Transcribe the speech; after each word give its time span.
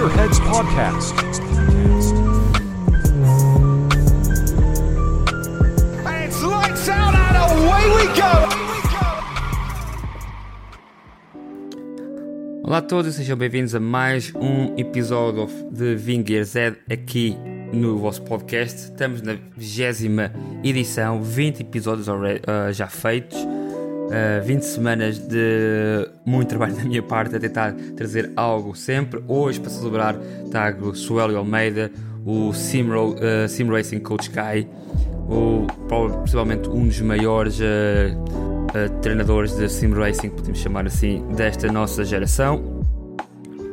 Gearheads 0.00 0.40
Podcast. 0.40 1.12
And 6.06 6.24
it's 6.24 6.42
lights 6.42 6.88
out 6.88 7.14
and 7.14 7.36
away 7.36 7.84
we 7.96 8.06
go! 8.16 8.32
Olá 12.64 12.78
a 12.78 12.82
todos, 12.82 13.14
sejam 13.14 13.36
bem-vindos 13.36 13.74
a 13.74 13.80
mais 13.80 14.32
um 14.34 14.74
episódio 14.78 15.46
de 15.70 15.94
Vinguer 15.96 16.46
Z 16.46 16.78
aqui 16.90 17.36
no 17.70 17.98
vosso 17.98 18.22
podcast. 18.22 18.84
Estamos 18.84 19.20
na 19.20 19.36
vigésima 19.54 20.32
edição, 20.64 21.22
20 21.22 21.60
episódios 21.60 22.08
uh, 22.08 22.72
já 22.72 22.86
feitos, 22.86 23.36
uh, 24.10 24.44
20 24.44 24.62
semanas 24.62 25.18
de 25.18 26.08
muito 26.24 26.48
trabalho 26.48 26.74
da 26.74 26.84
minha 26.84 27.02
parte 27.02 27.36
a 27.36 27.40
tentar 27.40 27.72
trazer 27.96 28.30
algo 28.36 28.74
sempre. 28.74 29.22
Hoje, 29.26 29.60
para 29.60 29.70
celebrar, 29.70 30.16
trago 30.50 30.94
Suélio 30.94 31.38
Almeida, 31.38 31.90
o 32.24 32.52
Sim, 32.52 32.90
uh, 32.90 33.48
Sim 33.48 33.70
Racing 33.70 34.00
Coach 34.00 34.30
Guy, 34.30 34.68
o, 35.28 35.66
possivelmente 36.20 36.68
um 36.68 36.86
dos 36.86 37.00
maiores 37.00 37.58
uh, 37.60 39.00
treinadores 39.00 39.56
de 39.56 39.68
sim 39.68 39.92
racing, 39.92 40.30
podemos 40.30 40.58
chamar 40.58 40.86
assim, 40.86 41.24
desta 41.34 41.70
nossa 41.70 42.04
geração. 42.04 42.80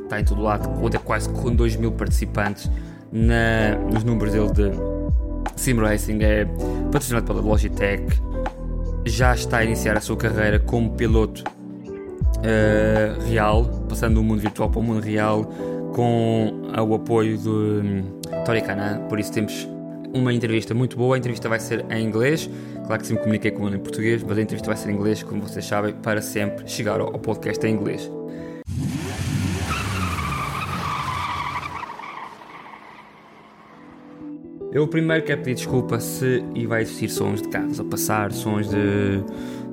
Está 0.03 0.21
em 0.21 0.23
todo 0.23 0.41
lado, 0.41 0.69
conta 0.79 0.97
quase 0.99 1.29
com 1.29 1.53
2 1.53 1.75
mil 1.75 1.91
participantes 1.91 2.71
na, 3.11 3.75
nos 3.91 4.03
números 4.03 4.33
dele 4.33 4.51
de 4.53 4.71
sim 5.55 5.75
racing. 5.75 6.19
É 6.21 6.45
patrocinado 6.91 7.25
pela 7.25 7.41
Logitech. 7.41 8.03
Já 9.07 9.33
está 9.33 9.59
a 9.59 9.63
iniciar 9.63 9.97
a 9.97 10.01
sua 10.01 10.17
carreira 10.17 10.59
como 10.59 10.91
piloto 10.91 11.43
uh, 12.37 13.27
real, 13.27 13.65
passando 13.87 14.15
do 14.15 14.23
mundo 14.23 14.41
virtual 14.41 14.69
para 14.69 14.79
o 14.79 14.83
mundo 14.83 15.01
real, 15.01 15.45
com 15.95 16.69
o 16.77 16.93
apoio 16.93 17.37
de 17.37 17.49
um, 17.49 18.03
Tori 18.45 18.61
Kanan. 18.61 19.07
Por 19.07 19.17
isso 19.19 19.31
temos 19.31 19.67
uma 20.13 20.33
entrevista 20.33 20.73
muito 20.73 20.97
boa. 20.97 21.15
A 21.15 21.17
entrevista 21.17 21.47
vai 21.47 21.59
ser 21.59 21.85
em 21.89 22.05
inglês. 22.05 22.49
Claro 22.85 23.01
que 23.01 23.07
sempre 23.07 23.23
comuniquei 23.23 23.51
com 23.51 23.65
ele 23.67 23.77
em 23.77 23.79
português, 23.79 24.21
mas 24.23 24.37
a 24.37 24.41
entrevista 24.41 24.67
vai 24.67 24.77
ser 24.77 24.89
em 24.89 24.93
inglês, 24.93 25.23
como 25.23 25.41
vocês 25.41 25.65
sabem, 25.65 25.93
para 25.95 26.21
sempre 26.21 26.67
chegar 26.69 26.99
ao 26.99 27.11
podcast 27.13 27.65
em 27.65 27.73
inglês. 27.73 28.11
Eu 34.77 34.87
primeiro 34.87 35.25
quero 35.25 35.41
pedir 35.41 35.55
desculpa 35.55 35.99
se 35.99 36.43
e 36.53 36.67
vai 36.67 36.83
existir 36.83 37.09
sons 37.09 37.41
de 37.41 37.47
carros 37.47 37.79
a 37.79 37.83
passar, 37.83 38.31
sons 38.31 38.69
de, 38.69 39.23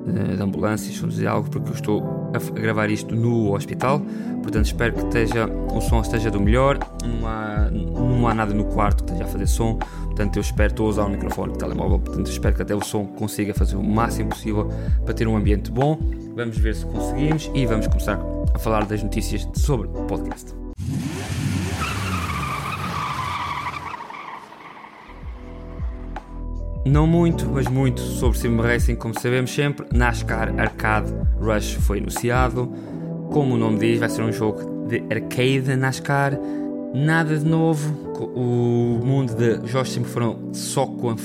de, 0.03 0.35
de 0.35 0.41
ambulâncias, 0.41 0.95
sons 0.95 1.13
de 1.13 1.27
algo, 1.27 1.47
porque 1.47 1.69
eu 1.69 1.75
estou 1.75 2.31
a 2.33 2.59
gravar 2.59 2.89
isto 2.89 3.13
no 3.15 3.53
hospital, 3.53 4.01
portanto 4.41 4.65
espero 4.65 4.93
que 4.93 5.03
esteja, 5.03 5.45
o 5.45 5.79
som 5.79 6.01
esteja 6.01 6.31
do 6.31 6.41
melhor, 6.41 6.79
não 7.03 7.27
há, 7.27 7.69
não 7.69 8.27
há 8.27 8.33
nada 8.33 8.51
no 8.51 8.65
quarto 8.65 9.03
que 9.03 9.11
esteja 9.11 9.29
a 9.29 9.31
fazer 9.31 9.45
som, 9.45 9.75
portanto 10.05 10.37
eu 10.37 10.41
espero, 10.41 10.71
estou 10.71 10.87
a 10.87 10.89
usar 10.89 11.03
o 11.03 11.09
microfone 11.11 11.53
do 11.53 11.59
telemóvel, 11.59 11.99
portanto 11.99 12.31
espero 12.31 12.55
que 12.55 12.63
até 12.63 12.73
o 12.73 12.83
som 12.83 13.05
consiga 13.05 13.53
fazer 13.53 13.75
o 13.75 13.83
máximo 13.83 14.29
possível 14.29 14.71
para 15.05 15.13
ter 15.13 15.27
um 15.27 15.37
ambiente 15.37 15.69
bom. 15.69 15.99
Vamos 16.35 16.57
ver 16.57 16.73
se 16.73 16.83
conseguimos 16.83 17.51
e 17.53 17.63
vamos 17.67 17.85
começar 17.85 18.19
a 18.55 18.57
falar 18.57 18.87
das 18.87 19.03
notícias 19.03 19.47
sobre 19.53 19.87
o 19.87 20.05
podcast. 20.07 20.64
Não 26.85 27.07
muito, 27.07 27.49
mas 27.49 27.67
muito 27.67 27.99
sobre 27.99 28.37
Sim 28.37 28.55
Racing, 28.57 28.95
como 28.95 29.19
sabemos 29.19 29.51
sempre. 29.51 29.87
NASCAR 29.91 30.53
Arcade 30.59 31.11
Rush 31.39 31.73
foi 31.81 31.97
anunciado. 31.97 32.71
Como 33.31 33.55
o 33.55 33.57
nome 33.57 33.79
diz, 33.79 33.99
vai 33.99 34.07
ser 34.07 34.21
um 34.21 34.31
jogo 34.31 34.87
de 34.87 35.03
arcade 35.11 35.75
NASCAR. 35.75 36.39
Nada 36.93 37.35
de 37.35 37.43
novo. 37.43 37.91
O 38.35 39.03
mundo 39.03 39.33
de 39.33 39.67
jogos 39.67 39.91
sempre 39.91 40.11
foram 40.11 40.53
só 40.53 40.85
com 40.85 41.15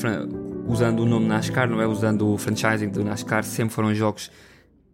usando 0.67 1.01
o 1.01 1.07
nome 1.07 1.27
NASCAR, 1.27 1.69
não 1.69 1.79
é 1.79 1.87
usando 1.87 2.33
o 2.33 2.39
franchising 2.39 2.89
do 2.89 3.05
NASCAR. 3.05 3.45
Sempre 3.45 3.75
foram 3.75 3.95
jogos, 3.95 4.31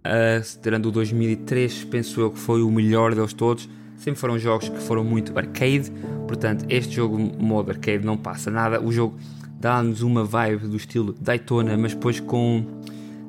uh, 0.04 0.60
tirando 0.60 0.86
o 0.86 0.90
2003, 0.90 1.84
penso 1.84 2.20
eu 2.20 2.32
que 2.32 2.40
foi 2.40 2.62
o 2.62 2.70
melhor 2.72 3.14
deles 3.14 3.32
todos. 3.32 3.68
Sempre 3.98 4.18
foram 4.18 4.36
jogos 4.36 4.68
que 4.68 4.78
foram 4.80 5.04
muito 5.04 5.32
arcade. 5.38 5.92
Portanto, 6.26 6.66
este 6.68 6.96
jogo 6.96 7.16
modo 7.16 7.70
arcade 7.70 8.04
não 8.04 8.16
passa 8.16 8.50
nada. 8.50 8.82
O 8.82 8.90
jogo 8.90 9.16
dá-nos 9.58 10.02
uma 10.02 10.24
vibe 10.24 10.68
do 10.68 10.76
estilo 10.76 11.14
Daytona, 11.20 11.76
mas 11.76 11.94
depois 11.94 12.20
com 12.20 12.64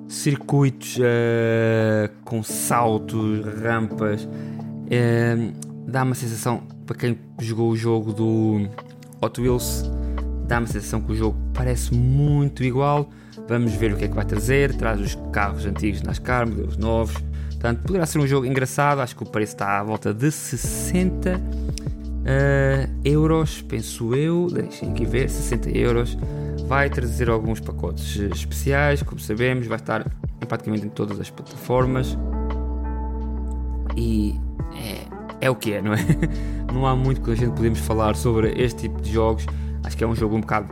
circuitos, 0.07 0.97
uh, 0.97 2.09
com 2.23 2.43
saltos, 2.43 3.45
rampas. 3.61 4.23
Uh, 4.25 5.53
dá 5.87 6.03
uma 6.03 6.15
sensação, 6.15 6.63
para 6.85 6.97
quem 6.97 7.17
jogou 7.39 7.71
o 7.71 7.75
jogo 7.75 8.13
do 8.13 8.67
Hot 9.21 9.39
Wheels, 9.39 9.89
dá 10.47 10.59
uma 10.59 10.67
sensação 10.67 11.01
que 11.01 11.11
o 11.11 11.15
jogo 11.15 11.37
parece 11.53 11.93
muito 11.93 12.63
igual. 12.63 13.09
Vamos 13.47 13.73
ver 13.73 13.93
o 13.93 13.97
que 13.97 14.05
é 14.05 14.07
que 14.07 14.15
vai 14.15 14.25
trazer. 14.25 14.75
Traz 14.75 14.99
os 14.99 15.15
carros 15.31 15.65
antigos 15.65 16.01
NASCAR, 16.01 16.47
modelos 16.47 16.77
novos. 16.77 17.15
Portanto, 17.49 17.81
poderá 17.83 18.05
ser 18.05 18.19
um 18.19 18.27
jogo 18.27 18.45
engraçado. 18.45 18.99
Acho 18.99 19.15
que 19.15 19.23
o 19.23 19.25
preço 19.25 19.53
está 19.53 19.79
à 19.79 19.83
volta 19.83 20.13
de 20.13 20.31
60 20.31 21.41
uh, 22.27 22.91
euros, 23.03 23.61
penso 23.61 24.13
eu, 24.13 24.47
deixem 24.51 24.91
aqui 24.91 25.05
ver, 25.05 25.29
60 25.29 25.69
euros. 25.69 26.17
Vai 26.67 26.89
trazer 26.89 27.29
alguns 27.29 27.59
pacotes 27.59 28.17
especiais, 28.17 29.01
como 29.01 29.19
sabemos, 29.19 29.67
vai 29.67 29.77
estar 29.77 30.05
praticamente 30.47 30.85
em 30.85 30.89
todas 30.89 31.19
as 31.19 31.29
plataformas. 31.29 32.17
E 33.95 34.35
é, 34.75 35.45
é 35.47 35.49
o 35.49 35.55
que 35.55 35.73
é, 35.73 35.81
não 35.81 35.93
é? 35.93 35.97
Não 36.73 36.85
há 36.85 36.95
muito 36.95 37.21
que 37.21 37.31
a 37.31 37.35
gente 37.35 37.53
podemos 37.55 37.79
falar 37.79 38.15
sobre 38.15 38.53
este 38.61 38.81
tipo 38.81 39.01
de 39.01 39.11
jogos. 39.11 39.45
Acho 39.83 39.97
que 39.97 40.03
é 40.03 40.07
um 40.07 40.13
jogo 40.13 40.35
um 40.35 40.41
bocado 40.41 40.67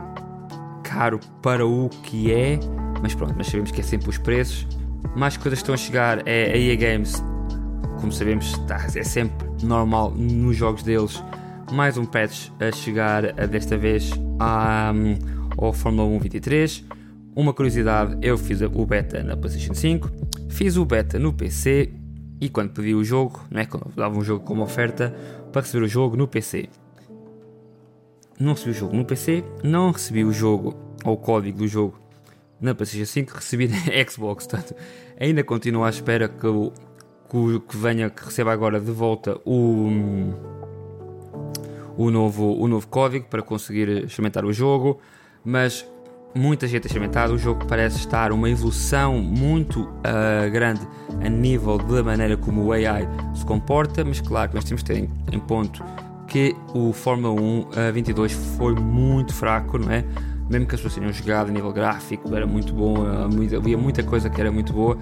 caro 0.84 1.18
para 1.42 1.66
o 1.66 1.88
que 1.88 2.30
é, 2.30 2.60
mas 3.02 3.14
pronto, 3.14 3.34
mas 3.36 3.46
sabemos 3.46 3.70
que 3.70 3.80
é 3.80 3.84
sempre 3.84 4.08
os 4.08 4.18
preços. 4.18 4.68
Mais 5.16 5.36
coisas 5.36 5.58
que 5.58 5.62
estão 5.62 5.74
a 5.74 5.78
chegar 5.78 6.22
é 6.28 6.52
a 6.52 6.56
EA 6.56 6.76
Games, 6.76 7.24
como 8.00 8.12
sabemos, 8.12 8.46
está, 8.52 8.86
é 8.94 9.02
sempre 9.02 9.48
normal 9.64 10.12
nos 10.12 10.56
jogos 10.56 10.82
deles 10.82 11.22
mais 11.72 11.98
um 11.98 12.04
patch 12.04 12.50
a 12.60 12.70
chegar 12.70 13.32
desta 13.48 13.76
vez 13.76 14.10
à, 14.38 14.92
ao 15.56 15.72
Fórmula 15.72 16.08
1 16.08 16.18
23. 16.20 16.84
Uma 17.34 17.52
curiosidade, 17.52 18.16
eu 18.22 18.38
fiz 18.38 18.60
o 18.62 18.86
beta 18.86 19.22
na 19.22 19.36
PlayStation 19.36 19.74
5, 19.74 20.10
fiz 20.48 20.76
o 20.76 20.84
beta 20.84 21.18
no 21.18 21.32
PC 21.32 21.92
e 22.40 22.48
quando 22.48 22.72
pedi 22.72 22.94
o 22.94 23.04
jogo, 23.04 23.44
não 23.50 23.60
é? 23.60 23.66
quando 23.66 23.92
dava 23.94 24.16
um 24.16 24.22
jogo 24.22 24.44
como 24.44 24.62
oferta 24.62 25.14
para 25.52 25.62
receber 25.62 25.84
o 25.84 25.88
jogo 25.88 26.16
no 26.16 26.26
PC. 26.26 26.68
Não 28.38 28.52
recebi 28.52 28.70
o 28.70 28.74
jogo 28.74 28.96
no 28.96 29.04
PC, 29.04 29.44
não 29.62 29.90
recebi 29.90 30.24
o 30.24 30.32
jogo 30.32 30.74
ou 31.04 31.14
o 31.14 31.16
código 31.16 31.58
do 31.58 31.68
jogo 31.68 31.98
na 32.60 32.74
PlayStation 32.74 33.10
5, 33.10 33.32
recebi 33.34 33.68
na 33.68 33.76
Xbox. 34.08 34.46
Portanto, 34.46 34.74
ainda 35.20 35.42
continuo 35.42 35.84
à 35.84 35.90
espera 35.90 36.28
que, 36.28 36.46
que, 37.30 37.60
que 37.60 37.76
venha, 37.76 38.08
que 38.08 38.24
receba 38.24 38.52
agora 38.52 38.80
de 38.80 38.90
volta 38.90 39.38
o 39.44 40.55
o 41.96 42.10
novo, 42.10 42.56
o 42.60 42.68
novo 42.68 42.86
código 42.88 43.26
para 43.28 43.42
conseguir 43.42 44.04
experimentar 44.04 44.44
o 44.44 44.52
jogo, 44.52 45.00
mas 45.44 45.86
muita 46.36 46.66
gente 46.66 46.84
a 46.84 46.86
experimentar. 46.86 47.30
O 47.30 47.38
jogo 47.38 47.64
parece 47.66 47.98
estar 47.98 48.30
uma 48.30 48.48
evolução 48.48 49.18
muito 49.18 49.82
uh, 49.82 50.50
grande 50.52 50.86
a 51.24 51.28
nível 51.28 51.78
da 51.78 52.02
maneira 52.02 52.36
como 52.36 52.64
o 52.64 52.72
AI 52.72 53.08
se 53.34 53.44
comporta, 53.44 54.04
mas 54.04 54.20
claro 54.20 54.50
que 54.50 54.54
nós 54.54 54.64
temos 54.64 54.82
que 54.82 54.92
ter 54.92 54.98
em, 54.98 55.10
em 55.32 55.40
ponto 55.40 55.82
que 56.28 56.54
o 56.74 56.92
Fórmula 56.92 57.40
1 57.40 57.60
uh, 57.60 57.92
22 57.92 58.32
foi 58.32 58.74
muito 58.74 59.32
fraco, 59.32 59.78
não 59.78 59.90
é? 59.90 60.04
Mesmo 60.50 60.66
que 60.66 60.74
as 60.74 60.80
pessoas 60.80 60.94
tenham 60.94 61.12
jogado 61.12 61.48
a 61.48 61.52
nível 61.52 61.72
gráfico, 61.72 62.34
era 62.34 62.46
muito 62.46 62.72
bom, 62.72 62.98
uh, 62.98 63.56
havia 63.56 63.78
muita 63.78 64.02
coisa 64.02 64.28
que 64.28 64.40
era 64.40 64.52
muito 64.52 64.72
boa. 64.72 64.98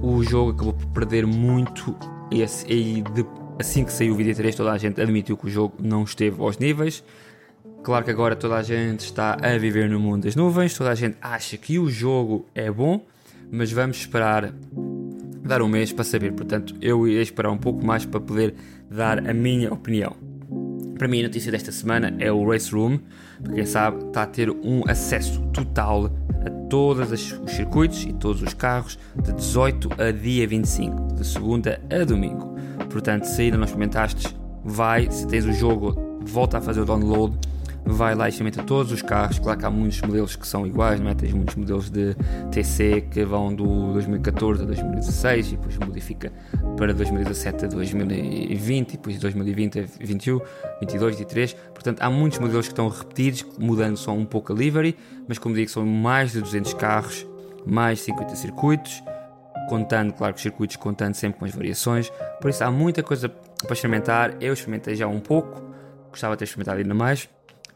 O 0.00 0.22
jogo 0.22 0.50
acabou 0.52 0.72
por 0.72 0.86
perder 0.88 1.26
muito 1.26 1.94
esse, 2.30 2.66
e 2.70 3.02
de, 3.02 3.24
Assim 3.58 3.84
que 3.84 3.92
saiu 3.92 4.14
o 4.14 4.16
vídeo 4.16 4.34
3, 4.34 4.54
toda 4.54 4.70
a 4.70 4.78
gente 4.78 5.00
admitiu 5.00 5.36
que 5.36 5.46
o 5.46 5.50
jogo 5.50 5.74
não 5.82 6.04
esteve 6.04 6.40
aos 6.40 6.58
níveis. 6.58 7.02
Claro 7.82 8.04
que 8.04 8.10
agora 8.10 8.36
toda 8.36 8.56
a 8.56 8.62
gente 8.62 9.00
está 9.00 9.36
a 9.40 9.58
viver 9.58 9.88
no 9.88 9.98
mundo 9.98 10.24
das 10.24 10.36
nuvens, 10.36 10.74
toda 10.74 10.90
a 10.90 10.94
gente 10.94 11.16
acha 11.20 11.56
que 11.56 11.78
o 11.78 11.88
jogo 11.88 12.46
é 12.54 12.70
bom, 12.70 13.04
mas 13.50 13.72
vamos 13.72 13.96
esperar 13.96 14.52
dar 15.42 15.60
um 15.62 15.68
mês 15.68 15.92
para 15.92 16.04
saber. 16.04 16.32
Portanto, 16.32 16.76
eu 16.80 17.08
ia 17.08 17.20
esperar 17.20 17.50
um 17.50 17.58
pouco 17.58 17.84
mais 17.84 18.04
para 18.04 18.20
poder 18.20 18.54
dar 18.90 19.28
a 19.28 19.34
minha 19.34 19.72
opinião. 19.72 20.14
Para 20.96 21.08
mim, 21.08 21.20
a 21.20 21.24
notícia 21.24 21.50
desta 21.50 21.72
semana 21.72 22.14
é 22.18 22.30
o 22.30 22.48
Race 22.48 22.70
Room. 22.70 23.00
Para 23.42 23.54
quem 23.54 23.66
sabe, 23.66 24.04
está 24.06 24.22
a 24.22 24.26
ter 24.26 24.50
um 24.50 24.82
acesso 24.86 25.40
total 25.52 26.10
a 26.48 26.68
todos 26.68 27.12
os 27.12 27.52
circuitos 27.52 28.04
e 28.04 28.12
todos 28.12 28.42
os 28.42 28.54
carros 28.54 28.98
de 29.22 29.32
18 29.32 29.90
a 30.00 30.10
dia 30.10 30.46
25, 30.48 31.14
de 31.14 31.26
segunda 31.26 31.80
a 31.90 32.04
domingo. 32.04 32.56
Portanto, 32.90 33.24
se 33.24 33.42
ainda 33.42 33.58
não 33.58 33.64
experimentaste, 33.64 34.34
vai, 34.64 35.10
se 35.10 35.26
tens 35.26 35.44
o 35.44 35.52
jogo, 35.52 36.18
volta 36.22 36.58
a 36.58 36.60
fazer 36.60 36.80
o 36.80 36.84
download. 36.84 37.36
Vai 37.84 38.14
lá 38.14 38.26
e 38.26 38.30
experimenta 38.30 38.62
todos 38.62 38.92
os 38.92 39.02
carros. 39.02 39.38
Claro 39.38 39.58
que 39.58 39.66
há 39.66 39.70
muitos 39.70 40.00
modelos 40.02 40.36
que 40.36 40.46
são 40.46 40.66
iguais, 40.66 41.00
não 41.00 41.10
é? 41.10 41.14
Tens 41.14 41.32
muitos 41.32 41.54
modelos 41.56 41.90
de 41.90 42.14
TC 42.50 43.02
que 43.10 43.24
vão 43.24 43.54
do 43.54 43.92
2014 43.92 44.62
a 44.62 44.66
2016 44.66 45.48
e 45.48 45.56
depois 45.56 45.78
modifica 45.78 46.32
para 46.76 46.92
2017 46.92 47.64
a 47.64 47.68
2020 47.68 48.88
e 48.88 48.96
depois 48.96 49.16
de 49.16 49.22
2020 49.22 49.80
a 49.80 49.84
21, 50.00 50.40
22, 50.80 51.16
23. 51.16 51.52
Portanto, 51.74 52.02
há 52.02 52.10
muitos 52.10 52.38
modelos 52.38 52.66
que 52.66 52.72
estão 52.72 52.88
repetidos, 52.88 53.44
mudando 53.58 53.96
só 53.96 54.12
um 54.12 54.24
pouco 54.24 54.52
a 54.52 54.56
livery, 54.56 54.96
mas 55.26 55.38
como 55.38 55.54
digo, 55.54 55.70
são 55.70 55.84
mais 55.84 56.32
de 56.32 56.40
200 56.40 56.74
carros, 56.74 57.26
mais 57.66 58.00
50 58.00 58.36
circuitos 58.36 59.02
contando, 59.68 60.14
claro 60.14 60.32
que 60.32 60.38
os 60.38 60.42
circuitos 60.42 60.76
contando 60.76 61.14
sempre 61.14 61.38
com 61.38 61.44
as 61.44 61.52
variações, 61.52 62.10
por 62.40 62.48
isso 62.48 62.64
há 62.64 62.70
muita 62.70 63.02
coisa 63.02 63.28
para 63.28 63.72
experimentar. 63.72 64.34
Eu 64.40 64.52
experimentei 64.54 64.96
já 64.96 65.06
um 65.06 65.20
pouco, 65.20 65.62
gostava 66.10 66.34
de 66.34 66.38
ter 66.38 66.44
experimentado 66.44 66.78
ainda 66.78 66.94
mais. 66.94 67.28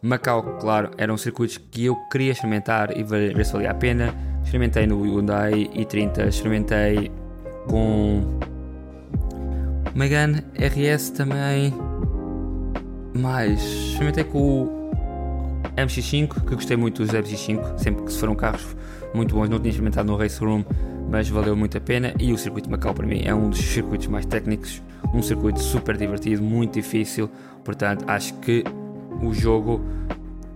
Macau, 0.04 0.58
claro, 0.58 0.90
eram 0.98 1.16
circuitos 1.16 1.58
que 1.58 1.84
eu 1.84 1.94
queria 2.10 2.32
experimentar 2.32 2.96
e 2.96 3.04
ver, 3.04 3.44
se 3.44 3.52
valia 3.52 3.70
a 3.70 3.74
pena. 3.74 4.12
Experimentei 4.42 4.84
no 4.84 5.00
Hyundai 5.00 5.70
i30, 5.76 6.26
experimentei 6.26 7.12
com 7.68 8.20
Megane 9.94 10.42
RS 10.56 11.10
também. 11.10 11.72
Mais, 13.14 13.62
experimentei 13.62 14.24
com 14.24 14.64
o 14.64 14.90
MX5, 15.76 16.48
que 16.48 16.54
gostei 16.56 16.76
muito 16.76 17.04
dos 17.04 17.12
MX5, 17.12 17.78
sempre 17.78 18.02
que 18.02 18.12
se 18.12 18.18
foram 18.18 18.34
carros 18.34 18.76
muito 19.14 19.36
bons. 19.36 19.48
Não 19.48 19.60
tinha 19.60 19.70
experimentado 19.70 20.10
no 20.10 20.18
Race 20.18 20.44
Room, 20.44 20.64
mas 21.08 21.28
valeu 21.28 21.54
muito 21.54 21.78
a 21.78 21.80
pena. 21.80 22.12
E 22.18 22.32
o 22.32 22.38
circuito 22.38 22.66
de 22.66 22.72
Macau, 22.72 22.92
para 22.92 23.06
mim, 23.06 23.22
é 23.24 23.32
um 23.32 23.50
dos 23.50 23.60
circuitos 23.60 24.08
mais 24.08 24.26
técnicos, 24.26 24.82
um 25.14 25.22
circuito 25.22 25.60
super 25.60 25.96
divertido, 25.96 26.42
muito 26.42 26.74
difícil. 26.74 27.30
Portanto, 27.62 28.04
acho 28.08 28.34
que 28.40 28.64
o 29.22 29.32
jogo 29.32 29.80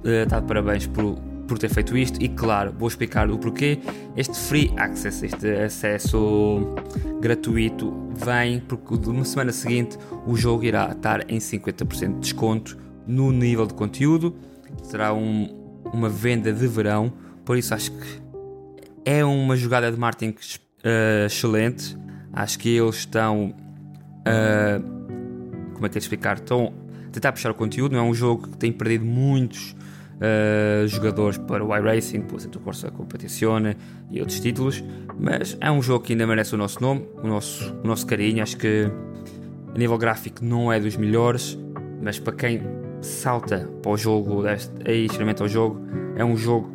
está 0.05 0.39
uh, 0.39 0.41
de 0.41 0.47
parabéns 0.47 0.87
por, 0.87 1.17
por 1.47 1.59
ter 1.59 1.69
feito 1.69 1.97
isto. 1.97 2.23
E 2.23 2.29
claro, 2.29 2.75
vou 2.79 2.89
explicar 2.89 3.31
o 3.31 3.39
porquê. 3.39 3.79
Este 4.17 4.39
free 4.39 4.73
access, 4.77 5.25
este 5.25 5.49
acesso 5.57 6.75
gratuito, 7.21 7.93
vem 8.15 8.61
porque 8.61 8.97
de 8.97 9.09
uma 9.09 9.25
semana 9.25 9.53
seguinte 9.53 9.99
o 10.27 10.37
jogo 10.37 10.65
irá 10.65 10.91
estar 10.91 11.31
em 11.31 11.39
50% 11.39 12.15
de 12.15 12.21
desconto 12.21 12.79
no 13.07 13.33
nível 13.33 13.67
de 13.67 13.75
conteúdo. 13.75 14.35
Será 14.83 15.15
um, 15.15 15.49
uma 15.93 16.09
venda 16.09 16.53
de 16.53 16.67
verão, 16.67 17.13
por 17.45 17.57
isso 17.57 17.75
acho 17.75 17.93
que 17.93 18.27
é 19.05 19.25
uma 19.25 19.57
jogada 19.57 19.91
de 19.91 19.99
marketing 19.99 20.35
uh, 20.85 21.27
excelente. 21.27 21.97
Acho 22.33 22.59
que 22.59 22.77
eles 22.77 22.97
estão. 22.97 23.55
Uh, 24.27 24.97
como 25.73 25.87
é 25.87 25.89
que 25.89 25.97
é 25.97 26.01
explicar? 26.01 26.37
Estão 26.37 26.73
tentar 27.17 27.33
puxar 27.33 27.51
o 27.51 27.55
conteúdo. 27.55 27.93
Não 27.93 28.01
é 28.01 28.03
um 28.03 28.15
jogo 28.15 28.49
que 28.49 28.57
tem 28.59 28.71
perdido 28.71 29.05
muitos 29.05 29.75
uh, 30.17 30.87
jogadores 30.87 31.39
para 31.39 31.65
o 31.65 31.75
iRacing, 31.75 32.21
por 32.23 32.39
exemplo, 32.39 32.61
Corsa 32.61 32.91
Competizione 32.91 33.77
e 34.11 34.21
outros 34.21 34.39
títulos. 34.39 34.85
Mas 35.19 35.57
é 35.61 35.71
um 35.71 35.83
jogo 35.83 36.05
que 36.05 36.13
ainda 36.13 36.27
merece 36.27 36.55
o 36.55 36.59
nosso 36.59 36.81
nome, 36.81 37.07
o 37.23 37.27
nosso, 37.27 37.75
o 37.83 37.87
nosso 37.87 38.07
carinho. 38.07 38.43
Acho 38.43 38.59
que 38.59 38.91
a 39.75 39.79
nível 39.79 39.97
gráfico 39.97 40.45
não 40.45 40.71
é 40.71 40.79
dos 40.79 40.97
melhores, 40.97 41.59
mas 42.03 42.19
para 42.19 42.35
quem 42.35 42.63
salta 43.01 43.69
para 43.83 43.91
o 43.91 43.97
jogo, 43.97 44.45
aí 44.85 45.07
experimenta 45.07 45.45
o 45.45 45.49
jogo, 45.49 45.81
é 46.17 46.25
um 46.25 46.37
jogo 46.37 46.71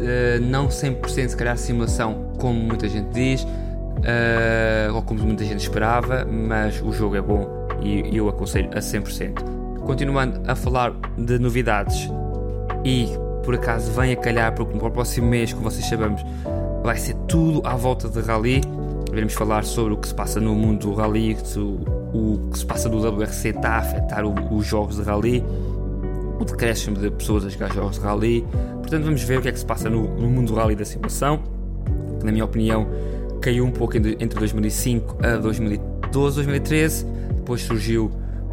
uh, 0.00 0.40
não 0.42 0.68
100% 0.68 1.28
se 1.28 1.36
calhar 1.36 1.56
simulação 1.58 2.32
como 2.38 2.58
muita 2.58 2.88
gente 2.88 3.10
diz 3.12 3.42
uh, 3.42 4.94
ou 4.94 5.02
como 5.02 5.20
muita 5.22 5.44
gente 5.44 5.60
esperava, 5.60 6.24
mas 6.24 6.80
o 6.80 6.92
jogo 6.92 7.16
é 7.16 7.20
bom 7.20 7.59
e 7.82 8.16
eu 8.16 8.28
aconselho 8.28 8.70
a 8.72 8.80
100%. 8.80 9.80
Continuando 9.80 10.40
a 10.46 10.54
falar 10.54 10.92
de 11.16 11.38
novidades 11.38 12.08
e 12.84 13.08
por 13.44 13.54
acaso 13.54 13.90
vem 13.92 14.12
a 14.12 14.16
calhar 14.16 14.54
porque 14.54 14.76
no 14.76 14.90
próximo 14.90 15.28
mês, 15.28 15.52
como 15.52 15.70
vocês 15.70 15.86
sabemos, 15.86 16.22
vai 16.82 16.96
ser 16.96 17.14
tudo 17.26 17.62
à 17.66 17.74
volta 17.74 18.08
de 18.08 18.20
rally. 18.20 18.60
Iremos 19.10 19.34
falar 19.34 19.64
sobre 19.64 19.94
o 19.94 19.96
que 19.96 20.06
se 20.06 20.14
passa 20.14 20.40
no 20.40 20.54
mundo 20.54 20.88
do 20.88 20.94
rally, 20.94 21.36
o, 21.56 21.60
o 22.16 22.50
que 22.50 22.58
se 22.58 22.66
passa 22.66 22.88
do 22.88 22.98
WRC 22.98 23.48
está 23.48 23.70
a 23.70 23.78
afetar 23.78 24.24
o, 24.24 24.34
os 24.54 24.66
jogos 24.66 24.96
de 24.96 25.02
rally 25.02 25.44
o 26.40 26.44
decréscimo 26.44 26.96
de 26.96 27.10
pessoas 27.10 27.44
a 27.44 27.50
jogar 27.50 27.72
jogos 27.72 27.98
de 27.98 28.04
rally. 28.04 28.46
Portanto, 28.80 29.04
vamos 29.04 29.22
ver 29.22 29.38
o 29.38 29.42
que 29.42 29.48
é 29.48 29.52
que 29.52 29.58
se 29.58 29.66
passa 29.66 29.90
no, 29.90 30.02
no 30.18 30.28
mundo 30.28 30.48
do 30.48 30.54
rally 30.54 30.74
da 30.74 30.86
simulação, 30.86 31.38
que, 32.18 32.24
na 32.24 32.32
minha 32.32 32.44
opinião, 32.44 32.88
caiu 33.42 33.64
um 33.64 33.70
pouco 33.70 33.96
entre 33.96 34.38
2005 34.38 35.18
a 35.22 35.36
2012, 35.36 36.36
2013. 36.36 37.06
Depois 37.50 37.62
surgiu 37.62 38.12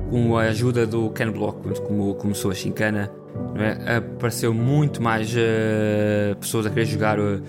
com 0.09 0.35
a 0.39 0.45
ajuda 0.45 0.87
do 0.87 1.11
Ken 1.11 1.29
Block, 1.29 1.61
como 1.81 2.15
começou 2.15 2.49
a 2.49 2.55
Chincana, 2.55 3.11
é? 3.55 3.97
apareceu 3.97 4.51
muito 4.55 5.03
mais 5.03 5.31
uh, 5.35 6.35
pessoas 6.39 6.65
a 6.65 6.71
querer 6.71 6.85
jogar 6.85 7.19
uh, 7.19 7.39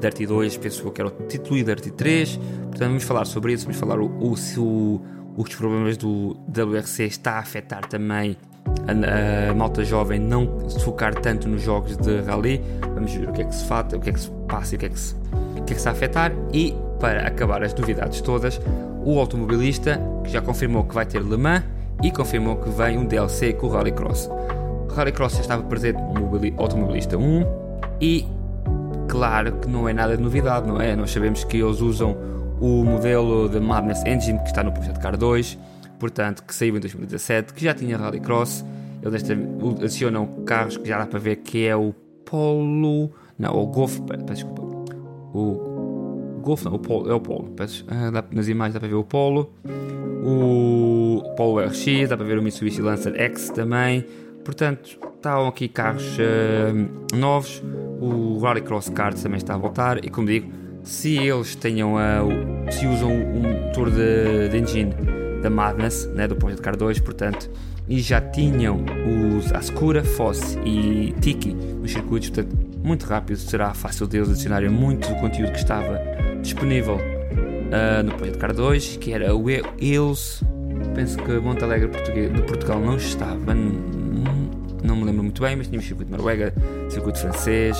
Dirty 0.00 0.24
2, 0.24 0.56
penso 0.56 0.90
que 0.90 0.98
era 0.98 1.08
o 1.08 1.26
título, 1.28 1.58
e 1.58 1.62
Dirty 1.62 1.90
3. 1.90 2.36
Portanto, 2.38 2.88
vamos 2.88 3.04
falar 3.04 3.26
sobre 3.26 3.52
isso, 3.52 3.66
vamos 3.66 3.78
falar 3.78 4.00
o, 4.00 4.10
o, 4.26 4.34
se 4.38 4.58
o, 4.58 5.02
os 5.36 5.54
problemas 5.54 5.98
do 5.98 6.34
WRC 6.48 7.04
está 7.04 7.32
a 7.32 7.38
afetar 7.40 7.86
também 7.86 8.34
a, 8.88 9.50
a, 9.50 9.54
malta 9.54 9.84
jovem 9.84 10.18
não 10.18 10.66
se 10.66 10.82
focar 10.82 11.14
tanto 11.14 11.46
nos 11.46 11.60
jogos 11.60 11.94
de 11.98 12.22
rally. 12.22 12.62
Vamos 12.94 13.12
ver 13.12 13.28
o 13.28 13.32
que 13.34 13.42
é 13.42 13.44
que 13.44 13.54
se 13.54 13.66
fata, 13.66 13.98
o 13.98 14.00
que 14.00 14.08
é 14.08 14.12
que 14.14 14.20
se 14.20 14.30
passa 14.48 14.74
e 14.74 14.76
o 14.76 14.78
que 14.78 14.86
é 14.86 14.88
que 14.88 14.98
se, 14.98 15.14
o 15.14 15.54
que 15.56 15.60
é 15.60 15.64
que 15.66 15.72
está 15.74 15.90
a 15.90 15.92
afetar. 15.92 16.32
E 16.54 16.74
para 16.98 17.26
acabar 17.26 17.62
as 17.62 17.74
novidades 17.74 18.22
todas, 18.22 18.58
o 19.06 19.20
automobilista 19.20 20.00
que 20.24 20.30
já 20.30 20.42
confirmou 20.42 20.82
que 20.82 20.92
vai 20.92 21.06
ter 21.06 21.22
Le 21.22 21.36
Mans 21.36 21.62
e 22.02 22.10
confirmou 22.10 22.56
que 22.56 22.68
vem 22.70 22.98
um 22.98 23.04
DLC 23.06 23.52
com 23.52 23.68
o 23.68 23.70
Rallycross. 23.70 24.28
O 24.28 24.92
Rallycross 24.92 25.34
já 25.34 25.40
estava 25.42 25.62
presente 25.62 25.98
no 25.98 26.28
Automobilista 26.60 27.16
1 27.16 27.44
e 28.00 28.26
claro 29.08 29.52
que 29.58 29.68
não 29.68 29.88
é 29.88 29.92
nada 29.92 30.16
de 30.16 30.22
novidade, 30.22 30.66
não 30.66 30.80
é? 30.80 30.96
Nós 30.96 31.12
sabemos 31.12 31.44
que 31.44 31.56
eles 31.56 31.80
usam 31.80 32.16
o 32.60 32.84
modelo 32.84 33.48
da 33.48 33.60
Madness 33.60 34.04
Engine 34.04 34.40
que 34.40 34.48
está 34.48 34.64
no 34.64 34.72
Projeto 34.72 34.98
Car 34.98 35.16
2 35.16 35.56
portanto, 36.00 36.42
que 36.42 36.52
saiu 36.52 36.76
em 36.76 36.80
2017, 36.80 37.54
que 37.54 37.64
já 37.64 37.72
tinha 37.74 37.96
Rallycross. 37.96 38.64
Eles 39.02 39.22
adicionam 39.80 40.26
carros 40.44 40.76
que 40.76 40.88
já 40.88 40.98
dá 40.98 41.06
para 41.06 41.20
ver 41.20 41.36
que 41.36 41.64
é 41.64 41.76
o 41.76 41.94
Polo. 42.24 43.12
Não, 43.38 43.56
o 43.56 43.66
Golf. 43.66 44.00
Desculpa. 44.26 44.62
O 45.32 45.65
Não, 46.64 46.74
o 46.74 46.78
Polo, 46.78 47.10
é 47.10 47.14
o 47.14 47.20
Polo. 47.20 47.50
Peço, 47.56 47.84
ah, 47.88 48.24
nas 48.30 48.48
imagens 48.48 48.74
dá 48.74 48.80
para 48.80 48.88
ver 48.88 48.94
o 48.94 49.04
Polo. 49.04 49.52
O 50.24 51.22
Polo 51.36 51.60
RX, 51.60 52.08
dá 52.08 52.16
para 52.16 52.26
ver 52.26 52.38
o 52.38 52.42
Mitsubishi 52.42 52.80
Lancer 52.80 53.14
X 53.20 53.50
também. 53.50 54.04
Portanto, 54.44 54.98
estão 55.16 55.48
aqui 55.48 55.68
carros 55.68 56.16
uh, 56.18 57.16
novos. 57.16 57.62
O 58.00 58.38
Rallycross 58.38 58.88
Kart 58.90 59.20
também 59.20 59.38
está 59.38 59.54
a 59.54 59.58
voltar. 59.58 60.04
E 60.04 60.08
como 60.08 60.26
digo, 60.28 60.50
se 60.82 61.16
eles 61.16 61.56
tenham 61.56 61.94
uh, 61.94 62.72
se 62.72 62.86
usam 62.86 63.10
um 63.10 63.64
motor 63.64 63.90
de, 63.90 64.48
de 64.48 64.58
engine 64.58 64.94
da 65.42 65.50
Madness, 65.50 66.06
né, 66.14 66.28
do 66.28 66.36
Project 66.36 66.62
Car 66.62 66.76
2, 66.76 67.00
portanto, 67.00 67.50
e 67.88 68.00
já 68.00 68.20
tinham 68.20 68.84
os 69.36 69.52
Ascura, 69.52 70.02
Foss 70.02 70.56
e 70.64 71.14
Tiki 71.20 71.54
nos 71.54 71.92
circuitos, 71.92 72.30
portanto, 72.30 72.56
muito 72.82 73.04
rápido 73.04 73.36
será 73.36 73.74
fácil 73.74 74.06
deles 74.06 74.28
adicionarem 74.28 74.68
muito 74.68 75.08
do 75.08 75.16
conteúdo 75.16 75.52
que 75.52 75.58
estava 75.58 76.00
disponível 76.46 76.94
uh, 76.96 78.02
no 78.04 78.12
Project 78.14 78.38
Car 78.38 78.54
2, 78.54 78.96
que 78.98 79.12
era 79.12 79.34
o 79.34 79.44
Eels, 79.50 80.42
penso 80.94 81.18
que 81.18 81.32
Montalegre 81.32 81.88
de 81.88 82.42
Portugal 82.42 82.80
não 82.80 82.96
estava, 82.96 83.54
não 83.54 84.96
me 84.96 85.04
lembro 85.04 85.24
muito 85.24 85.42
bem, 85.42 85.56
mas 85.56 85.66
tínhamos 85.66 85.86
circuito 85.86 86.10
de 86.10 86.16
Noruega, 86.16 86.54
circuito 86.88 87.18
francês, 87.18 87.76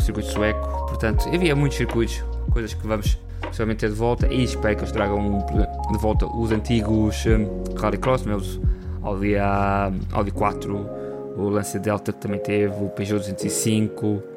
circuito 0.00 0.30
sueco, 0.30 0.86
portanto, 0.88 1.28
havia 1.32 1.54
muitos 1.54 1.78
circuitos, 1.78 2.22
coisas 2.50 2.74
que 2.74 2.86
vamos 2.86 3.18
possivelmente 3.40 3.80
ter 3.80 3.90
de 3.90 3.94
volta 3.94 4.26
e 4.26 4.42
espero 4.42 4.74
que 4.74 4.82
eles 4.82 4.92
tragam 4.92 5.46
de 5.92 5.98
volta 5.98 6.26
os 6.26 6.50
antigos 6.50 7.24
um, 7.26 7.78
Rallycross, 7.78 8.24
meus 8.24 8.60
Audi, 9.02 9.36
A, 9.36 9.92
Audi 10.12 10.30
4, 10.30 10.90
o 11.36 11.48
Lancia 11.48 11.78
Delta 11.78 12.12
que 12.12 12.20
também 12.20 12.40
teve, 12.40 12.74
o 12.82 12.88
Peugeot 12.88 13.20
205, 13.20 14.33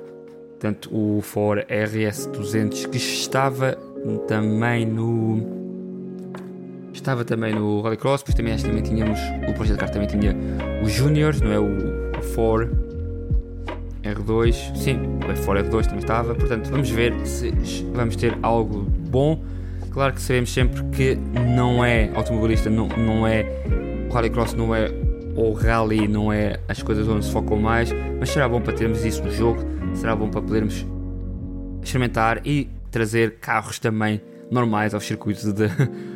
portanto 0.59 0.89
o 0.91 1.21
Ford 1.21 1.65
RS 1.69 2.25
200 2.27 2.87
que 2.87 2.97
estava 2.97 3.77
também 4.27 4.85
no 4.85 5.55
estava 6.91 7.23
também 7.23 7.53
no 7.53 7.81
Rallycross, 7.81 8.21
depois 8.21 8.35
também, 8.35 8.57
também 8.57 8.81
tínhamos 8.81 9.19
o 9.47 9.53
projeto 9.53 9.77
car 9.77 9.89
também 9.89 10.07
tinha 10.07 10.35
os 10.83 10.91
Juniors, 10.91 11.39
não 11.41 11.51
é? 11.51 11.59
O, 11.59 12.17
o 12.17 12.23
Ford 12.33 12.71
R2, 14.03 14.75
sim, 14.75 14.99
o 15.29 15.35
Ford 15.43 15.63
R2 15.63 15.85
também 15.85 15.99
estava, 15.99 16.33
portanto 16.33 16.69
vamos 16.69 16.89
ver 16.89 17.13
se 17.25 17.51
vamos 17.93 18.15
ter 18.15 18.35
algo 18.41 18.87
bom. 19.09 19.43
Claro 19.91 20.13
que 20.13 20.21
sabemos 20.21 20.51
sempre 20.51 20.83
que 20.85 21.15
não 21.15 21.83
é 21.83 22.09
automobilista, 22.15 22.69
não, 22.69 22.87
não 22.87 23.27
é 23.27 23.45
o 24.09 24.13
Rallycross, 24.13 24.53
não 24.53 24.73
é 24.73 24.91
o 25.35 25.53
Rally, 25.53 26.07
não 26.07 26.33
é 26.33 26.59
as 26.67 26.81
coisas 26.81 27.07
onde 27.07 27.25
se 27.25 27.31
focam 27.31 27.57
mais, 27.57 27.93
mas 28.19 28.29
será 28.29 28.49
bom 28.49 28.59
para 28.59 28.73
termos 28.73 29.05
isso 29.05 29.23
no 29.23 29.31
jogo, 29.31 29.63
será 29.97 30.15
bom 30.15 30.29
para 30.29 30.41
podermos 30.41 30.85
experimentar 31.83 32.45
e 32.45 32.69
trazer 32.91 33.39
carros 33.39 33.79
também 33.79 34.21
normais 34.49 34.93
aos 34.93 35.05
circuitos 35.05 35.51
de 35.51 35.67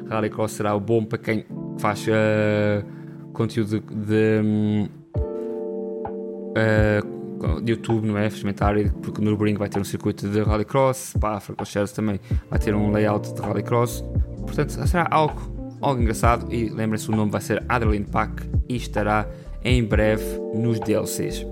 Rallycross. 0.09 0.53
Será 0.53 0.77
bom 0.77 1.03
para 1.03 1.17
quem 1.17 1.45
faz 1.79 2.05
uh, 2.07 2.85
conteúdo 3.33 3.79
de, 3.79 3.95
de, 3.95 4.41
hum, 4.43 4.87
uh, 6.55 7.61
de 7.61 7.71
YouTube, 7.71 8.07
não 8.07 8.17
é? 8.17 8.27
Experimentar, 8.27 8.75
porque 9.01 9.19
no 9.19 9.31
Nürburgring 9.31 9.57
vai 9.57 9.67
ter 9.67 9.79
um 9.79 9.83
circuito 9.83 10.29
de 10.29 10.41
rallycross, 10.41 11.15
para 11.19 11.37
a 11.37 11.39
Francorchamps 11.39 11.91
também 11.91 12.19
vai 12.49 12.59
ter 12.59 12.75
um 12.75 12.91
layout 12.91 13.33
de 13.33 13.41
rallycross. 13.41 14.03
Portanto, 14.41 14.69
será 14.87 15.07
algo, 15.09 15.41
algo 15.81 16.01
engraçado 16.01 16.53
e 16.53 16.69
lembrem-se 16.69 17.09
o 17.09 17.15
nome 17.15 17.31
vai 17.31 17.41
ser 17.41 17.63
Adrenaline 17.67 18.05
Pack 18.05 18.43
e 18.69 18.75
estará 18.75 19.27
em 19.63 19.83
breve 19.83 20.23
nos 20.53 20.79
DLCs. 20.79 21.45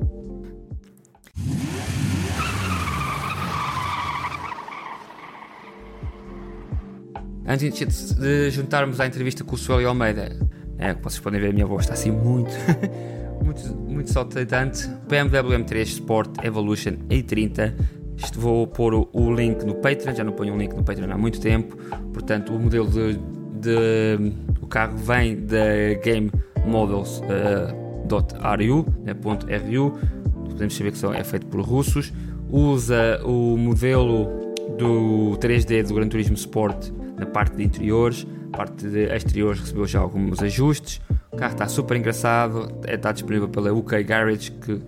Antes 7.52 8.14
de 8.14 8.52
juntarmos 8.52 9.00
à 9.00 9.08
entrevista 9.08 9.44
com 9.44 9.56
o 9.56 9.58
Sueli 9.58 9.84
Almeida, 9.84 10.38
é, 10.78 10.94
vocês 10.94 11.20
podem 11.20 11.42
ver 11.42 11.50
a 11.50 11.52
minha 11.52 11.66
voz 11.66 11.82
está 11.82 11.96
assim 11.96 12.12
muito, 12.12 12.52
muito, 13.44 13.76
muito 13.76 14.12
saltitante. 14.12 14.88
BMW 15.08 15.58
M3 15.58 15.82
Sport 15.82 16.46
Evolution 16.46 16.92
A30. 17.10 17.74
Isto 18.18 18.40
vou 18.40 18.68
pôr 18.68 18.94
o, 18.94 19.10
o, 19.14 19.34
link 19.34 19.64
no 19.64 19.74
Patreon, 19.74 20.14
já 20.14 20.24
não 20.24 20.32
ponho 20.32 20.54
um 20.54 20.60
link 20.60 20.76
no 20.76 20.84
Patreon 20.84 21.12
há 21.12 21.18
muito 21.18 21.42
tempo. 21.42 21.76
Portanto, 22.14 22.54
o 22.54 22.60
modelo 22.60 22.88
de, 22.88 23.20
de 23.60 24.32
o 24.62 24.68
carro 24.68 24.96
vem 24.98 25.44
da 25.44 25.96
Game 26.04 26.30
Models 26.68 27.20
uh, 27.22 28.06
.ru, 28.08 28.86
né, 29.04 29.16
.ru. 29.72 29.98
Podemos 30.46 30.78
saber 30.78 30.92
que 30.92 31.04
é 31.04 31.24
feito 31.24 31.48
por 31.48 31.62
russos. 31.62 32.14
Usa 32.48 33.20
o 33.26 33.58
modelo 33.58 34.54
do 34.78 35.36
3D 35.40 35.88
do 35.88 35.96
Gran 35.96 36.08
Turismo 36.10 36.36
Sport 36.36 36.99
na 37.20 37.26
parte 37.26 37.56
de 37.56 37.64
interiores, 37.64 38.26
parte 38.52 38.88
de 38.88 39.04
exteriores 39.14 39.60
recebeu 39.60 39.86
já 39.86 40.00
alguns 40.00 40.42
ajustes. 40.42 41.02
O 41.32 41.38
carro 41.38 41.54
está 41.54 41.68
super 41.68 41.96
engraçado, 41.98 42.68
é, 42.86 42.96
está 42.96 43.12
disponível 43.12 43.48
pela 43.48 43.72
UK 43.72 44.04
Garage 44.04 44.52
que 44.52 44.82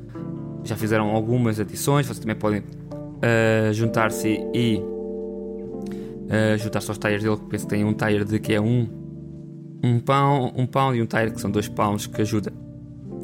já 0.63 0.75
fizeram 0.75 1.09
algumas 1.09 1.59
adições. 1.59 2.05
Vocês 2.05 2.19
também 2.19 2.35
podem 2.35 2.59
uh, 2.59 3.73
juntar-se 3.73 4.27
e 4.53 4.77
uh, 4.77 6.57
juntar-se 6.57 6.89
aos 6.89 6.97
tires 6.97 7.23
dele, 7.23 7.37
que 7.37 7.45
penso 7.45 7.65
que 7.65 7.75
tem 7.75 7.85
um 7.85 7.93
tire 7.93 8.25
de 8.25 8.39
que 8.39 8.53
é 8.53 8.61
um, 8.61 8.87
um 9.83 9.99
pound, 9.99 10.53
um 10.57 10.65
pound 10.65 10.97
e 10.97 11.01
um 11.01 11.05
tire 11.05 11.31
que 11.31 11.39
são 11.39 11.51
dois 11.51 11.67
pounds 11.67 12.07
que 12.07 12.21
ajuda 12.21 12.51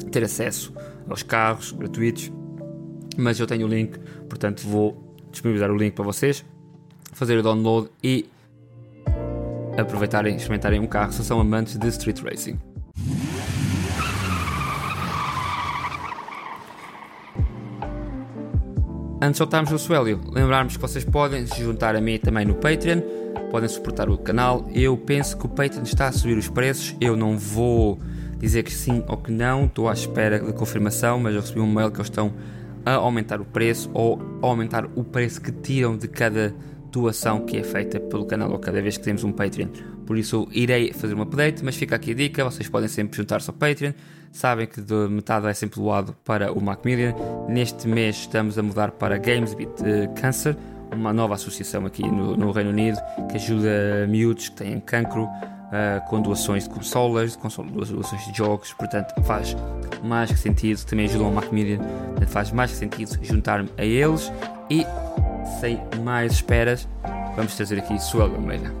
a 0.06 0.10
ter 0.10 0.24
acesso 0.24 0.72
aos 1.08 1.22
carros 1.22 1.72
gratuitos. 1.72 2.32
Mas 3.16 3.40
eu 3.40 3.46
tenho 3.46 3.66
o 3.66 3.68
link, 3.68 3.98
portanto 4.28 4.62
vou 4.66 5.16
disponibilizar 5.32 5.70
o 5.70 5.76
link 5.76 5.94
para 5.94 6.04
vocês, 6.04 6.44
fazer 7.12 7.36
o 7.36 7.42
download 7.42 7.90
e 8.02 8.26
aproveitarem 9.78 10.34
e 10.34 10.36
experimentarem 10.36 10.80
um 10.80 10.86
carro 10.86 11.12
se 11.12 11.24
são 11.24 11.40
amantes 11.40 11.76
de 11.76 11.88
street 11.88 12.20
racing. 12.20 12.58
Antes 19.20 19.32
de 19.32 19.38
soltarmos 19.38 19.72
o 19.72 19.78
Suélio, 19.78 20.20
lembrarmos 20.32 20.76
que 20.76 20.80
vocês 20.80 21.04
podem 21.04 21.44
se 21.46 21.60
juntar 21.60 21.96
a 21.96 22.00
mim 22.00 22.18
também 22.18 22.44
no 22.44 22.54
Patreon, 22.54 23.00
podem 23.50 23.68
suportar 23.68 24.08
o 24.08 24.16
canal. 24.16 24.68
Eu 24.72 24.96
penso 24.96 25.36
que 25.36 25.46
o 25.46 25.48
Patreon 25.48 25.82
está 25.82 26.06
a 26.06 26.12
subir 26.12 26.38
os 26.38 26.48
preços, 26.48 26.94
eu 27.00 27.16
não 27.16 27.36
vou 27.36 27.98
dizer 28.38 28.62
que 28.62 28.72
sim 28.72 29.02
ou 29.08 29.16
que 29.16 29.32
não, 29.32 29.64
estou 29.64 29.88
à 29.88 29.92
espera 29.92 30.38
da 30.38 30.52
confirmação, 30.52 31.18
mas 31.18 31.34
eu 31.34 31.40
recebi 31.40 31.60
um 31.60 31.66
mail 31.66 31.90
que 31.90 31.96
eles 31.96 32.06
estão 32.06 32.32
a 32.86 32.92
aumentar 32.94 33.40
o 33.40 33.44
preço 33.44 33.90
ou 33.92 34.20
a 34.40 34.46
aumentar 34.46 34.86
o 34.94 35.02
preço 35.02 35.40
que 35.40 35.50
tiram 35.50 35.96
de 35.96 36.06
cada 36.06 36.54
doação 36.90 37.44
que 37.44 37.56
é 37.56 37.62
feita 37.62 38.00
pelo 38.00 38.24
canal 38.26 38.50
ou 38.50 38.58
cada 38.58 38.80
vez 38.80 38.96
que 38.96 39.04
temos 39.04 39.24
um 39.24 39.32
Patreon. 39.32 39.68
Por 40.06 40.16
isso 40.16 40.48
irei 40.52 40.92
fazer 40.92 41.14
um 41.14 41.22
update, 41.22 41.64
mas 41.64 41.76
fica 41.76 41.96
aqui 41.96 42.12
a 42.12 42.14
dica: 42.14 42.44
vocês 42.44 42.68
podem 42.68 42.88
sempre 42.88 43.16
juntar-se 43.16 43.50
ao 43.50 43.56
Patreon. 43.56 43.92
Sabem 44.32 44.66
que 44.66 44.80
de 44.80 45.08
metade 45.08 45.42
vai 45.42 45.54
sempre 45.54 45.80
doado 45.80 46.14
para 46.24 46.52
o 46.52 46.60
Macmillian. 46.60 47.14
Neste 47.48 47.88
mês 47.88 48.16
estamos 48.16 48.58
a 48.58 48.62
mudar 48.62 48.92
para 48.92 49.18
Games 49.18 49.54
Beat 49.54 49.80
Cancer, 50.20 50.56
uma 50.92 51.12
nova 51.12 51.34
associação 51.34 51.86
aqui 51.86 52.02
no, 52.02 52.36
no, 52.36 52.50
Reino 52.50 52.70
Unido 52.70 52.98
que 53.30 53.36
ajuda 53.36 54.06
miúdos 54.06 54.50
que 54.50 54.56
têm 54.56 54.80
cancro 54.80 55.24
uh, 55.24 56.08
com 56.08 56.20
doações 56.20 56.64
de 56.64 56.70
consolas, 56.70 57.36
de 57.36 57.72
doações 57.72 58.26
de 58.26 58.36
jogos. 58.36 58.72
Portanto, 58.74 59.14
faz 59.24 59.56
mais 60.02 60.30
que 60.30 60.38
sentido. 60.38 60.84
Também 60.84 61.06
ajudam 61.06 61.30
o 61.30 61.34
Macmillian, 61.34 61.80
faz 62.28 62.52
mais 62.52 62.70
que 62.70 62.76
sentido 62.76 63.18
juntar-me 63.22 63.70
a 63.76 63.84
eles 63.84 64.30
e 64.70 64.84
sem 65.60 65.80
mais 66.04 66.32
esperas, 66.32 66.88
vamos 67.34 67.56
trazer 67.56 67.78
aqui 67.78 67.98
Suel 67.98 68.34
Almeida. 68.34 68.72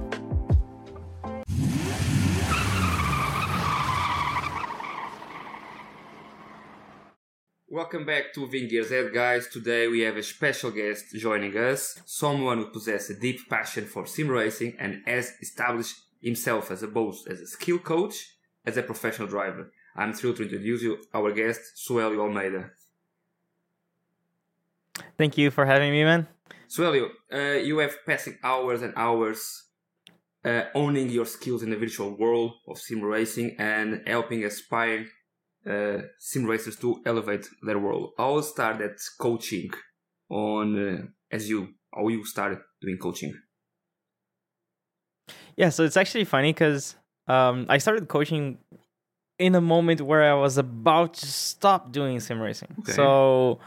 Welcome 7.70 8.04
back 8.04 8.32
to 8.34 8.46
Gears 8.48 8.90
Head, 8.90 9.12
guys. 9.12 9.46
Today 9.48 9.88
we 9.88 10.00
have 10.00 10.18
a 10.18 10.22
special 10.22 10.70
guest 10.70 11.14
joining 11.14 11.56
us, 11.56 12.00
someone 12.06 12.58
who 12.58 12.66
possesses 12.70 13.16
a 13.16 13.20
deep 13.20 13.48
passion 13.48 13.84
for 13.84 14.06
sim 14.06 14.28
racing 14.28 14.74
and 14.78 15.02
has 15.06 15.32
established 15.40 15.96
himself 16.20 16.70
as 16.70 16.82
a 16.82 16.88
both 16.88 17.26
as 17.28 17.40
a 17.40 17.46
skill 17.46 17.78
coach 17.78 18.34
as 18.66 18.76
a 18.76 18.82
professional 18.82 19.28
driver. 19.28 19.70
I'm 19.96 20.12
thrilled 20.12 20.36
to 20.36 20.42
introduce 20.42 20.82
you 20.82 20.98
our 21.14 21.32
guest, 21.32 21.60
Suellio 21.76 22.20
Almeida. 22.20 22.70
Thank 25.16 25.38
you 25.38 25.50
for 25.50 25.66
having 25.66 25.90
me, 25.90 26.04
man. 26.04 26.28
Suellio, 26.68 27.08
uh, 27.32 27.58
you 27.58 27.78
have 27.78 27.96
passing 28.06 28.38
hours 28.42 28.82
and 28.82 28.92
hours 28.96 29.64
uh, 30.44 30.64
owning 30.74 31.10
your 31.10 31.26
skills 31.26 31.62
in 31.62 31.70
the 31.70 31.76
virtual 31.76 32.16
world 32.16 32.52
of 32.68 32.78
sim 32.78 33.02
racing 33.02 33.56
and 33.58 34.02
helping 34.06 34.44
aspiring 34.44 35.06
uh, 35.68 35.98
sim 36.18 36.44
racers 36.44 36.76
to 36.76 37.00
elevate 37.06 37.46
their 37.62 37.78
world. 37.78 38.12
How 38.18 38.40
started 38.40 38.98
coaching 39.18 39.70
on 40.30 40.88
uh, 40.88 41.06
as 41.30 41.48
you 41.48 41.68
how 41.94 42.08
you 42.08 42.24
started 42.24 42.58
doing 42.80 42.98
coaching? 42.98 43.34
Yeah, 45.56 45.70
so 45.70 45.82
it's 45.84 45.96
actually 45.96 46.24
funny 46.24 46.52
because 46.52 46.96
um, 47.26 47.66
I 47.68 47.78
started 47.78 48.08
coaching 48.08 48.58
in 49.38 49.54
a 49.54 49.60
moment 49.60 50.00
where 50.00 50.30
I 50.30 50.34
was 50.34 50.58
about 50.58 51.14
to 51.14 51.26
stop 51.26 51.92
doing 51.92 52.20
sim 52.20 52.40
racing. 52.40 52.76
Okay. 52.80 52.92
So 52.92 53.58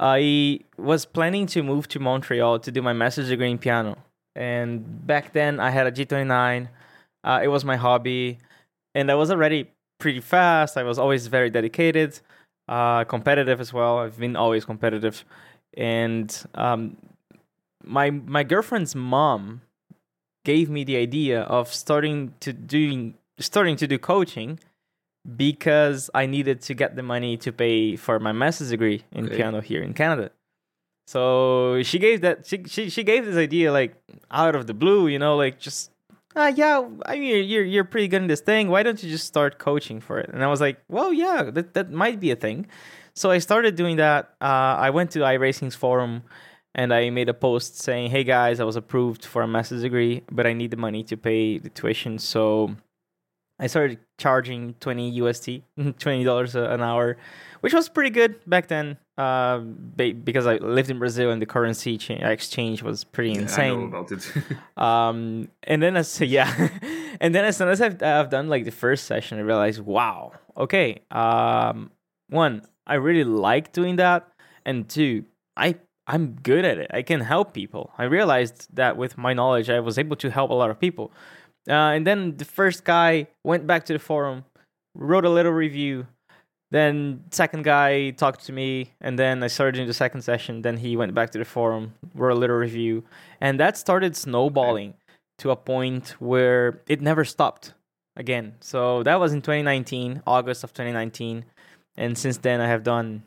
I 0.00 0.60
was 0.78 1.04
planning 1.04 1.46
to 1.48 1.62
move 1.62 1.86
to 1.88 2.00
Montreal 2.00 2.58
to 2.60 2.72
do 2.72 2.80
my 2.80 2.94
master's 2.94 3.28
degree 3.28 3.50
in 3.50 3.58
piano. 3.58 3.98
And 4.34 5.06
back 5.06 5.34
then, 5.34 5.60
I 5.60 5.68
had 5.68 5.86
a 5.86 5.92
G29. 5.92 6.68
Uh, 7.22 7.40
it 7.42 7.48
was 7.48 7.66
my 7.66 7.76
hobby. 7.76 8.38
And 8.94 9.10
I 9.10 9.14
was 9.14 9.30
already 9.30 9.70
pretty 9.98 10.20
fast. 10.20 10.78
I 10.78 10.84
was 10.84 10.98
always 10.98 11.26
very 11.26 11.50
dedicated, 11.50 12.18
uh, 12.66 13.04
competitive 13.04 13.60
as 13.60 13.74
well. 13.74 13.98
I've 13.98 14.18
been 14.18 14.36
always 14.36 14.64
competitive. 14.64 15.22
And 15.76 16.34
um, 16.54 16.96
my 17.84 18.10
my 18.10 18.42
girlfriend's 18.42 18.94
mom 18.94 19.60
gave 20.44 20.70
me 20.70 20.82
the 20.82 20.96
idea 20.96 21.42
of 21.42 21.72
starting 21.72 22.32
to 22.40 22.54
doing 22.54 23.14
starting 23.38 23.76
to 23.76 23.86
do 23.86 23.98
coaching 23.98 24.58
because 25.36 26.10
I 26.14 26.26
needed 26.26 26.60
to 26.62 26.74
get 26.74 26.96
the 26.96 27.02
money 27.02 27.36
to 27.38 27.52
pay 27.52 27.96
for 27.96 28.18
my 28.18 28.32
master's 28.32 28.70
degree 28.70 29.04
in 29.12 29.26
okay. 29.26 29.36
piano 29.36 29.60
here 29.60 29.82
in 29.82 29.94
Canada. 29.94 30.30
So 31.06 31.82
she 31.82 31.98
gave 31.98 32.20
that 32.20 32.46
she, 32.46 32.62
she 32.66 32.88
she 32.88 33.02
gave 33.02 33.24
this 33.24 33.36
idea 33.36 33.72
like 33.72 33.96
out 34.30 34.54
of 34.54 34.66
the 34.66 34.74
blue, 34.74 35.08
you 35.08 35.18
know, 35.18 35.36
like 35.36 35.58
just 35.58 35.90
ah 36.36 36.48
yeah, 36.48 36.86
I 37.04 37.18
mean 37.18 37.48
you're 37.48 37.64
you're 37.64 37.84
pretty 37.84 38.08
good 38.08 38.22
in 38.22 38.28
this 38.28 38.40
thing. 38.40 38.68
Why 38.68 38.82
don't 38.82 39.02
you 39.02 39.10
just 39.10 39.26
start 39.26 39.58
coaching 39.58 40.00
for 40.00 40.20
it? 40.20 40.30
And 40.32 40.44
I 40.44 40.46
was 40.46 40.60
like, 40.60 40.78
well, 40.88 41.12
yeah, 41.12 41.50
that 41.50 41.74
that 41.74 41.90
might 41.90 42.20
be 42.20 42.30
a 42.30 42.36
thing. 42.36 42.66
So 43.14 43.30
I 43.30 43.38
started 43.38 43.74
doing 43.74 43.96
that. 43.96 44.34
Uh, 44.40 44.78
I 44.78 44.90
went 44.90 45.10
to 45.12 45.18
iRacing's 45.20 45.74
forum 45.74 46.22
and 46.74 46.94
I 46.94 47.10
made 47.10 47.28
a 47.28 47.34
post 47.34 47.78
saying, 47.78 48.10
"Hey 48.10 48.24
guys, 48.24 48.60
I 48.60 48.64
was 48.64 48.76
approved 48.76 49.24
for 49.24 49.42
a 49.42 49.48
master's 49.48 49.82
degree, 49.82 50.22
but 50.30 50.46
I 50.46 50.52
need 50.52 50.70
the 50.70 50.76
money 50.76 51.02
to 51.04 51.16
pay 51.16 51.58
the 51.58 51.70
tuition." 51.70 52.18
So 52.18 52.76
I 53.60 53.66
started 53.66 53.98
charging 54.16 54.74
20 54.80 55.20
USD, 55.20 55.62
$20 55.78 56.72
an 56.74 56.80
hour, 56.80 57.18
which 57.60 57.74
was 57.74 57.90
pretty 57.90 58.08
good 58.08 58.40
back 58.48 58.68
then 58.68 58.96
uh, 59.18 59.58
because 59.58 60.46
I 60.46 60.56
lived 60.56 60.88
in 60.88 60.98
Brazil 60.98 61.30
and 61.30 61.42
the 61.42 61.46
currency 61.46 62.00
exchange 62.08 62.82
was 62.82 63.04
pretty 63.04 63.34
insane. 63.34 63.72
I 63.72 63.76
know 63.76 63.84
about 63.84 64.12
it. 64.12 64.32
um, 64.78 65.48
and 65.62 65.82
then 65.82 65.98
as 65.98 66.18
yeah, 66.38 66.68
and 67.20 67.34
then 67.34 67.44
as 67.44 67.58
soon 67.58 67.68
as 67.68 67.82
I've, 67.82 68.02
I've 68.02 68.30
done 68.30 68.48
like 68.48 68.64
the 68.64 68.70
first 68.70 69.04
session, 69.04 69.38
I 69.38 69.42
realized, 69.42 69.80
wow, 69.80 70.32
okay. 70.56 71.02
Um, 71.10 71.90
one, 72.30 72.62
I 72.86 72.94
really 72.94 73.24
like 73.24 73.72
doing 73.72 73.96
that, 73.96 74.26
and 74.64 74.88
two, 74.88 75.26
I 75.54 75.76
I'm 76.06 76.32
good 76.42 76.64
at 76.64 76.78
it. 76.78 76.90
I 76.92 77.02
can 77.02 77.20
help 77.20 77.52
people. 77.52 77.92
I 77.96 78.04
realized 78.04 78.74
that 78.74 78.96
with 78.96 79.16
my 79.18 79.32
knowledge, 79.32 79.68
I 79.70 79.80
was 79.80 79.98
able 79.98 80.16
to 80.16 80.30
help 80.30 80.50
a 80.50 80.54
lot 80.54 80.70
of 80.70 80.80
people. 80.80 81.12
Uh, 81.68 81.94
and 81.94 82.06
then 82.06 82.36
the 82.36 82.44
first 82.44 82.84
guy 82.84 83.26
went 83.44 83.66
back 83.66 83.84
to 83.86 83.92
the 83.92 83.98
forum, 83.98 84.44
wrote 84.94 85.24
a 85.24 85.30
little 85.30 85.52
review. 85.52 86.06
Then 86.70 87.24
second 87.30 87.64
guy 87.64 88.10
talked 88.10 88.44
to 88.46 88.52
me, 88.52 88.92
and 89.00 89.18
then 89.18 89.42
I 89.42 89.48
started 89.48 89.74
doing 89.74 89.88
the 89.88 89.94
second 89.94 90.22
session. 90.22 90.62
Then 90.62 90.76
he 90.76 90.96
went 90.96 91.14
back 91.14 91.30
to 91.30 91.38
the 91.38 91.44
forum, 91.44 91.94
wrote 92.14 92.32
a 92.32 92.38
little 92.38 92.56
review, 92.56 93.04
and 93.40 93.58
that 93.58 93.76
started 93.76 94.16
snowballing 94.16 94.94
to 95.38 95.50
a 95.50 95.56
point 95.56 96.14
where 96.20 96.80
it 96.86 97.00
never 97.00 97.24
stopped. 97.24 97.74
again. 98.16 98.54
So 98.60 99.02
that 99.04 99.18
was 99.18 99.32
in 99.32 99.40
2019, 99.40 100.22
August 100.26 100.62
of 100.64 100.72
2019, 100.72 101.44
and 101.96 102.18
since 102.18 102.38
then 102.38 102.60
I 102.60 102.66
have 102.68 102.82
done 102.82 103.22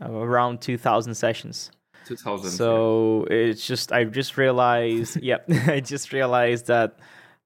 around 0.00 0.60
2,000 0.60 1.14
sessions. 1.14 1.70
2000. 2.06 2.50
So 2.50 3.26
yeah. 3.28 3.36
it's 3.36 3.66
just 3.66 3.92
I 3.92 4.04
just 4.04 4.36
realized, 4.36 5.20
yep, 5.22 5.44
I 5.66 5.80
just 5.80 6.12
realized 6.12 6.66
that 6.66 6.98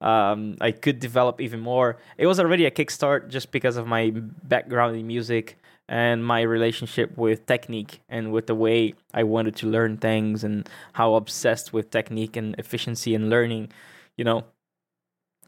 um, 0.04 0.56
I 0.60 0.70
could 0.70 1.00
develop 1.00 1.40
even 1.40 1.60
more. 1.60 1.96
It 2.18 2.26
was 2.26 2.38
already 2.38 2.66
a 2.66 2.70
kickstart 2.70 3.28
just 3.28 3.50
because 3.50 3.78
of 3.78 3.86
my 3.86 4.10
background 4.10 4.96
in 4.96 5.06
music 5.06 5.56
and 5.88 6.24
my 6.24 6.42
relationship 6.42 7.16
with 7.16 7.46
technique 7.46 8.02
and 8.10 8.30
with 8.30 8.46
the 8.46 8.54
way 8.54 8.94
I 9.14 9.22
wanted 9.22 9.56
to 9.56 9.66
learn 9.66 9.96
things 9.96 10.44
and 10.44 10.68
how 10.92 11.14
obsessed 11.14 11.72
with 11.72 11.90
technique 11.90 12.36
and 12.36 12.54
efficiency 12.58 13.14
and 13.14 13.30
learning, 13.30 13.70
you 14.18 14.24
know, 14.24 14.44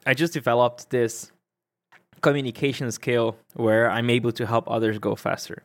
I 0.07 0.15
just 0.15 0.33
developed 0.33 0.89
this 0.89 1.33
communication 2.23 2.91
skill 2.93 3.37
where 3.55 3.91
I'm 3.91 4.09
able 4.09 4.33
to 4.33 4.47
help 4.47 4.71
others 4.71 4.99
go 4.99 5.17
faster. 5.17 5.65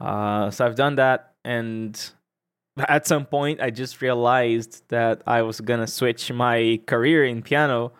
Uh, 0.00 0.50
so 0.50 0.66
I've 0.66 0.74
done 0.74 0.96
that, 0.96 1.34
and 1.44 1.94
at 2.88 3.06
some 3.06 3.26
point, 3.26 3.60
I 3.60 3.70
just 3.70 4.02
realized 4.02 4.82
that 4.88 5.22
I 5.24 5.42
was 5.42 5.60
gonna 5.60 5.86
switch 5.86 6.32
my 6.32 6.80
career 6.86 7.24
in 7.24 7.42
piano 7.42 7.92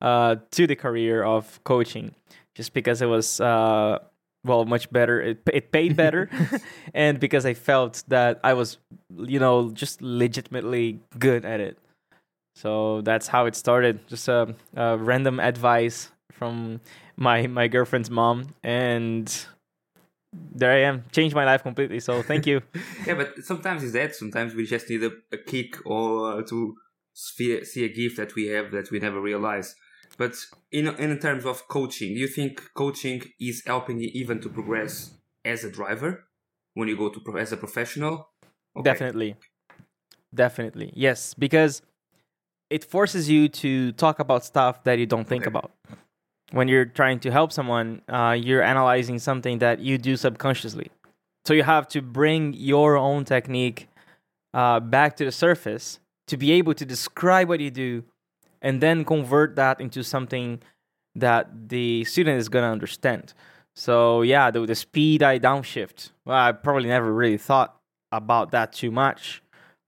uh, 0.00 0.36
to 0.52 0.66
the 0.66 0.76
career 0.76 1.22
of 1.22 1.62
coaching, 1.64 2.14
just 2.54 2.72
because 2.72 3.02
it 3.02 3.06
was 3.06 3.40
uh, 3.40 3.98
well 4.44 4.64
much 4.64 4.90
better. 4.90 5.20
It, 5.20 5.42
it 5.52 5.72
paid 5.72 5.96
better, 5.96 6.30
and 6.94 7.20
because 7.20 7.46
I 7.46 7.54
felt 7.54 8.04
that 8.08 8.40
I 8.44 8.54
was, 8.54 8.78
you 9.16 9.38
know, 9.38 9.70
just 9.70 10.02
legitimately 10.02 11.00
good 11.18 11.44
at 11.44 11.60
it. 11.60 11.78
So 12.54 13.02
that's 13.02 13.28
how 13.28 13.46
it 13.46 13.54
started. 13.54 14.06
Just 14.08 14.28
a, 14.28 14.54
a 14.74 14.96
random 14.96 15.40
advice 15.40 16.10
from 16.32 16.80
my 17.16 17.46
my 17.46 17.68
girlfriend's 17.68 18.10
mom, 18.10 18.54
and 18.62 19.46
there 20.32 20.72
I 20.72 20.80
am. 20.80 21.04
Changed 21.12 21.34
my 21.34 21.44
life 21.44 21.62
completely. 21.62 22.00
So 22.00 22.22
thank 22.22 22.46
you. 22.46 22.62
yeah, 23.06 23.14
but 23.14 23.44
sometimes 23.44 23.82
it's 23.82 23.92
that. 23.92 24.14
Sometimes 24.14 24.54
we 24.54 24.66
just 24.66 24.88
need 24.88 25.02
a, 25.02 25.10
a 25.32 25.38
kick 25.38 25.76
or 25.84 26.42
to 26.42 26.74
see, 27.14 27.64
see 27.64 27.84
a 27.84 27.88
gift 27.88 28.16
that 28.16 28.34
we 28.34 28.46
have 28.48 28.70
that 28.72 28.90
we 28.90 28.98
never 28.98 29.20
realize. 29.20 29.74
But 30.16 30.34
in 30.72 30.88
in 30.88 31.18
terms 31.18 31.44
of 31.44 31.68
coaching, 31.68 32.14
do 32.14 32.20
you 32.20 32.28
think 32.28 32.62
coaching 32.74 33.22
is 33.40 33.62
helping 33.66 34.00
you 34.00 34.10
even 34.14 34.40
to 34.40 34.48
progress 34.48 35.12
as 35.44 35.64
a 35.64 35.70
driver 35.70 36.24
when 36.74 36.88
you 36.88 36.96
go 36.96 37.08
to 37.10 37.38
as 37.38 37.52
a 37.52 37.56
professional? 37.56 38.30
Okay. 38.76 38.90
Definitely, 38.90 39.36
definitely 40.34 40.92
yes, 40.94 41.34
because 41.34 41.82
it 42.70 42.84
forces 42.84 43.28
you 43.30 43.48
to 43.48 43.92
talk 43.92 44.18
about 44.18 44.44
stuff 44.44 44.84
that 44.84 44.98
you 44.98 45.06
don't 45.06 45.26
think 45.26 45.44
okay. 45.46 45.50
about. 45.50 45.72
When 46.52 46.68
you're 46.68 46.84
trying 46.84 47.20
to 47.20 47.30
help 47.30 47.52
someone, 47.52 48.02
uh, 48.08 48.36
you're 48.38 48.62
analyzing 48.62 49.18
something 49.18 49.58
that 49.58 49.80
you 49.80 49.98
do 49.98 50.16
subconsciously. 50.16 50.90
So 51.44 51.54
you 51.54 51.62
have 51.62 51.88
to 51.88 52.02
bring 52.02 52.54
your 52.54 52.96
own 52.96 53.24
technique 53.24 53.88
uh, 54.54 54.80
back 54.80 55.16
to 55.16 55.24
the 55.24 55.32
surface 55.32 56.00
to 56.28 56.36
be 56.36 56.52
able 56.52 56.74
to 56.74 56.84
describe 56.84 57.48
what 57.48 57.60
you 57.60 57.70
do 57.70 58.04
and 58.66 58.80
then 58.80 59.04
convert 59.04 59.54
that 59.54 59.80
into 59.80 60.02
something 60.02 60.60
that 61.14 61.68
the 61.68 62.02
student 62.02 62.36
is 62.36 62.48
going 62.48 62.64
to 62.64 62.68
understand. 62.68 63.32
So 63.76 64.22
yeah, 64.22 64.50
the, 64.50 64.66
the 64.66 64.74
speed 64.74 65.22
I 65.22 65.38
downshift. 65.38 66.10
Well, 66.24 66.36
I 66.36 66.50
probably 66.50 66.88
never 66.88 67.12
really 67.12 67.38
thought 67.38 67.76
about 68.10 68.50
that 68.50 68.72
too 68.72 68.90
much, 68.90 69.40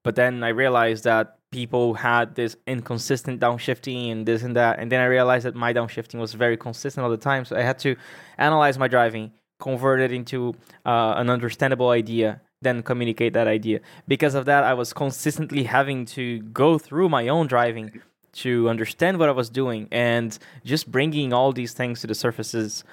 but 0.05 0.15
then 0.15 0.45
I 0.45 0.51
realized 0.51 1.03
that 1.05 1.39
people 1.51 1.95
had 1.95 2.37
this 2.37 2.57
inconsistent 2.69 3.41
downshifting 3.41 4.13
and 4.13 4.25
this 4.25 4.45
and 4.45 4.55
that. 4.55 4.79
And 4.79 4.93
then 4.93 5.01
I 5.01 5.07
realized 5.07 5.45
that 5.45 5.57
my 5.57 5.73
downshifting 5.73 6.21
was 6.21 6.35
very 6.35 6.57
consistent 6.57 7.03
all 7.03 7.11
the 7.11 7.17
time. 7.17 7.45
So 7.45 7.57
I 7.57 7.63
had 7.63 7.81
to 7.81 7.97
analyze 8.37 8.79
my 8.79 8.87
driving, 8.87 9.33
convert 9.59 10.01
it 10.01 10.13
into 10.13 10.55
uh, 10.87 11.15
an 11.17 11.31
understandable 11.31 11.91
idea, 11.91 12.41
then 12.63 12.85
communicate 12.85 13.33
that 13.33 13.49
idea. 13.49 13.81
Because 14.07 14.37
of 14.37 14.45
that, 14.45 14.63
I 14.63 14.75
was 14.75 14.93
consistently 14.93 15.65
having 15.65 16.05
to 16.17 16.41
go 16.53 16.79
through 16.79 17.09
my 17.09 17.27
own 17.27 17.49
driving 17.49 18.03
to 18.45 18.69
understand 18.69 19.19
what 19.19 19.29
I 19.29 19.33
was 19.33 19.49
doing 19.51 19.89
and 19.91 20.39
just 20.65 20.91
bringing 20.91 21.33
all 21.33 21.53
these 21.53 21.73
things 21.73 22.01
to 22.03 22.07
the 22.07 22.15
surfaces 22.15 22.85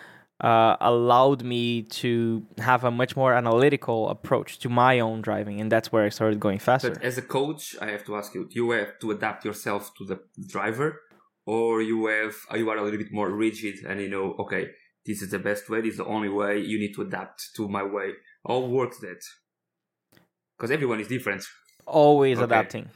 uh, 0.41 0.75
allowed 0.81 1.43
me 1.43 1.83
to 1.83 2.45
have 2.57 2.83
a 2.83 2.91
much 2.91 3.15
more 3.15 3.33
analytical 3.33 4.09
approach 4.09 4.59
to 4.59 4.69
my 4.69 4.99
own 4.99 5.21
driving, 5.21 5.61
and 5.61 5.71
that's 5.71 5.91
where 5.93 6.03
I 6.03 6.09
started 6.09 6.39
going 6.39 6.59
faster. 6.59 6.91
But 6.91 7.03
as 7.03 7.17
a 7.17 7.21
coach, 7.21 7.75
I 7.81 7.87
have 7.91 8.05
to 8.05 8.17
ask 8.17 8.33
you: 8.35 8.43
Do 8.43 8.55
you 8.55 8.71
have 8.71 8.99
to 8.99 9.11
adapt 9.11 9.45
yourself 9.45 9.91
to 9.97 10.05
the 10.05 10.19
driver, 10.47 11.01
or 11.45 11.81
you 11.81 12.07
have 12.07 12.35
you 12.55 12.69
are 12.69 12.77
a 12.77 12.83
little 12.83 12.97
bit 12.97 13.11
more 13.11 13.31
rigid 13.31 13.85
and 13.87 14.01
you 14.01 14.09
know, 14.09 14.35
okay, 14.39 14.71
this 15.05 15.21
is 15.21 15.29
the 15.29 15.39
best 15.39 15.69
way, 15.69 15.81
this 15.81 15.91
is 15.91 15.97
the 15.97 16.05
only 16.05 16.29
way. 16.29 16.59
You 16.59 16.79
need 16.79 16.93
to 16.95 17.03
adapt 17.03 17.55
to 17.55 17.67
my 17.67 17.83
way. 17.83 18.11
How 18.47 18.59
works 18.59 18.99
that? 18.99 19.21
Because 20.57 20.71
everyone 20.71 20.99
is 20.99 21.07
different. 21.07 21.43
Always 21.85 22.37
okay. 22.37 22.45
adapting. 22.45 22.89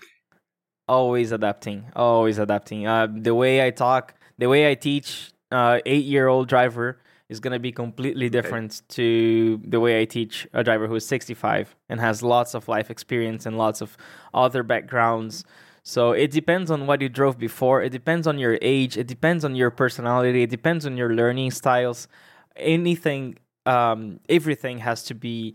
Always 0.90 1.32
adapting. 1.32 1.86
Always 1.96 2.40
adapting. 2.40 2.88
Uh, 2.88 3.08
the 3.14 3.36
way 3.36 3.64
I 3.64 3.70
talk, 3.70 4.16
the 4.40 4.50
way 4.50 4.72
I 4.72 4.74
teach, 4.74 5.32
uh, 5.52 5.80
eight-year-old 5.86 6.48
driver 6.48 6.98
is 7.30 7.40
going 7.40 7.54
to 7.54 7.60
be 7.60 7.72
completely 7.72 8.28
different 8.28 8.82
okay. 8.82 8.96
to 8.96 9.62
the 9.68 9.80
way 9.80 10.02
I 10.02 10.06
teach 10.06 10.48
a 10.52 10.64
driver 10.64 10.88
who 10.88 10.96
is 10.96 11.06
65 11.06 11.76
and 11.90 12.00
has 12.00 12.24
lots 12.24 12.56
of 12.56 12.68
life 12.68 12.90
experience 12.90 13.46
and 13.46 13.56
lots 13.56 13.82
of 13.82 13.96
other 14.34 14.64
backgrounds. 14.64 15.44
So 15.84 16.12
it 16.12 16.32
depends 16.32 16.72
on 16.72 16.88
what 16.88 17.02
you 17.02 17.10
drove 17.10 17.38
before. 17.38 17.84
It 17.84 17.92
depends 17.92 18.26
on 18.26 18.40
your 18.40 18.58
age. 18.60 18.98
It 18.98 19.06
depends 19.06 19.46
on 19.46 19.56
your 19.56 19.70
personality. 19.70 20.42
It 20.42 20.50
depends 20.50 20.88
on 20.88 20.98
your 20.98 21.14
learning 21.14 21.52
styles. 21.52 22.08
Anything, 22.56 23.38
um, 23.68 24.22
everything 24.28 24.80
has 24.80 25.04
to 25.04 25.14
be 25.14 25.54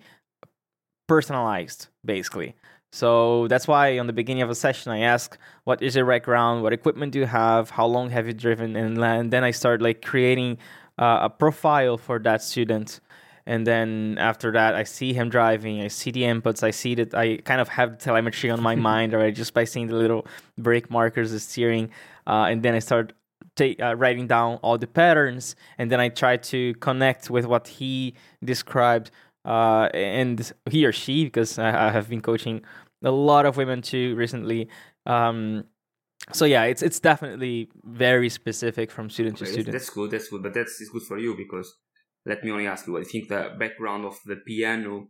personalized, 1.08 1.88
basically. 2.04 2.54
So 2.94 3.48
that's 3.48 3.66
why 3.66 3.98
on 3.98 4.06
the 4.06 4.12
beginning 4.12 4.44
of 4.44 4.50
a 4.50 4.54
session 4.54 4.92
I 4.92 5.00
ask, 5.00 5.36
"What 5.64 5.82
is 5.82 5.96
your 5.96 6.06
background? 6.06 6.62
What 6.62 6.72
equipment 6.72 7.10
do 7.12 7.18
you 7.18 7.26
have? 7.26 7.70
How 7.70 7.86
long 7.86 8.10
have 8.10 8.28
you 8.28 8.32
driven?" 8.32 8.76
And, 8.76 8.96
and 8.98 9.32
then 9.32 9.42
I 9.42 9.50
start 9.50 9.82
like 9.82 10.00
creating 10.00 10.58
uh, 10.96 11.18
a 11.22 11.28
profile 11.28 11.98
for 11.98 12.20
that 12.20 12.40
student 12.40 13.00
and 13.46 13.66
then 13.66 14.16
after 14.18 14.50
that 14.52 14.74
i 14.74 14.84
see 14.84 15.12
him 15.12 15.28
driving 15.28 15.82
i 15.82 15.88
see 15.88 16.10
the 16.10 16.22
inputs 16.22 16.62
i 16.62 16.70
see 16.70 16.94
that 16.94 17.14
i 17.14 17.36
kind 17.38 17.60
of 17.60 17.68
have 17.68 17.90
the 17.90 17.96
telemetry 17.96 18.48
on 18.48 18.62
my 18.62 18.74
mind 18.90 19.12
already 19.12 19.32
just 19.32 19.52
by 19.52 19.64
seeing 19.64 19.86
the 19.88 19.94
little 19.94 20.26
brake 20.56 20.88
markers 20.90 21.30
the 21.32 21.40
steering 21.40 21.90
uh, 22.26 22.46
and 22.48 22.62
then 22.62 22.74
i 22.74 22.78
start 22.78 23.12
ta- 23.54 23.78
uh, 23.82 23.94
writing 23.96 24.26
down 24.26 24.56
all 24.62 24.78
the 24.78 24.86
patterns 24.86 25.56
and 25.76 25.90
then 25.90 26.00
i 26.00 26.08
try 26.08 26.38
to 26.38 26.72
connect 26.76 27.28
with 27.28 27.44
what 27.44 27.68
he 27.68 28.14
described 28.42 29.10
uh, 29.44 29.90
and 29.92 30.52
he 30.70 30.86
or 30.86 30.92
she 30.92 31.24
because 31.24 31.58
I, 31.58 31.88
I, 31.88 31.90
have 31.90 32.08
been 32.08 32.22
coaching 32.22 32.62
a 33.04 33.10
lot 33.10 33.46
of 33.46 33.56
women 33.56 33.82
too 33.82 34.16
recently 34.16 34.68
um, 35.06 35.64
so 36.32 36.44
yeah, 36.44 36.64
it's 36.64 36.82
it's 36.82 37.00
definitely 37.00 37.68
very 37.84 38.28
specific 38.28 38.90
from 38.90 39.10
student 39.10 39.36
okay, 39.36 39.46
to 39.46 39.52
student. 39.52 39.72
That's 39.72 39.90
good. 39.90 40.10
That's 40.10 40.28
good. 40.28 40.42
But 40.42 40.54
that's 40.54 40.80
it's 40.80 40.90
good 40.90 41.02
for 41.02 41.18
you 41.18 41.36
because 41.36 41.74
let 42.24 42.42
me 42.42 42.50
only 42.50 42.66
ask 42.66 42.86
you. 42.86 42.98
I 42.98 43.04
think 43.04 43.28
the 43.28 43.54
background 43.58 44.06
of 44.06 44.16
the 44.24 44.36
piano, 44.36 45.08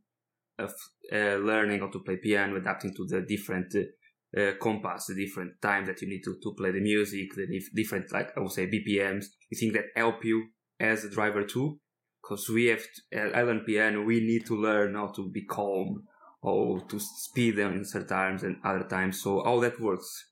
of 0.58 0.72
uh, 1.12 1.36
learning 1.36 1.80
how 1.80 1.90
to 1.90 2.00
play 2.00 2.16
piano, 2.16 2.56
adapting 2.56 2.94
to 2.96 3.06
the 3.06 3.22
different 3.22 3.74
uh, 3.76 4.40
uh, 4.40 4.52
compass, 4.60 5.06
the 5.06 5.14
different 5.14 5.62
time 5.62 5.86
that 5.86 6.02
you 6.02 6.08
need 6.08 6.22
to, 6.24 6.36
to 6.42 6.54
play 6.56 6.72
the 6.72 6.80
music, 6.80 7.32
the 7.36 7.46
dif- 7.46 7.74
different 7.74 8.12
like 8.12 8.36
I 8.36 8.40
would 8.40 8.50
say 8.50 8.66
BPMs. 8.66 9.26
You 9.50 9.58
think 9.58 9.74
that 9.74 9.84
help 9.94 10.24
you 10.24 10.48
as 10.80 11.04
a 11.04 11.10
driver 11.10 11.44
too? 11.44 11.78
Because 12.20 12.48
we 12.48 12.66
have 12.66 12.82
to, 12.82 13.20
uh, 13.20 13.38
I 13.38 13.42
learn 13.42 13.60
piano. 13.60 14.02
We 14.02 14.18
need 14.18 14.46
to 14.46 14.56
learn 14.56 14.94
how 14.94 15.12
to 15.14 15.30
be 15.30 15.44
calm 15.44 16.04
or 16.44 16.80
to 16.80 17.00
speed 17.00 17.56
them 17.56 17.72
in 17.74 17.84
certain 17.84 18.08
times 18.08 18.42
and 18.42 18.56
other 18.64 18.84
times. 18.84 19.20
So 19.22 19.42
how 19.44 19.60
that 19.60 19.80
works 19.80 20.26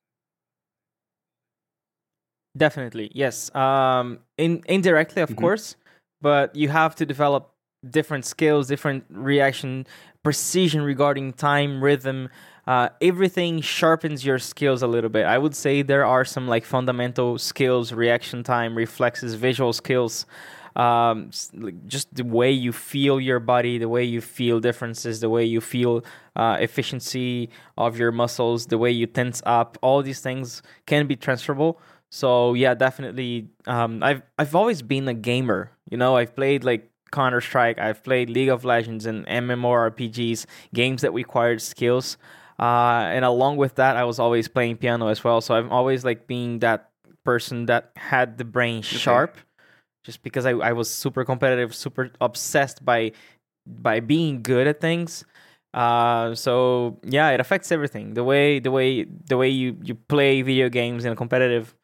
Definitely, 2.57 3.11
yes. 3.15 3.55
Um, 3.55 4.19
in 4.37 4.63
indirectly, 4.67 5.23
of 5.23 5.31
mm-hmm. 5.31 5.41
course, 5.41 5.77
but 6.21 6.55
you 6.55 6.69
have 6.69 6.95
to 6.97 7.07
develop 7.07 7.51
different 7.89 8.25
skills, 8.25 8.69
different 8.69 9.05
reaction, 9.09 9.87
precision 10.23 10.83
regarding 10.83 11.33
time, 11.33 11.83
rhythm. 11.83 12.29
Uh, 12.67 12.91
everything 13.01 13.61
sharpens 13.61 14.25
your 14.25 14.39
skills 14.39 14.83
a 14.83 14.87
little 14.87 15.11
bit. 15.11 15.25
I 15.25 15.39
would 15.39 15.57
say 15.57 15.83
there 15.83 16.05
are 16.05 16.25
some 16.25 16.47
like 16.47 16.65
fundamental 16.65 17.39
skills, 17.39 17.93
reaction 17.93 18.45
time, 18.45 18.77
reflexes, 18.77 19.35
visual 19.35 19.73
skills. 19.73 20.27
Um, 20.75 21.31
just 21.87 22.15
the 22.15 22.25
way 22.25 22.51
you 22.51 22.73
feel 22.73 23.21
your 23.21 23.41
body, 23.41 23.79
the 23.79 23.89
way 23.89 24.05
you 24.05 24.21
feel 24.21 24.61
differences, 24.61 25.21
the 25.21 25.29
way 25.29 25.45
you 25.45 25.61
feel 25.61 26.05
uh, 26.37 26.57
efficiency 26.61 27.51
of 27.77 27.99
your 27.99 28.13
muscles, 28.13 28.67
the 28.67 28.79
way 28.79 28.91
you 28.91 29.07
tense 29.07 29.43
up. 29.45 29.79
All 29.83 30.03
these 30.03 30.21
things 30.21 30.63
can 30.87 31.07
be 31.07 31.17
transferable. 31.17 31.81
So 32.11 32.55
yeah, 32.55 32.75
definitely. 32.75 33.49
Um, 33.67 34.03
I've 34.03 34.23
I've 34.39 34.55
always 34.55 34.83
been 34.83 35.09
a 35.09 35.15
gamer. 35.15 35.71
You 35.91 35.97
know, 35.97 36.17
I've 36.17 36.35
played 36.35 36.65
like 36.65 36.91
Counter 37.11 37.41
Strike. 37.41 37.79
I've 37.79 38.03
played 38.03 38.31
League 38.31 38.49
of 38.49 38.65
Legends 38.65 39.07
and 39.07 39.27
MMORPGs, 39.27 40.47
games 40.75 41.03
that 41.03 41.13
required 41.13 41.63
skills. 41.63 42.17
Uh, 42.59 43.09
and 43.11 43.25
along 43.25 43.57
with 43.57 43.77
that, 43.77 43.97
I 43.97 44.05
was 44.05 44.19
always 44.19 44.49
playing 44.49 44.77
piano 44.77 45.09
as 45.09 45.25
well. 45.25 45.41
So 45.41 45.55
I'm 45.55 45.71
always 45.71 46.05
like 46.05 46.27
being 46.27 46.59
that 46.61 46.91
person 47.25 47.67
that 47.67 47.93
had 47.97 48.39
the 48.39 48.45
brain 48.45 48.83
sharp 48.83 49.37
just 50.05 50.23
because 50.23 50.47
I, 50.47 50.53
I 50.53 50.73
was 50.73 50.91
super 50.91 51.25
competitive, 51.25 51.75
super 51.75 52.11
obsessed 52.21 52.85
by 52.85 53.13
by 53.67 54.01
being 54.01 54.43
good 54.43 54.67
at 54.67 54.81
things. 54.81 55.25
Uh, 55.73 56.35
so 56.35 56.99
yeah, 57.05 57.31
it 57.31 57.41
affects 57.41 57.73
everything. 57.73 58.15
The 58.15 58.25
way 58.25 58.59
the 58.59 58.71
way 58.71 59.05
the 59.05 59.37
way 59.37 59.49
you 59.49 59.77
you 59.83 59.95
play 59.95 60.43
video 60.43 60.69
games 60.69 61.05
in 61.05 61.13
a 61.13 61.17
competitive 61.17 61.75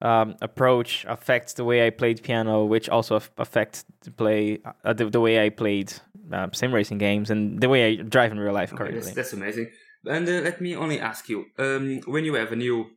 um, 0.00 0.36
approach 0.40 1.04
affects 1.08 1.54
the 1.54 1.64
way 1.64 1.86
I 1.86 1.90
played 1.90 2.22
piano, 2.22 2.64
which 2.64 2.88
also 2.88 3.20
affects 3.38 3.84
the 4.02 4.10
play 4.10 4.60
uh, 4.84 4.92
the, 4.92 5.10
the 5.10 5.20
way 5.20 5.44
I 5.44 5.48
played 5.48 5.92
uh, 6.32 6.48
sim 6.52 6.74
racing 6.74 6.98
games 6.98 7.30
and 7.30 7.60
the 7.60 7.68
way 7.68 7.92
I 7.92 7.96
drive 7.96 8.32
in 8.32 8.38
real 8.38 8.52
life 8.52 8.70
currently. 8.70 8.98
Okay, 8.98 9.04
that's, 9.06 9.16
that's, 9.16 9.32
amazing. 9.32 9.70
And 10.06 10.28
uh, 10.28 10.32
let 10.42 10.60
me 10.60 10.76
only 10.76 11.00
ask 11.00 11.28
you: 11.28 11.46
um, 11.58 12.00
when 12.06 12.24
you 12.24 12.34
have 12.34 12.52
a 12.52 12.56
new 12.56 12.90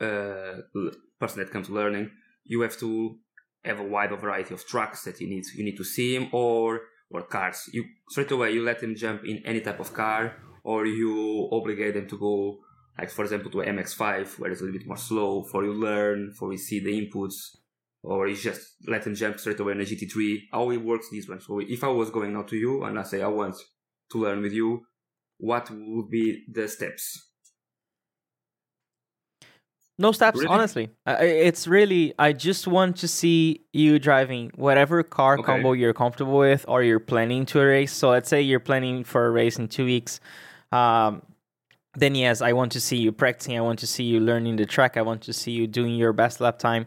uh, 0.00 0.62
person 1.20 1.38
that 1.38 1.50
comes 1.50 1.68
learning, 1.68 2.10
you 2.44 2.60
have 2.62 2.78
to 2.78 3.18
have 3.64 3.80
a 3.80 3.84
wide 3.84 4.10
variety 4.18 4.54
of 4.54 4.66
tracks 4.66 5.04
that 5.04 5.20
you 5.20 5.28
need. 5.28 5.44
You 5.54 5.64
need 5.64 5.76
to 5.76 5.84
see 5.84 6.16
him 6.16 6.28
or 6.32 6.82
or 7.10 7.22
cars. 7.22 7.68
You 7.72 7.84
straight 8.08 8.30
away 8.30 8.52
you 8.52 8.62
let 8.62 8.80
them 8.80 8.94
jump 8.94 9.24
in 9.24 9.42
any 9.44 9.60
type 9.60 9.80
of 9.80 9.92
car, 9.92 10.36
or 10.64 10.86
you 10.86 11.48
obligate 11.52 11.94
them 11.94 12.08
to 12.08 12.18
go 12.18 12.58
like 12.98 13.10
for 13.10 13.22
example 13.22 13.50
to 13.50 13.58
MX5 13.58 14.38
where 14.38 14.50
it's 14.50 14.60
a 14.60 14.64
little 14.64 14.78
bit 14.78 14.86
more 14.86 14.96
slow 14.96 15.42
for 15.44 15.64
you 15.64 15.72
learn, 15.72 16.32
for 16.32 16.52
you 16.52 16.58
see 16.58 16.80
the 16.80 16.90
inputs, 16.90 17.56
or 18.02 18.28
you 18.28 18.36
just 18.36 18.74
let 18.86 19.02
them 19.04 19.14
jump 19.14 19.38
straight 19.38 19.60
away 19.60 19.72
in 19.72 19.80
a 19.80 19.84
GT3. 19.84 20.38
How 20.52 20.70
it 20.70 20.78
works 20.78 21.08
this 21.10 21.28
one. 21.28 21.40
So 21.40 21.60
if 21.60 21.84
I 21.84 21.88
was 21.88 22.10
going 22.10 22.36
out 22.36 22.48
to 22.48 22.56
you 22.56 22.84
and 22.84 22.98
I 22.98 23.02
say 23.02 23.22
I 23.22 23.28
want 23.28 23.56
to 24.10 24.18
learn 24.18 24.42
with 24.42 24.52
you, 24.52 24.82
what 25.38 25.70
would 25.70 26.10
be 26.10 26.44
the 26.50 26.68
steps? 26.68 27.31
No 30.02 30.10
steps, 30.10 30.38
really? 30.38 30.48
honestly. 30.48 30.90
It's 31.06 31.68
really, 31.68 32.12
I 32.18 32.32
just 32.32 32.66
want 32.66 32.96
to 32.96 33.08
see 33.08 33.64
you 33.72 34.00
driving 34.00 34.50
whatever 34.56 35.04
car 35.04 35.34
okay. 35.34 35.44
combo 35.44 35.74
you're 35.74 35.94
comfortable 35.94 36.38
with 36.38 36.64
or 36.66 36.82
you're 36.82 36.98
planning 36.98 37.46
to 37.46 37.60
a 37.60 37.66
race. 37.66 37.92
So 37.92 38.10
let's 38.10 38.28
say 38.28 38.42
you're 38.42 38.58
planning 38.58 39.04
for 39.04 39.26
a 39.26 39.30
race 39.30 39.60
in 39.60 39.68
two 39.68 39.84
weeks. 39.84 40.18
Um, 40.72 41.22
then 41.94 42.16
yes, 42.16 42.42
I 42.42 42.52
want 42.52 42.72
to 42.72 42.80
see 42.80 42.96
you 42.96 43.12
practicing. 43.12 43.56
I 43.56 43.60
want 43.60 43.78
to 43.78 43.86
see 43.86 44.02
you 44.02 44.18
learning 44.18 44.56
the 44.56 44.66
track. 44.66 44.96
I 44.96 45.02
want 45.02 45.22
to 45.22 45.32
see 45.32 45.52
you 45.52 45.68
doing 45.68 45.94
your 45.94 46.12
best 46.12 46.40
lap 46.40 46.58
time. 46.58 46.86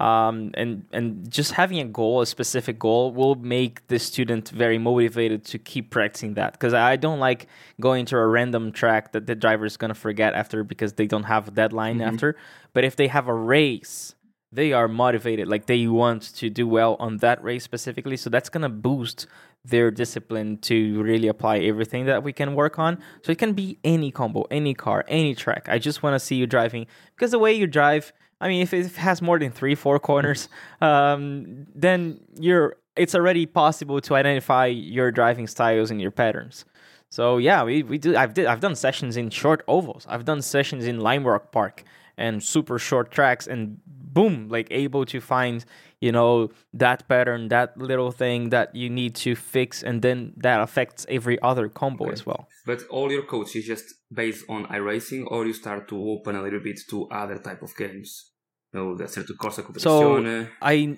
Um, 0.00 0.52
and 0.54 0.86
and 0.92 1.30
just 1.30 1.52
having 1.52 1.78
a 1.78 1.84
goal, 1.84 2.22
a 2.22 2.26
specific 2.26 2.78
goal, 2.78 3.12
will 3.12 3.34
make 3.34 3.86
the 3.88 3.98
student 3.98 4.48
very 4.48 4.78
motivated 4.78 5.44
to 5.46 5.58
keep 5.58 5.90
practicing 5.90 6.34
that. 6.34 6.52
Because 6.52 6.72
I 6.72 6.96
don't 6.96 7.20
like 7.20 7.48
going 7.80 8.06
to 8.06 8.16
a 8.16 8.26
random 8.26 8.72
track 8.72 9.12
that 9.12 9.26
the 9.26 9.34
driver 9.34 9.66
is 9.66 9.76
gonna 9.76 9.94
forget 9.94 10.32
after 10.32 10.64
because 10.64 10.94
they 10.94 11.06
don't 11.06 11.24
have 11.24 11.48
a 11.48 11.50
deadline 11.50 11.98
mm-hmm. 11.98 12.14
after. 12.14 12.36
But 12.72 12.84
if 12.84 12.96
they 12.96 13.08
have 13.08 13.28
a 13.28 13.34
race, 13.34 14.14
they 14.50 14.72
are 14.72 14.88
motivated. 14.88 15.48
Like 15.48 15.66
they 15.66 15.86
want 15.86 16.34
to 16.36 16.48
do 16.48 16.66
well 16.66 16.96
on 16.98 17.18
that 17.18 17.44
race 17.44 17.62
specifically. 17.62 18.16
So 18.16 18.30
that's 18.30 18.48
gonna 18.48 18.70
boost 18.70 19.26
their 19.64 19.90
discipline 19.90 20.56
to 20.58 21.02
really 21.02 21.28
apply 21.28 21.58
everything 21.58 22.06
that 22.06 22.22
we 22.22 22.32
can 22.32 22.54
work 22.54 22.78
on. 22.78 22.98
So 23.22 23.32
it 23.32 23.38
can 23.38 23.52
be 23.52 23.78
any 23.84 24.10
combo, 24.10 24.46
any 24.50 24.72
car, 24.72 25.04
any 25.08 25.34
track. 25.34 25.68
I 25.68 25.78
just 25.78 26.02
want 26.02 26.14
to 26.14 26.20
see 26.20 26.36
you 26.36 26.46
driving 26.46 26.86
because 27.14 27.32
the 27.32 27.38
way 27.38 27.52
you 27.52 27.66
drive, 27.66 28.14
I 28.40 28.48
mean, 28.48 28.62
if 28.62 28.72
it 28.72 28.96
has 28.96 29.20
more 29.20 29.38
than 29.38 29.50
three, 29.50 29.74
four 29.74 29.98
corners, 29.98 30.48
um, 30.80 31.66
then 31.74 32.20
you're 32.38 32.76
it's 32.96 33.14
already 33.14 33.46
possible 33.46 34.00
to 34.00 34.14
identify 34.14 34.66
your 34.66 35.10
driving 35.10 35.46
styles 35.46 35.90
and 35.90 36.00
your 36.00 36.10
patterns. 36.10 36.64
So 37.08 37.38
yeah, 37.38 37.64
we, 37.64 37.82
we 37.82 37.98
do. 37.98 38.16
I've 38.16 38.34
did 38.34 38.46
I've 38.46 38.60
done 38.60 38.74
sessions 38.74 39.16
in 39.16 39.30
short 39.30 39.62
ovals. 39.68 40.06
I've 40.08 40.24
done 40.24 40.42
sessions 40.42 40.86
in 40.86 41.00
Lime 41.00 41.26
Rock 41.26 41.52
Park 41.52 41.84
and 42.16 42.42
super 42.42 42.78
short 42.78 43.10
tracks, 43.10 43.46
and 43.46 43.78
boom, 43.86 44.48
like 44.48 44.68
able 44.70 45.04
to 45.06 45.20
find 45.20 45.64
you 46.00 46.12
know 46.12 46.50
that 46.72 47.06
pattern 47.08 47.48
that 47.48 47.76
little 47.76 48.10
thing 48.10 48.50
that 48.50 48.74
you 48.74 48.88
need 48.88 49.14
to 49.14 49.36
fix 49.36 49.82
and 49.82 50.02
then 50.02 50.32
that 50.36 50.60
affects 50.60 51.06
every 51.08 51.40
other 51.42 51.68
combo 51.68 52.04
okay. 52.04 52.12
as 52.12 52.24
well 52.24 52.48
but 52.66 52.82
all 52.88 53.12
your 53.12 53.22
coach 53.22 53.54
is 53.54 53.66
just 53.66 53.94
based 54.12 54.44
on 54.48 54.66
iRacing 54.66 55.24
or 55.30 55.46
you 55.46 55.52
start 55.52 55.88
to 55.88 55.96
open 55.96 56.36
a 56.36 56.42
little 56.42 56.60
bit 56.60 56.80
to 56.88 57.06
other 57.08 57.38
type 57.38 57.62
of 57.62 57.76
games? 57.76 58.32
No 58.72 58.96
that's 58.96 59.14
to 59.14 59.22
corsa 59.34 59.80
so 59.80 60.46
i 60.62 60.96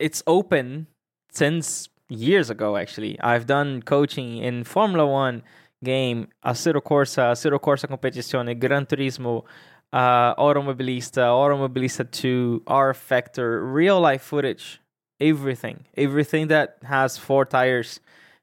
it's 0.00 0.20
open 0.26 0.88
since 1.30 1.88
years 2.08 2.50
ago 2.50 2.76
actually. 2.76 3.18
I've 3.20 3.46
done 3.46 3.82
coaching 3.82 4.38
in 4.38 4.64
formula 4.64 5.06
1 5.06 5.42
game 5.82 6.28
Assetto 6.44 6.80
Corsa, 6.82 7.32
Assetto 7.32 7.58
Corsa 7.58 7.86
Competizione, 7.88 8.58
Gran 8.58 8.86
Turismo, 8.86 9.44
uh, 9.92 10.34
Automobilista, 10.34 11.22
Automobilista 11.22 12.04
2, 12.10 12.62
Factor, 12.94 13.64
real 13.66 14.00
life 14.00 14.22
footage, 14.22 14.80
everything. 15.20 15.86
Everything 15.96 16.48
that 16.48 16.78
has 16.82 17.18
four 17.18 17.44
tires 17.44 18.00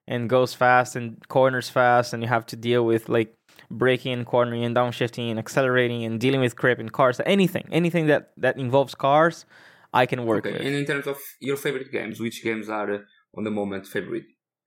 and 0.09 0.27
goes 0.27 0.53
fast 0.53 0.95
and 0.97 1.25
corners 1.29 1.69
fast, 1.69 2.13
and 2.13 2.21
you 2.21 2.27
have 2.27 2.45
to 2.47 2.55
deal 2.57 2.83
with 2.83 3.07
like 3.07 3.33
braking 3.71 4.11
and 4.11 4.25
cornering 4.25 4.65
and 4.65 4.75
downshifting 4.75 5.29
and 5.29 5.37
accelerating 5.39 6.03
and 6.03 6.19
dealing 6.19 6.41
with 6.41 6.55
grip 6.55 6.79
in 6.79 6.89
cars. 6.89 7.21
Anything, 7.25 7.65
anything 7.71 8.07
that, 8.07 8.31
that 8.35 8.57
involves 8.57 8.95
cars, 8.95 9.45
I 9.93 10.07
can 10.07 10.25
work 10.25 10.45
okay. 10.45 10.57
with. 10.57 10.65
And 10.65 10.75
in 10.75 10.85
terms 10.85 11.05
of 11.07 11.17
your 11.39 11.55
favorite 11.55 11.91
games, 11.91 12.19
which 12.19 12.43
games 12.43 12.69
are 12.69 12.91
uh, 12.91 12.97
on 13.37 13.43
the 13.43 13.51
moment 13.51 13.85
favorite? 13.85 14.25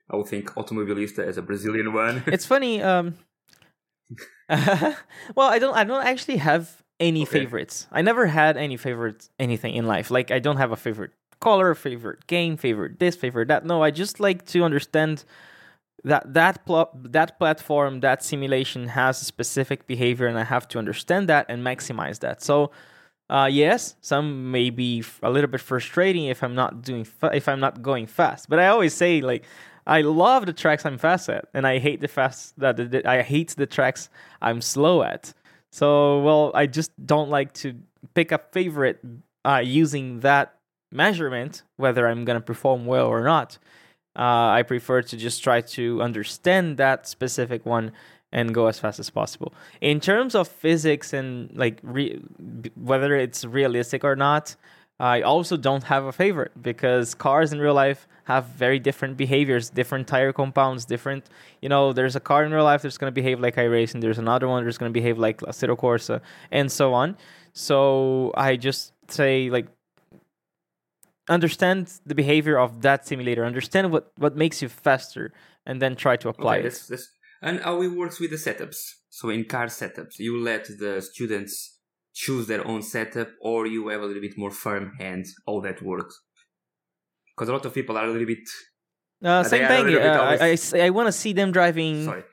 I 0.08 0.16
would 0.16 0.28
think 0.28 0.56
Automobilista 0.56 1.26
as 1.26 1.36
a 1.38 1.42
Brazilian 1.42 1.92
one. 1.92 2.22
it's 2.26 2.46
funny. 2.46 2.80
Um, 2.80 3.14
well, 4.48 5.48
I 5.48 5.58
don't. 5.58 5.74
I 5.74 5.84
don't 5.84 6.04
actually 6.04 6.36
have 6.36 6.82
any 7.00 7.22
okay. 7.22 7.38
favorites. 7.38 7.86
I 7.90 8.02
never 8.02 8.26
had 8.26 8.56
any 8.56 8.76
favorites. 8.76 9.30
Anything 9.38 9.74
in 9.74 9.86
life. 9.86 10.10
Like 10.10 10.30
I 10.30 10.38
don't 10.38 10.58
have 10.58 10.70
a 10.70 10.76
favorite 10.76 11.12
color, 11.48 11.74
favorite 11.74 12.26
game, 12.26 12.56
favorite 12.56 12.98
this, 12.98 13.16
favorite 13.16 13.48
that. 13.48 13.66
No, 13.66 13.82
I 13.82 13.90
just 13.90 14.20
like 14.20 14.46
to 14.52 14.58
understand 14.64 15.24
that 16.04 16.24
that 16.38 16.64
pl- 16.66 16.92
that 17.18 17.38
platform, 17.38 18.00
that 18.00 18.24
simulation 18.24 18.88
has 18.88 19.20
a 19.22 19.24
specific 19.24 19.86
behavior, 19.86 20.26
and 20.30 20.38
I 20.38 20.44
have 20.44 20.66
to 20.68 20.78
understand 20.78 21.28
that 21.28 21.46
and 21.48 21.58
maximize 21.64 22.18
that. 22.20 22.42
So. 22.42 22.70
Uh, 23.30 23.46
yes, 23.46 23.96
some 24.02 24.50
may 24.50 24.68
be 24.68 25.02
a 25.22 25.30
little 25.30 25.48
bit 25.48 25.60
frustrating 25.60 26.26
if 26.26 26.42
I'm 26.42 26.54
not 26.54 26.82
doing 26.82 27.04
fa- 27.04 27.30
if 27.32 27.48
I'm 27.48 27.60
not 27.60 27.80
going 27.80 28.06
fast. 28.06 28.50
But 28.50 28.58
I 28.58 28.66
always 28.68 28.92
say 28.92 29.22
like 29.22 29.44
I 29.86 30.02
love 30.02 30.46
the 30.46 30.52
tracks 30.52 30.84
I'm 30.86 30.98
fast 30.98 31.28
at, 31.28 31.46
and 31.54 31.66
I 31.66 31.78
hate 31.78 32.00
the 32.00 32.08
fast 32.08 32.58
that 32.58 32.76
I 33.06 33.22
hate 33.22 33.54
the 33.56 33.66
tracks 33.66 34.10
I'm 34.42 34.60
slow 34.60 35.02
at. 35.02 35.32
So, 35.70 36.20
well, 36.20 36.52
I 36.54 36.66
just 36.66 36.90
don't 37.06 37.30
like 37.30 37.52
to 37.64 37.74
pick 38.14 38.32
a 38.32 38.40
favorite 38.52 39.00
uh, 39.44 39.62
using 39.64 40.20
that 40.20 40.54
measurement, 40.92 41.62
whether 41.76 42.06
I'm 42.06 42.24
gonna 42.24 42.40
perform 42.40 42.86
well 42.86 43.06
or 43.06 43.22
not. 43.22 43.58
Uh, 44.14 44.58
I 44.58 44.62
prefer 44.62 45.02
to 45.02 45.16
just 45.16 45.42
try 45.42 45.62
to 45.62 46.02
understand 46.02 46.76
that 46.76 47.06
specific 47.06 47.64
one 47.64 47.92
and 48.30 48.54
go 48.54 48.66
as 48.66 48.78
fast 48.78 48.98
as 48.98 49.10
possible. 49.10 49.54
In 49.80 50.00
terms 50.00 50.34
of 50.34 50.48
physics 50.48 51.12
and 51.12 51.50
like 51.56 51.78
re- 51.82 52.20
whether 52.76 53.14
it's 53.14 53.44
realistic 53.44 54.04
or 54.04 54.16
not, 54.16 54.56
I 54.98 55.22
also 55.22 55.56
don't 55.56 55.82
have 55.84 56.04
a 56.04 56.12
favorite 56.12 56.52
because 56.62 57.14
cars 57.14 57.52
in 57.52 57.58
real 57.58 57.74
life 57.74 58.06
have 58.24 58.46
very 58.46 58.78
different 58.78 59.16
behaviors, 59.16 59.68
different 59.68 60.06
tire 60.06 60.32
compounds, 60.32 60.84
different. 60.84 61.28
You 61.60 61.68
know, 61.68 61.92
there's 61.92 62.14
a 62.14 62.20
car 62.20 62.44
in 62.44 62.52
real 62.52 62.64
life 62.64 62.82
that's 62.82 62.98
going 62.98 63.10
to 63.10 63.14
behave 63.14 63.40
like 63.40 63.56
iRacing. 63.56 64.00
There's 64.00 64.18
another 64.18 64.46
one 64.46 64.64
that's 64.64 64.78
going 64.78 64.92
to 64.92 64.94
behave 64.94 65.18
like 65.18 65.40
Assetto 65.40 65.76
Corsa, 65.76 66.20
and 66.50 66.70
so 66.70 66.94
on. 66.94 67.16
So 67.52 68.32
I 68.36 68.56
just 68.56 68.92
say 69.08 69.50
like 69.50 69.66
understand 71.28 71.92
the 72.06 72.14
behavior 72.14 72.58
of 72.58 72.82
that 72.82 73.06
simulator, 73.06 73.44
understand 73.44 73.90
what 73.92 74.12
what 74.16 74.36
makes 74.36 74.62
you 74.62 74.68
faster, 74.68 75.32
and 75.66 75.80
then 75.80 75.96
try 75.96 76.16
to 76.16 76.28
apply 76.28 76.58
okay, 76.58 76.66
it. 76.66 76.70
This, 76.70 76.86
this, 76.86 77.08
and 77.40 77.60
how 77.60 77.82
it 77.82 77.88
works 77.88 78.20
with 78.20 78.30
the 78.30 78.36
setups. 78.36 78.78
So 79.08 79.28
in 79.28 79.44
car 79.44 79.66
setups, 79.66 80.18
you 80.18 80.40
let 80.40 80.66
the 80.78 81.02
students 81.02 81.78
choose 82.14 82.46
their 82.46 82.66
own 82.66 82.82
setup, 82.82 83.28
or 83.40 83.66
you 83.66 83.88
have 83.88 84.02
a 84.02 84.06
little 84.06 84.22
bit 84.22 84.36
more 84.36 84.50
firm 84.50 84.92
hand 84.98 85.26
how 85.46 85.60
that 85.60 85.82
works 85.82 86.20
because 87.34 87.48
a 87.48 87.52
lot 87.52 87.64
of 87.64 87.74
people 87.74 87.96
are 87.96 88.04
a 88.04 88.10
little 88.10 88.26
bit. 88.26 88.48
Uh, 89.24 89.42
same 89.42 89.66
thing. 89.66 89.96
Uh, 89.96 90.36
I, 90.40 90.56
I, 90.74 90.86
I 90.86 90.90
want 90.90 91.06
to 91.08 91.12
see 91.12 91.32
them 91.32 91.52
driving. 91.52 92.04
Sorry. 92.04 92.24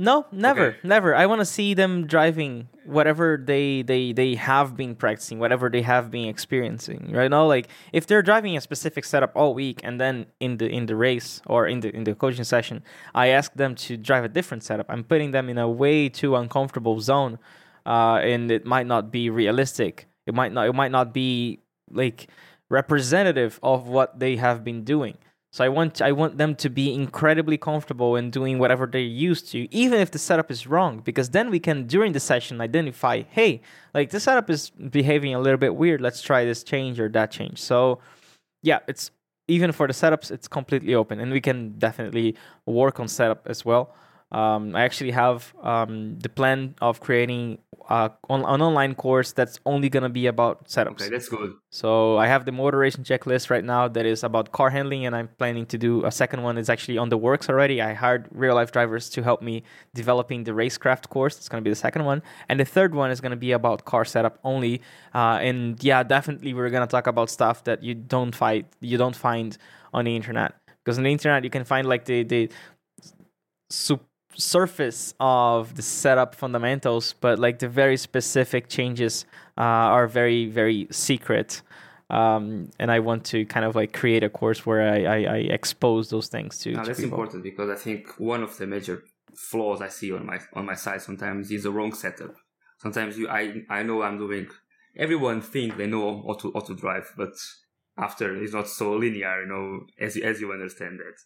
No, 0.00 0.24
never, 0.32 0.68
okay. 0.68 0.78
never. 0.82 1.14
I 1.14 1.26
want 1.26 1.42
to 1.42 1.44
see 1.44 1.74
them 1.74 2.06
driving 2.06 2.70
whatever 2.86 3.36
they 3.36 3.82
they 3.82 4.14
they 4.14 4.34
have 4.34 4.74
been 4.74 4.94
practicing, 4.96 5.38
whatever 5.38 5.68
they 5.68 5.82
have 5.82 6.10
been 6.10 6.26
experiencing. 6.26 7.12
Right 7.12 7.30
now, 7.30 7.44
like 7.44 7.68
if 7.92 8.06
they're 8.06 8.22
driving 8.22 8.56
a 8.56 8.62
specific 8.62 9.04
setup 9.04 9.32
all 9.36 9.52
week, 9.52 9.82
and 9.84 10.00
then 10.00 10.24
in 10.40 10.56
the 10.56 10.66
in 10.70 10.86
the 10.86 10.96
race 10.96 11.42
or 11.44 11.66
in 11.66 11.80
the 11.80 11.94
in 11.94 12.04
the 12.04 12.14
coaching 12.14 12.44
session, 12.44 12.82
I 13.14 13.26
ask 13.28 13.52
them 13.52 13.74
to 13.74 13.98
drive 13.98 14.24
a 14.24 14.30
different 14.30 14.64
setup. 14.64 14.86
I'm 14.88 15.04
putting 15.04 15.32
them 15.32 15.50
in 15.50 15.58
a 15.58 15.68
way 15.68 16.08
too 16.08 16.34
uncomfortable 16.34 16.98
zone, 17.00 17.38
uh, 17.84 18.20
and 18.24 18.50
it 18.50 18.64
might 18.64 18.86
not 18.86 19.12
be 19.12 19.28
realistic. 19.28 20.06
It 20.24 20.32
might 20.32 20.54
not. 20.54 20.66
It 20.66 20.74
might 20.74 20.92
not 20.92 21.12
be 21.12 21.60
like 21.90 22.28
representative 22.70 23.60
of 23.62 23.86
what 23.86 24.18
they 24.18 24.36
have 24.36 24.64
been 24.64 24.82
doing. 24.82 25.18
So 25.52 25.64
I 25.64 25.68
want 25.68 26.00
I 26.00 26.12
want 26.12 26.38
them 26.38 26.54
to 26.56 26.70
be 26.70 26.94
incredibly 26.94 27.58
comfortable 27.58 28.14
in 28.14 28.30
doing 28.30 28.58
whatever 28.60 28.86
they're 28.86 29.00
used 29.00 29.50
to, 29.50 29.72
even 29.74 29.98
if 30.00 30.12
the 30.12 30.18
setup 30.18 30.50
is 30.50 30.66
wrong, 30.66 31.00
because 31.00 31.30
then 31.30 31.50
we 31.50 31.58
can 31.58 31.86
during 31.86 32.12
the 32.12 32.20
session 32.20 32.60
identify, 32.60 33.22
hey, 33.30 33.60
like 33.92 34.10
the 34.10 34.20
setup 34.20 34.48
is 34.48 34.70
behaving 34.70 35.34
a 35.34 35.40
little 35.40 35.58
bit 35.58 35.74
weird. 35.74 36.00
Let's 36.00 36.22
try 36.22 36.44
this 36.44 36.62
change 36.62 37.00
or 37.00 37.08
that 37.08 37.32
change. 37.32 37.58
So 37.58 37.98
yeah, 38.62 38.78
it's 38.86 39.10
even 39.48 39.72
for 39.72 39.88
the 39.88 39.92
setups, 39.92 40.30
it's 40.30 40.46
completely 40.46 40.94
open, 40.94 41.18
and 41.18 41.32
we 41.32 41.40
can 41.40 41.76
definitely 41.78 42.36
work 42.66 43.00
on 43.00 43.08
setup 43.08 43.46
as 43.46 43.64
well. 43.64 43.92
Um, 44.32 44.76
I 44.76 44.82
actually 44.82 45.10
have 45.10 45.52
um, 45.62 46.18
the 46.20 46.28
plan 46.28 46.76
of 46.80 47.00
creating 47.00 47.58
uh, 47.88 48.10
on, 48.28 48.40
an 48.40 48.62
online 48.62 48.94
course 48.94 49.32
that's 49.32 49.58
only 49.66 49.88
going 49.88 50.04
to 50.04 50.08
be 50.08 50.26
about 50.26 50.68
setups. 50.68 51.02
Okay, 51.02 51.08
that's 51.08 51.28
good. 51.28 51.54
So 51.70 52.16
I 52.16 52.28
have 52.28 52.44
the 52.44 52.52
moderation 52.52 53.02
checklist 53.02 53.50
right 53.50 53.64
now 53.64 53.88
that 53.88 54.06
is 54.06 54.22
about 54.22 54.52
car 54.52 54.70
handling, 54.70 55.04
and 55.04 55.16
I'm 55.16 55.28
planning 55.38 55.66
to 55.66 55.78
do 55.78 56.04
a 56.04 56.12
second 56.12 56.44
one. 56.44 56.56
It's 56.56 56.68
actually 56.68 56.98
on 56.98 57.08
the 57.08 57.18
works 57.18 57.48
already. 57.48 57.82
I 57.82 57.94
hired 57.94 58.28
real 58.30 58.54
life 58.54 58.70
drivers 58.70 59.10
to 59.10 59.22
help 59.24 59.42
me 59.42 59.64
developing 59.94 60.44
the 60.44 60.52
racecraft 60.52 61.08
course. 61.08 61.36
It's 61.36 61.48
going 61.48 61.62
to 61.62 61.68
be 61.68 61.70
the 61.70 61.76
second 61.76 62.04
one, 62.04 62.22
and 62.48 62.60
the 62.60 62.64
third 62.64 62.94
one 62.94 63.10
is 63.10 63.20
going 63.20 63.30
to 63.30 63.36
be 63.36 63.50
about 63.50 63.84
car 63.84 64.04
setup 64.04 64.38
only. 64.44 64.80
Uh, 65.12 65.38
and 65.42 65.82
yeah, 65.82 66.04
definitely 66.04 66.54
we're 66.54 66.70
going 66.70 66.86
to 66.86 66.90
talk 66.90 67.08
about 67.08 67.30
stuff 67.30 67.64
that 67.64 67.82
you 67.82 67.94
don't 67.94 68.36
find 68.36 68.64
you 68.80 68.96
don't 68.96 69.16
find 69.16 69.58
on 69.92 70.04
the 70.04 70.14
internet 70.14 70.54
because 70.84 70.98
on 70.98 71.02
the 71.02 71.10
internet 71.10 71.42
you 71.42 71.50
can 71.50 71.64
find 71.64 71.88
like 71.88 72.04
the 72.04 72.22
the 72.22 72.48
super 73.68 74.04
surface 74.36 75.14
of 75.20 75.76
the 75.76 75.82
setup 75.82 76.34
fundamentals, 76.34 77.14
but 77.20 77.38
like 77.38 77.58
the 77.58 77.68
very 77.68 77.96
specific 77.96 78.68
changes 78.68 79.24
uh, 79.58 79.62
are 79.96 80.06
very 80.06 80.46
very 80.46 80.86
secret. 80.90 81.62
Um, 82.10 82.70
and 82.80 82.90
I 82.90 82.98
want 82.98 83.24
to 83.26 83.44
kind 83.46 83.64
of 83.64 83.76
like 83.76 83.92
create 83.92 84.24
a 84.24 84.28
course 84.28 84.66
where 84.66 84.92
I, 84.92 85.04
I, 85.04 85.34
I 85.34 85.36
expose 85.36 86.10
those 86.10 86.26
things 86.26 86.58
to. 86.60 86.72
No, 86.72 86.80
to 86.80 86.86
that's 86.86 86.98
people. 86.98 87.18
important 87.18 87.44
because 87.44 87.70
I 87.70 87.76
think 87.76 88.18
one 88.18 88.42
of 88.42 88.56
the 88.58 88.66
major 88.66 89.04
flaws 89.36 89.80
I 89.80 89.88
see 89.88 90.12
on 90.12 90.26
my 90.26 90.40
on 90.54 90.66
my 90.66 90.74
side 90.74 91.02
sometimes 91.02 91.50
is 91.50 91.62
the 91.62 91.70
wrong 91.70 91.92
setup. 91.92 92.34
Sometimes 92.78 93.16
you 93.16 93.28
I 93.28 93.62
I 93.68 93.82
know 93.82 94.02
I'm 94.02 94.18
doing. 94.18 94.48
Everyone 94.96 95.40
think 95.40 95.76
they 95.76 95.86
know 95.86 96.24
how 96.26 96.34
to 96.34 96.50
how 96.52 96.60
to 96.60 96.74
drive, 96.74 97.12
but 97.16 97.34
after 97.96 98.34
it's 98.42 98.52
not 98.52 98.68
so 98.68 98.94
linear, 98.94 99.42
you 99.42 99.48
know, 99.48 99.86
as 99.98 100.16
as 100.16 100.40
you 100.40 100.52
understand 100.52 100.98
that. 100.98 101.16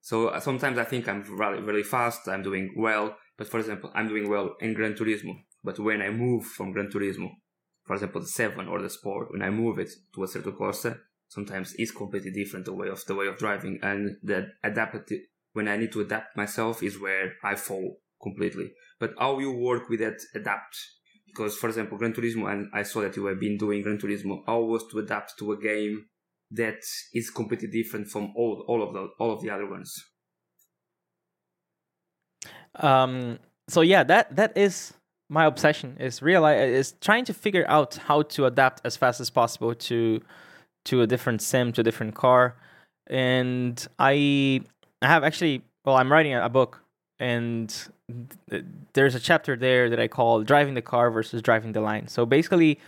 So 0.00 0.28
uh, 0.28 0.40
sometimes 0.40 0.78
I 0.78 0.84
think 0.84 1.08
I'm 1.08 1.22
really, 1.36 1.62
really 1.62 1.82
fast, 1.82 2.28
I'm 2.28 2.42
doing 2.42 2.74
well, 2.76 3.16
but 3.36 3.48
for 3.48 3.58
example, 3.58 3.90
I'm 3.94 4.08
doing 4.08 4.28
well 4.28 4.56
in 4.60 4.74
Gran 4.74 4.94
Turismo. 4.94 5.34
But 5.62 5.78
when 5.78 6.00
I 6.00 6.10
move 6.10 6.44
from 6.44 6.72
Gran 6.72 6.88
Turismo, 6.88 7.30
for 7.84 7.94
example, 7.94 8.20
the 8.20 8.26
7 8.28 8.68
or 8.68 8.80
the 8.80 8.88
Sport, 8.88 9.28
when 9.30 9.42
I 9.42 9.50
move 9.50 9.78
it 9.78 9.90
to 10.14 10.20
Assetto 10.20 10.56
Corsa, 10.56 10.98
sometimes 11.28 11.74
it's 11.76 11.90
completely 11.90 12.30
different 12.30 12.64
the 12.64 12.72
way 12.72 12.88
of 12.88 13.04
the 13.06 13.14
way 13.14 13.26
of 13.26 13.38
driving 13.38 13.78
and 13.82 14.16
the 14.22 14.48
adaptive 14.64 15.20
when 15.52 15.68
I 15.68 15.76
need 15.76 15.92
to 15.92 16.00
adapt 16.00 16.36
myself 16.36 16.82
is 16.82 17.00
where 17.00 17.32
I 17.44 17.56
fall 17.56 17.98
completely. 18.22 18.72
But 18.98 19.14
how 19.18 19.38
you 19.38 19.52
work 19.52 19.88
with 19.88 20.00
that 20.00 20.18
adapt? 20.34 20.76
Because 21.26 21.56
for 21.56 21.68
example, 21.68 21.98
Gran 21.98 22.12
Turismo, 22.12 22.50
and 22.50 22.68
I 22.72 22.82
saw 22.82 23.00
that 23.02 23.16
you 23.16 23.26
have 23.26 23.40
been 23.40 23.56
doing 23.56 23.82
Gran 23.82 23.98
Turismo, 23.98 24.42
how 24.46 24.60
was 24.60 24.84
to 24.90 24.98
adapt 24.98 25.38
to 25.38 25.52
a 25.52 25.60
game 25.60 26.06
that 26.50 26.82
is 27.14 27.30
completely 27.30 27.68
different 27.68 28.08
from 28.08 28.32
all 28.36 28.64
all 28.68 28.82
of 28.82 28.92
the 28.92 29.08
all 29.18 29.32
of 29.32 29.42
the 29.42 29.50
other 29.50 29.68
ones. 29.68 29.94
Um. 32.76 33.38
So 33.68 33.82
yeah, 33.82 34.02
that 34.04 34.34
that 34.36 34.56
is 34.56 34.94
my 35.28 35.44
obsession. 35.46 35.96
Is 36.00 36.22
realize 36.22 36.60
is 36.70 36.94
trying 37.00 37.24
to 37.26 37.34
figure 37.34 37.64
out 37.68 37.96
how 37.96 38.22
to 38.22 38.46
adapt 38.46 38.80
as 38.84 38.96
fast 38.96 39.20
as 39.20 39.30
possible 39.30 39.74
to 39.74 40.20
to 40.86 41.02
a 41.02 41.06
different 41.06 41.42
sim, 41.42 41.72
to 41.72 41.82
a 41.82 41.84
different 41.84 42.14
car, 42.14 42.56
and 43.06 43.86
I 43.98 44.62
I 45.02 45.06
have 45.06 45.24
actually 45.24 45.62
well, 45.84 45.96
I'm 45.96 46.12
writing 46.12 46.34
a 46.34 46.48
book, 46.48 46.82
and 47.18 47.74
there's 48.92 49.14
a 49.14 49.20
chapter 49.20 49.56
there 49.56 49.88
that 49.90 50.00
I 50.00 50.08
call 50.08 50.42
driving 50.42 50.74
the 50.74 50.82
car 50.82 51.10
versus 51.10 51.42
driving 51.42 51.72
the 51.72 51.80
line. 51.80 52.08
So 52.08 52.26
basically 52.26 52.78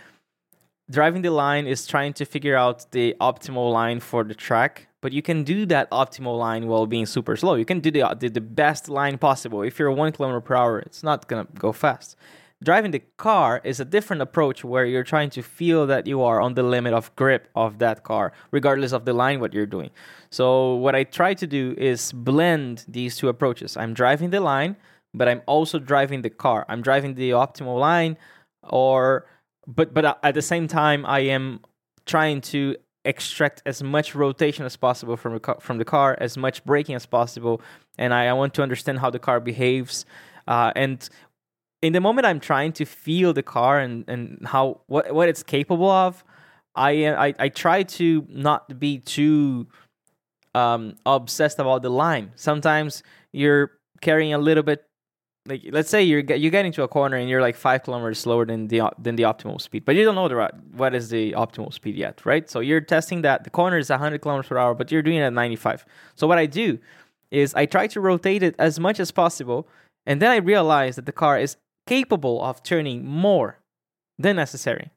driving 0.89 1.21
the 1.21 1.31
line 1.31 1.67
is 1.67 1.87
trying 1.87 2.13
to 2.13 2.25
figure 2.25 2.55
out 2.55 2.91
the 2.91 3.15
optimal 3.21 3.71
line 3.71 3.99
for 3.99 4.23
the 4.23 4.35
track 4.35 4.87
but 5.03 5.11
you 5.11 5.21
can 5.21 5.43
do 5.43 5.65
that 5.65 5.91
optimal 5.91 6.39
line 6.39 6.65
while 6.65 6.87
being 6.87 7.05
super 7.05 7.35
slow. 7.35 7.55
You 7.55 7.65
can 7.65 7.81
do 7.81 7.91
the, 7.91 8.15
the, 8.17 8.29
the 8.29 8.39
best 8.39 8.87
line 8.87 9.17
possible. 9.17 9.61
If 9.61 9.77
you're 9.77 9.91
one 9.91 10.13
kilometer 10.13 10.39
per 10.39 10.55
hour 10.55 10.79
it's 10.79 11.03
not 11.03 11.27
gonna 11.27 11.45
go 11.59 11.73
fast. 11.73 12.15
Driving 12.63 12.91
the 12.91 13.03
car 13.17 13.59
is 13.65 13.81
a 13.81 13.85
different 13.85 14.21
approach 14.21 14.63
where 14.63 14.85
you're 14.85 15.03
trying 15.03 15.29
to 15.31 15.41
feel 15.41 15.85
that 15.87 16.07
you 16.07 16.21
are 16.21 16.39
on 16.39 16.53
the 16.53 16.63
limit 16.63 16.93
of 16.93 17.13
grip 17.17 17.49
of 17.53 17.79
that 17.79 18.03
car 18.03 18.31
regardless 18.51 18.93
of 18.93 19.03
the 19.03 19.11
line 19.11 19.41
what 19.41 19.53
you're 19.53 19.65
doing. 19.65 19.89
So 20.29 20.75
what 20.75 20.95
i 20.95 21.03
try 21.03 21.33
to 21.33 21.45
do 21.45 21.75
is 21.77 22.13
blend 22.13 22.85
these 22.87 23.17
two 23.17 23.27
approaches. 23.27 23.75
I'm 23.75 23.93
driving 23.93 24.29
the 24.29 24.39
line 24.39 24.77
but 25.13 25.27
i'm 25.27 25.41
also 25.45 25.79
driving 25.79 26.21
the 26.21 26.29
car. 26.29 26.65
I'm 26.69 26.81
driving 26.81 27.15
the 27.15 27.31
optimal 27.31 27.77
line 27.77 28.15
or 28.63 29.25
but 29.67 29.93
but 29.93 30.19
at 30.23 30.33
the 30.33 30.41
same 30.41 30.67
time, 30.67 31.05
I 31.05 31.19
am 31.19 31.59
trying 32.05 32.41
to 32.41 32.75
extract 33.05 33.61
as 33.65 33.83
much 33.83 34.15
rotation 34.15 34.65
as 34.65 34.75
possible 34.77 35.17
from 35.17 35.33
the 35.33 35.39
car, 35.39 35.57
from 35.59 35.77
the 35.77 35.85
car, 35.85 36.17
as 36.19 36.37
much 36.37 36.63
braking 36.63 36.95
as 36.95 37.05
possible, 37.05 37.61
and 37.97 38.13
I, 38.13 38.27
I 38.27 38.33
want 38.33 38.53
to 38.55 38.63
understand 38.63 38.99
how 38.99 39.09
the 39.09 39.19
car 39.19 39.39
behaves. 39.39 40.05
Uh, 40.47 40.71
and 40.75 41.07
in 41.81 41.93
the 41.93 42.01
moment 42.01 42.25
I'm 42.25 42.39
trying 42.39 42.71
to 42.73 42.85
feel 42.85 43.33
the 43.33 43.43
car 43.43 43.79
and, 43.79 44.05
and 44.07 44.39
how 44.45 44.81
what 44.87 45.13
what 45.13 45.29
it's 45.29 45.43
capable 45.43 45.89
of, 45.89 46.23
I 46.75 47.07
I, 47.07 47.33
I 47.39 47.49
try 47.49 47.83
to 47.83 48.25
not 48.29 48.79
be 48.79 48.99
too 48.99 49.67
um, 50.55 50.95
obsessed 51.05 51.59
about 51.59 51.81
the 51.81 51.89
line. 51.89 52.31
Sometimes 52.35 53.03
you're 53.31 53.71
carrying 54.01 54.33
a 54.33 54.37
little 54.37 54.63
bit 54.63 54.85
like 55.45 55.61
let's 55.71 55.89
say 55.89 56.01
you're 56.01 56.21
you 56.21 56.49
get 56.49 56.65
into 56.65 56.83
a 56.83 56.87
corner 56.87 57.17
and 57.17 57.29
you're 57.29 57.41
like 57.41 57.55
five 57.55 57.83
kilometers 57.83 58.19
slower 58.19 58.45
than 58.45 58.67
the 58.67 58.81
than 58.97 59.15
the 59.15 59.23
optimal 59.23 59.59
speed, 59.59 59.83
but 59.85 59.95
you 59.95 60.05
don't 60.05 60.15
know 60.15 60.27
the 60.27 60.49
what 60.75 60.95
is 60.95 61.09
the 61.09 61.33
optimal 61.33 61.73
speed 61.73 61.95
yet, 61.95 62.25
right? 62.25 62.49
So 62.49 62.61
you're 62.61 62.81
testing 62.81 63.23
that 63.23 63.43
the 63.43 63.49
corner 63.49 63.77
is 63.77 63.89
100 63.89 64.21
kilometers 64.21 64.47
per 64.47 64.57
hour, 64.57 64.73
but 64.73 64.91
you're 64.91 65.01
doing 65.01 65.17
it 65.17 65.23
at 65.23 65.33
95. 65.33 65.85
So 66.15 66.27
what 66.27 66.37
I 66.37 66.45
do 66.45 66.79
is 67.29 67.53
I 67.55 67.65
try 67.65 67.87
to 67.87 67.99
rotate 67.99 68.43
it 68.43 68.55
as 68.57 68.79
much 68.79 68.99
as 68.99 69.11
possible, 69.11 69.67
and 70.05 70.21
then 70.21 70.31
I 70.31 70.37
realize 70.37 70.95
that 70.95 71.05
the 71.05 71.11
car 71.11 71.37
is 71.37 71.57
capable 71.87 72.41
of 72.41 72.63
turning 72.63 73.05
more 73.05 73.59
than 74.17 74.37
necessary. 74.37 74.91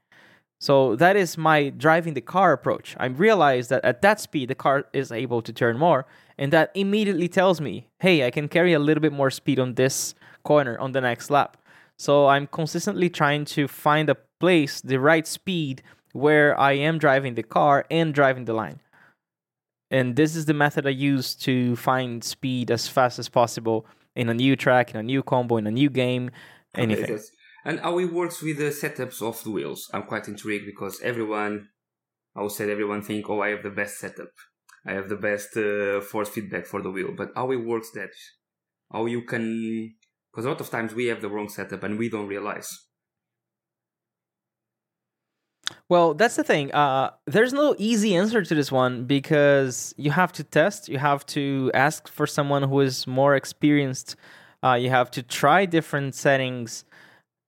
So 0.61 0.97
that 0.97 1.17
is 1.17 1.37
my 1.37 1.71
driving 1.71 2.15
the 2.15 2.21
car 2.21 2.53
approach. 2.53 2.97
I 2.99 3.07
realize 3.07 3.69
that 3.69 3.85
at 3.85 4.01
that 4.03 4.21
speed 4.21 4.49
the 4.49 4.55
car 4.55 4.87
is 4.93 5.11
able 5.11 5.43
to 5.43 5.53
turn 5.53 5.77
more, 5.77 6.07
and 6.39 6.53
that 6.53 6.71
immediately 6.75 7.29
tells 7.29 7.61
me, 7.61 7.89
hey, 7.99 8.25
I 8.25 8.31
can 8.31 8.49
carry 8.49 8.73
a 8.73 8.79
little 8.79 9.03
bit 9.03 9.13
more 9.13 9.31
speed 9.31 9.59
on 9.59 9.75
this 9.75 10.15
corner 10.51 10.79
on 10.79 10.93
the 10.93 11.01
next 11.01 11.31
lap. 11.31 11.57
So 11.99 12.13
I'm 12.29 12.47
consistently 12.47 13.11
trying 13.11 13.45
to 13.57 13.69
find 13.69 14.09
a 14.09 14.17
place, 14.41 14.81
the 14.81 14.99
right 15.01 15.27
speed 15.27 15.83
where 16.13 16.59
I 16.59 16.73
am 16.89 16.99
driving 16.99 17.35
the 17.35 17.43
car 17.43 17.85
and 17.91 18.15
driving 18.15 18.45
the 18.47 18.55
line. 18.55 18.81
And 19.91 20.17
this 20.17 20.35
is 20.35 20.47
the 20.47 20.55
method 20.55 20.87
I 20.87 20.91
use 21.13 21.35
to 21.47 21.77
find 21.77 22.25
speed 22.25 22.71
as 22.71 22.89
fast 22.89 23.19
as 23.19 23.29
possible 23.29 23.87
in 24.15 24.29
a 24.29 24.35
new 24.35 24.57
track, 24.57 24.91
in 24.93 24.97
a 24.97 25.03
new 25.03 25.23
combo, 25.23 25.57
in 25.59 25.67
a 25.67 25.71
new 25.71 25.91
game, 25.91 26.31
anything. 26.75 27.15
Okay, 27.15 27.23
and 27.65 27.81
how 27.81 27.99
it 27.99 28.13
works 28.13 28.43
with 28.43 28.59
the 28.59 28.71
setups 28.83 29.21
of 29.23 29.43
the 29.45 29.51
wheels. 29.51 29.91
I'm 29.93 30.05
quite 30.05 30.29
intrigued 30.29 30.67
because 30.67 31.01
everyone, 31.03 31.69
I 32.35 32.43
would 32.43 32.53
say 32.53 32.71
everyone 32.71 33.03
think, 33.03 33.29
oh, 33.29 33.43
I 33.43 33.51
have 33.51 33.63
the 33.63 33.71
best 33.71 33.99
setup. 33.99 34.33
I 34.87 34.93
have 34.93 35.09
the 35.09 35.17
best 35.17 35.57
uh, 35.57 36.01
force 36.01 36.29
feedback 36.29 36.67
for 36.67 36.81
the 36.81 36.91
wheel. 36.91 37.13
But 37.17 37.31
how 37.35 37.51
it 37.51 37.65
works 37.73 37.91
that, 37.93 38.11
how 38.93 39.07
you 39.07 39.23
can 39.23 39.95
because 40.37 40.45
a 40.45 40.51
lot 40.51 40.61
of 40.61 40.69
times 40.69 40.95
we 40.95 41.07
have 41.07 41.23
the 41.23 41.31
wrong 41.31 41.49
setup 41.49 41.83
and 41.83 41.99
we 41.99 42.11
don't 42.11 42.27
realize. 42.27 42.69
Well, 45.89 46.13
that's 46.13 46.37
the 46.37 46.45
thing. 46.45 46.75
Uh, 46.75 47.13
there's 47.27 47.55
no 47.55 47.75
easy 47.79 48.15
answer 48.15 48.43
to 48.43 48.55
this 48.55 48.71
one 48.71 49.07
because 49.07 49.95
you 49.97 50.11
have 50.11 50.33
to 50.33 50.45
test. 50.45 50.91
You 50.91 50.99
have 50.99 51.25
to 51.27 51.71
ask 51.73 52.07
for 52.09 52.27
someone 52.27 52.65
who 52.65 52.81
is 52.81 53.07
more 53.07 53.35
experienced. 53.35 54.17
Uh, 54.63 54.75
you 54.75 54.91
have 54.91 55.11
to 55.13 55.23
try 55.23 55.65
different 55.65 56.15
settings 56.15 56.85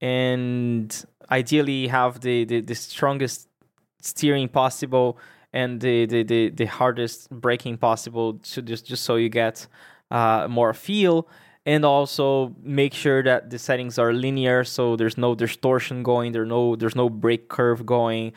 and 0.00 1.04
ideally 1.30 1.88
have 1.88 2.20
the, 2.20 2.46
the, 2.46 2.62
the 2.62 2.74
strongest 2.74 3.48
steering 4.00 4.48
possible 4.48 5.18
and 5.52 5.82
the, 5.82 6.06
the, 6.06 6.22
the, 6.22 6.48
the 6.48 6.64
hardest 6.64 7.28
braking 7.28 7.76
possible 7.76 8.34
to 8.38 8.62
just, 8.62 8.86
just 8.86 9.04
so 9.04 9.16
you 9.16 9.28
get 9.28 9.66
uh, 10.10 10.46
more 10.48 10.72
feel 10.72 11.28
and 11.68 11.84
also 11.84 12.56
make 12.62 12.94
sure 12.94 13.22
that 13.22 13.50
the 13.50 13.58
settings 13.58 13.98
are 13.98 14.10
linear 14.10 14.64
so 14.64 14.96
there's 14.96 15.18
no 15.18 15.34
distortion 15.34 16.02
going 16.02 16.32
there's 16.32 16.48
no 16.48 16.74
there's 16.76 16.96
no 16.96 17.10
brake 17.10 17.48
curve 17.48 17.84
going. 17.84 18.32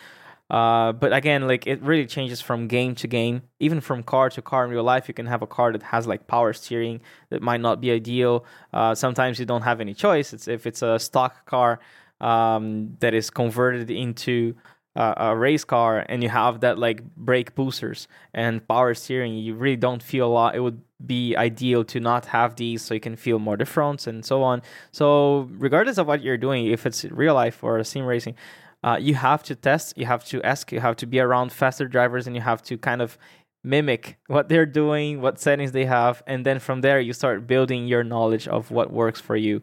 Uh, 0.49 0.91
but 0.91 1.13
again 1.13 1.47
like 1.47 1.65
it 1.65 1.81
really 1.81 2.05
changes 2.05 2.41
from 2.41 2.67
game 2.67 2.93
to 2.93 3.07
game. 3.07 3.41
Even 3.61 3.79
from 3.79 4.03
car 4.03 4.29
to 4.29 4.41
car 4.41 4.65
in 4.65 4.69
real 4.69 4.83
life 4.83 5.07
you 5.07 5.13
can 5.13 5.27
have 5.27 5.41
a 5.41 5.47
car 5.47 5.71
that 5.71 5.81
has 5.81 6.05
like 6.07 6.27
power 6.27 6.51
steering 6.51 6.99
that 7.29 7.41
might 7.41 7.61
not 7.61 7.79
be 7.79 7.89
ideal. 7.89 8.43
Uh, 8.73 8.93
sometimes 8.93 9.39
you 9.39 9.45
don't 9.45 9.61
have 9.61 9.79
any 9.79 9.93
choice. 9.93 10.33
It's 10.33 10.49
if 10.49 10.67
it's 10.67 10.81
a 10.81 10.99
stock 10.99 11.45
car 11.45 11.79
um, 12.19 12.97
that 12.99 13.13
is 13.13 13.29
converted 13.29 13.89
into 13.89 14.55
uh, 14.95 15.13
a 15.17 15.35
race 15.35 15.63
car 15.63 16.05
and 16.09 16.21
you 16.21 16.29
have 16.29 16.59
that 16.61 16.77
like 16.77 17.03
brake 17.15 17.55
boosters 17.55 18.07
and 18.33 18.67
power 18.67 18.93
steering, 18.93 19.33
you 19.33 19.55
really 19.55 19.77
don't 19.77 20.03
feel 20.03 20.27
a 20.27 20.33
lot. 20.33 20.55
It 20.55 20.59
would 20.59 20.81
be 21.05 21.35
ideal 21.35 21.83
to 21.85 21.99
not 21.99 22.25
have 22.27 22.55
these 22.55 22.81
so 22.81 22.93
you 22.93 22.99
can 22.99 23.15
feel 23.15 23.39
more 23.39 23.57
the 23.57 23.65
fronts 23.65 24.07
and 24.07 24.25
so 24.25 24.43
on. 24.43 24.61
So 24.91 25.49
regardless 25.51 25.97
of 25.97 26.07
what 26.07 26.21
you're 26.21 26.37
doing, 26.37 26.67
if 26.67 26.85
it's 26.85 27.05
real 27.05 27.33
life 27.33 27.63
or 27.63 27.83
sim 27.83 28.05
racing, 28.05 28.35
uh, 28.83 28.97
you 28.99 29.15
have 29.15 29.43
to 29.43 29.55
test, 29.55 29.97
you 29.97 30.05
have 30.05 30.25
to 30.25 30.41
ask, 30.43 30.71
you 30.71 30.79
have 30.79 30.95
to 30.97 31.05
be 31.05 31.19
around 31.19 31.51
faster 31.51 31.87
drivers, 31.87 32.25
and 32.25 32.35
you 32.35 32.41
have 32.41 32.63
to 32.63 32.77
kind 32.77 33.01
of 33.01 33.17
mimic 33.63 34.17
what 34.27 34.49
they're 34.49 34.65
doing, 34.65 35.21
what 35.21 35.39
settings 35.39 35.71
they 35.71 35.85
have, 35.85 36.23
and 36.25 36.45
then 36.45 36.57
from 36.57 36.81
there 36.81 36.99
you 36.99 37.13
start 37.13 37.45
building 37.45 37.87
your 37.87 38.03
knowledge 38.03 38.47
of 38.47 38.71
what 38.71 38.91
works 38.91 39.21
for 39.21 39.35
you 39.35 39.61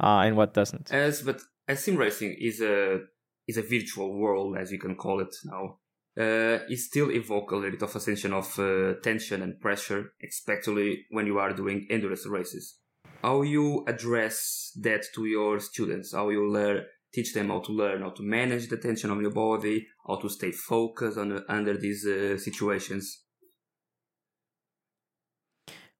uh, 0.00 0.20
and 0.20 0.36
what 0.36 0.52
doesn't. 0.52 0.92
As 0.92 1.22
but 1.22 1.40
sim 1.74 1.96
racing 1.96 2.36
is 2.38 2.60
a 2.60 3.00
is 3.48 3.56
a 3.56 3.62
virtual 3.62 4.16
world, 4.16 4.56
as 4.56 4.70
you 4.70 4.78
can 4.78 4.94
call 4.94 5.20
it 5.20 5.34
now. 5.44 5.78
Uh, 6.16 6.58
it 6.68 6.78
still 6.78 7.10
evoke 7.10 7.50
a 7.50 7.56
little 7.56 7.70
bit 7.70 7.82
of 7.82 7.94
a 7.94 8.00
sensation 8.00 8.32
of 8.32 8.58
uh, 8.58 8.94
tension 9.02 9.42
and 9.42 9.60
pressure, 9.60 10.12
especially 10.28 11.06
when 11.10 11.26
you 11.26 11.38
are 11.38 11.52
doing 11.52 11.86
endurance 11.90 12.26
races. 12.26 12.78
How 13.22 13.42
you 13.42 13.84
address 13.88 14.72
that 14.82 15.04
to 15.14 15.26
your 15.26 15.58
students? 15.60 16.12
How 16.12 16.28
you 16.30 16.48
learn 16.50 16.84
teach 17.12 17.32
them 17.32 17.48
how 17.48 17.60
to 17.60 17.72
learn 17.72 18.02
how 18.02 18.10
to 18.10 18.22
manage 18.22 18.68
the 18.68 18.76
tension 18.76 19.10
on 19.10 19.20
your 19.20 19.30
body, 19.30 19.86
how 20.06 20.16
to 20.16 20.28
stay 20.28 20.52
focused 20.52 21.18
on, 21.18 21.42
under 21.48 21.76
these 21.76 22.06
uh, 22.06 22.36
situations. 22.38 23.22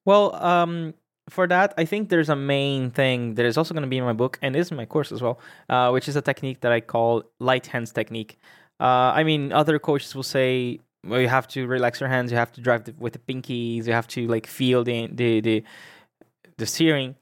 Well, 0.04 0.34
um, 0.36 0.94
for 1.28 1.46
that, 1.46 1.74
I 1.76 1.84
think 1.84 2.08
there's 2.08 2.28
a 2.28 2.36
main 2.36 2.90
thing 2.90 3.34
that 3.34 3.44
is 3.44 3.56
also 3.56 3.74
going 3.74 3.82
to 3.82 3.88
be 3.88 3.98
in 3.98 4.04
my 4.04 4.12
book 4.12 4.38
and 4.42 4.56
is 4.56 4.70
in 4.70 4.76
my 4.76 4.86
course 4.86 5.12
as 5.12 5.22
well, 5.22 5.38
uh, 5.68 5.90
which 5.90 6.08
is 6.08 6.16
a 6.16 6.22
technique 6.22 6.60
that 6.60 6.72
I 6.72 6.80
call 6.80 7.24
light 7.38 7.66
hands 7.66 7.92
technique. 7.92 8.38
Uh, 8.80 9.12
I 9.14 9.24
mean, 9.24 9.52
other 9.52 9.78
coaches 9.78 10.14
will 10.14 10.22
say, 10.22 10.80
well, 11.06 11.20
you 11.20 11.28
have 11.28 11.48
to 11.48 11.66
relax 11.66 12.00
your 12.00 12.08
hands, 12.08 12.30
you 12.30 12.36
have 12.36 12.52
to 12.52 12.60
drive 12.60 12.84
the, 12.84 12.94
with 12.98 13.12
the 13.12 13.18
pinkies, 13.18 13.86
you 13.86 13.92
have 13.92 14.08
to 14.08 14.26
like 14.26 14.46
feel 14.46 14.84
the 14.84 15.08
the 15.08 15.40
the, 15.40 15.64
the 16.56 16.66
steering 16.66 17.16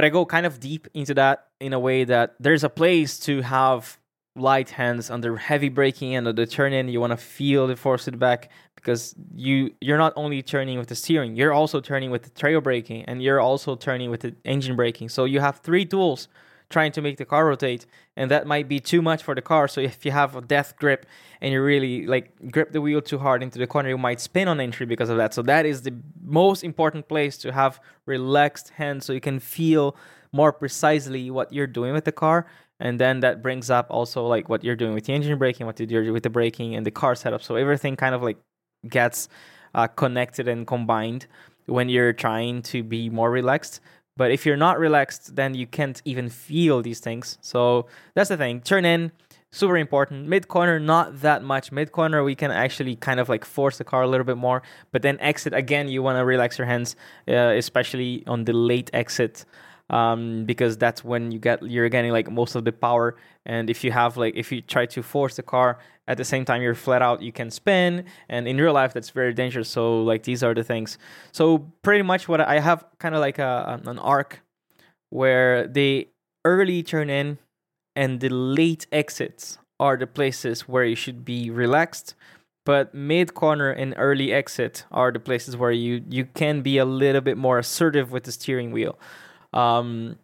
but 0.00 0.04
I 0.06 0.08
go 0.08 0.24
kind 0.24 0.46
of 0.46 0.60
deep 0.60 0.88
into 0.94 1.12
that 1.12 1.48
in 1.60 1.72
a 1.74 1.78
way 1.78 2.04
that 2.04 2.34
there's 2.40 2.64
a 2.64 2.70
place 2.70 3.18
to 3.20 3.42
have 3.42 3.98
light 4.36 4.70
hands 4.70 5.10
under 5.10 5.36
heavy 5.36 5.68
braking 5.68 6.14
and 6.14 6.26
the 6.26 6.46
turn 6.46 6.72
in 6.72 6.88
you 6.88 7.00
want 7.00 7.10
to 7.10 7.16
feel 7.16 7.66
the 7.66 7.76
force 7.76 8.04
feedback 8.04 8.50
because 8.80 9.14
you 9.34 9.72
you're 9.80 9.98
not 9.98 10.12
only 10.16 10.42
turning 10.42 10.78
with 10.78 10.88
the 10.88 10.94
steering 10.94 11.36
you're 11.36 11.52
also 11.52 11.80
turning 11.80 12.10
with 12.10 12.22
the 12.22 12.30
trail 12.30 12.60
braking 12.60 13.04
and 13.04 13.22
you're 13.22 13.40
also 13.40 13.76
turning 13.76 14.10
with 14.10 14.20
the 14.20 14.34
engine 14.44 14.76
braking. 14.76 15.08
So 15.08 15.24
you 15.24 15.40
have 15.40 15.58
three 15.58 15.84
tools 15.84 16.28
trying 16.70 16.92
to 16.92 17.02
make 17.02 17.16
the 17.16 17.24
car 17.24 17.46
rotate 17.46 17.84
and 18.16 18.30
that 18.30 18.46
might 18.46 18.68
be 18.68 18.78
too 18.78 19.02
much 19.02 19.22
for 19.22 19.34
the 19.34 19.42
car. 19.42 19.66
So 19.68 19.80
if 19.80 20.04
you 20.04 20.12
have 20.12 20.36
a 20.36 20.40
death 20.40 20.76
grip 20.76 21.04
and 21.40 21.52
you 21.52 21.62
really 21.62 22.06
like 22.06 22.32
grip 22.50 22.72
the 22.72 22.80
wheel 22.80 23.02
too 23.02 23.18
hard 23.18 23.42
into 23.42 23.58
the 23.58 23.66
corner 23.66 23.88
you 23.88 23.98
might 23.98 24.20
spin 24.20 24.48
on 24.48 24.60
entry 24.60 24.86
because 24.86 25.10
of 25.10 25.16
that. 25.18 25.34
So 25.34 25.42
that 25.42 25.66
is 25.66 25.82
the 25.82 25.94
most 26.24 26.64
important 26.64 27.08
place 27.08 27.36
to 27.38 27.52
have 27.52 27.80
relaxed 28.06 28.70
hands 28.70 29.04
so 29.04 29.12
you 29.12 29.20
can 29.20 29.40
feel 29.40 29.96
more 30.32 30.52
precisely 30.52 31.30
what 31.30 31.52
you're 31.52 31.66
doing 31.66 31.92
with 31.92 32.04
the 32.04 32.12
car. 32.12 32.46
And 32.78 32.98
then 32.98 33.20
that 33.20 33.42
brings 33.42 33.68
up 33.68 33.86
also 33.90 34.26
like 34.26 34.48
what 34.48 34.64
you're 34.64 34.76
doing 34.76 34.94
with 34.94 35.04
the 35.04 35.12
engine 35.12 35.36
braking 35.38 35.66
what 35.66 35.78
you're 35.78 36.02
doing 36.02 36.12
with 36.12 36.22
the 36.22 36.30
braking 36.30 36.74
and 36.74 36.86
the 36.86 36.90
car 36.90 37.14
setup. 37.14 37.42
So 37.42 37.56
everything 37.56 37.94
kind 37.96 38.14
of 38.14 38.22
like 38.22 38.38
gets 38.88 39.28
uh, 39.74 39.86
connected 39.86 40.48
and 40.48 40.66
combined 40.66 41.26
when 41.66 41.88
you're 41.88 42.12
trying 42.12 42.62
to 42.62 42.82
be 42.82 43.08
more 43.08 43.30
relaxed 43.30 43.80
but 44.20 44.30
if 44.30 44.44
you're 44.44 44.54
not 44.54 44.78
relaxed, 44.78 45.34
then 45.34 45.54
you 45.54 45.66
can't 45.66 46.02
even 46.04 46.28
feel 46.28 46.82
these 46.82 47.00
things. 47.00 47.38
So 47.40 47.86
that's 48.14 48.28
the 48.28 48.36
thing. 48.36 48.60
Turn 48.60 48.84
in, 48.84 49.12
super 49.50 49.78
important. 49.78 50.28
Mid 50.28 50.46
corner, 50.46 50.78
not 50.78 51.22
that 51.22 51.42
much. 51.42 51.72
Mid 51.72 51.92
corner, 51.92 52.22
we 52.22 52.34
can 52.34 52.50
actually 52.50 52.96
kind 52.96 53.18
of 53.18 53.30
like 53.30 53.46
force 53.46 53.78
the 53.78 53.84
car 53.84 54.02
a 54.02 54.06
little 54.06 54.26
bit 54.26 54.36
more. 54.36 54.62
But 54.92 55.00
then 55.00 55.18
exit, 55.20 55.54
again, 55.54 55.88
you 55.88 56.02
want 56.02 56.18
to 56.18 56.24
relax 56.26 56.58
your 56.58 56.66
hands, 56.66 56.96
uh, 57.28 57.54
especially 57.56 58.22
on 58.26 58.44
the 58.44 58.52
late 58.52 58.90
exit 58.92 59.46
um, 59.90 60.44
because 60.44 60.78
that's 60.78 61.04
when 61.04 61.32
you 61.32 61.38
get 61.38 61.62
you're 61.62 61.88
getting 61.88 62.12
like 62.12 62.30
most 62.30 62.54
of 62.54 62.64
the 62.64 62.72
power. 62.72 63.16
And 63.44 63.68
if 63.68 63.84
you 63.84 63.92
have 63.92 64.16
like 64.16 64.34
if 64.36 64.50
you 64.50 64.62
try 64.62 64.86
to 64.86 65.02
force 65.02 65.36
the 65.36 65.42
car 65.42 65.78
at 66.08 66.16
the 66.16 66.24
same 66.24 66.44
time 66.44 66.62
you're 66.62 66.74
flat 66.74 67.02
out, 67.02 67.20
you 67.20 67.32
can 67.32 67.50
spin. 67.50 68.06
And 68.28 68.48
in 68.48 68.56
real 68.56 68.72
life, 68.72 68.94
that's 68.94 69.10
very 69.10 69.34
dangerous. 69.34 69.68
So 69.68 70.02
like 70.02 70.22
these 70.22 70.42
are 70.42 70.54
the 70.54 70.64
things. 70.64 70.96
So 71.32 71.70
pretty 71.82 72.02
much 72.02 72.28
what 72.28 72.40
I 72.40 72.60
have 72.60 72.84
kind 72.98 73.14
of 73.14 73.20
like 73.20 73.38
a 73.38 73.80
an 73.84 73.98
arc 73.98 74.40
where 75.10 75.66
the 75.66 76.08
early 76.44 76.82
turn 76.82 77.10
in 77.10 77.38
and 77.96 78.20
the 78.20 78.30
late 78.30 78.86
exits 78.92 79.58
are 79.80 79.96
the 79.96 80.06
places 80.06 80.68
where 80.68 80.84
you 80.84 80.94
should 80.94 81.24
be 81.24 81.50
relaxed 81.50 82.14
but 82.66 82.94
mid 82.94 83.34
corner 83.34 83.70
and 83.70 83.94
early 83.96 84.32
exit 84.32 84.84
are 84.90 85.10
the 85.10 85.18
places 85.18 85.56
where 85.56 85.72
you 85.72 86.04
you 86.08 86.24
can 86.24 86.60
be 86.60 86.78
a 86.78 86.84
little 86.84 87.20
bit 87.20 87.36
more 87.36 87.58
assertive 87.58 88.12
with 88.12 88.24
the 88.24 88.32
steering 88.32 88.70
wheel 88.70 88.98
um, 89.52 90.16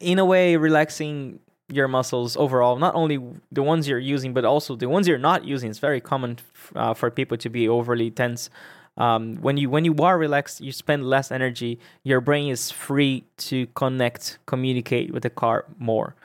in 0.00 0.18
a 0.18 0.24
way 0.24 0.56
relaxing 0.56 1.40
your 1.70 1.88
muscles 1.88 2.36
overall. 2.36 2.76
Not 2.76 2.94
only 2.94 3.18
the 3.52 3.62
ones 3.62 3.88
you're 3.88 3.98
using 3.98 4.32
but 4.32 4.44
also 4.44 4.76
the 4.76 4.88
ones 4.88 5.06
you're 5.06 5.18
not 5.18 5.44
using. 5.44 5.70
It's 5.70 5.78
very 5.78 6.00
common 6.00 6.38
uh, 6.74 6.94
for 6.94 7.10
people 7.10 7.36
to 7.38 7.48
be 7.48 7.68
overly 7.68 8.10
tense. 8.10 8.50
Um, 8.96 9.36
when 9.36 9.56
you 9.56 9.70
when 9.70 9.84
you 9.84 9.94
are 9.98 10.18
relaxed 10.18 10.60
you 10.60 10.72
spend 10.72 11.04
less 11.04 11.30
energy. 11.30 11.78
Your 12.02 12.20
brain 12.20 12.50
is 12.50 12.70
free 12.70 13.24
to 13.48 13.66
connect 13.68 14.38
communicate 14.46 15.12
with 15.12 15.22
the 15.22 15.30
car 15.30 15.66
more. 15.78 16.16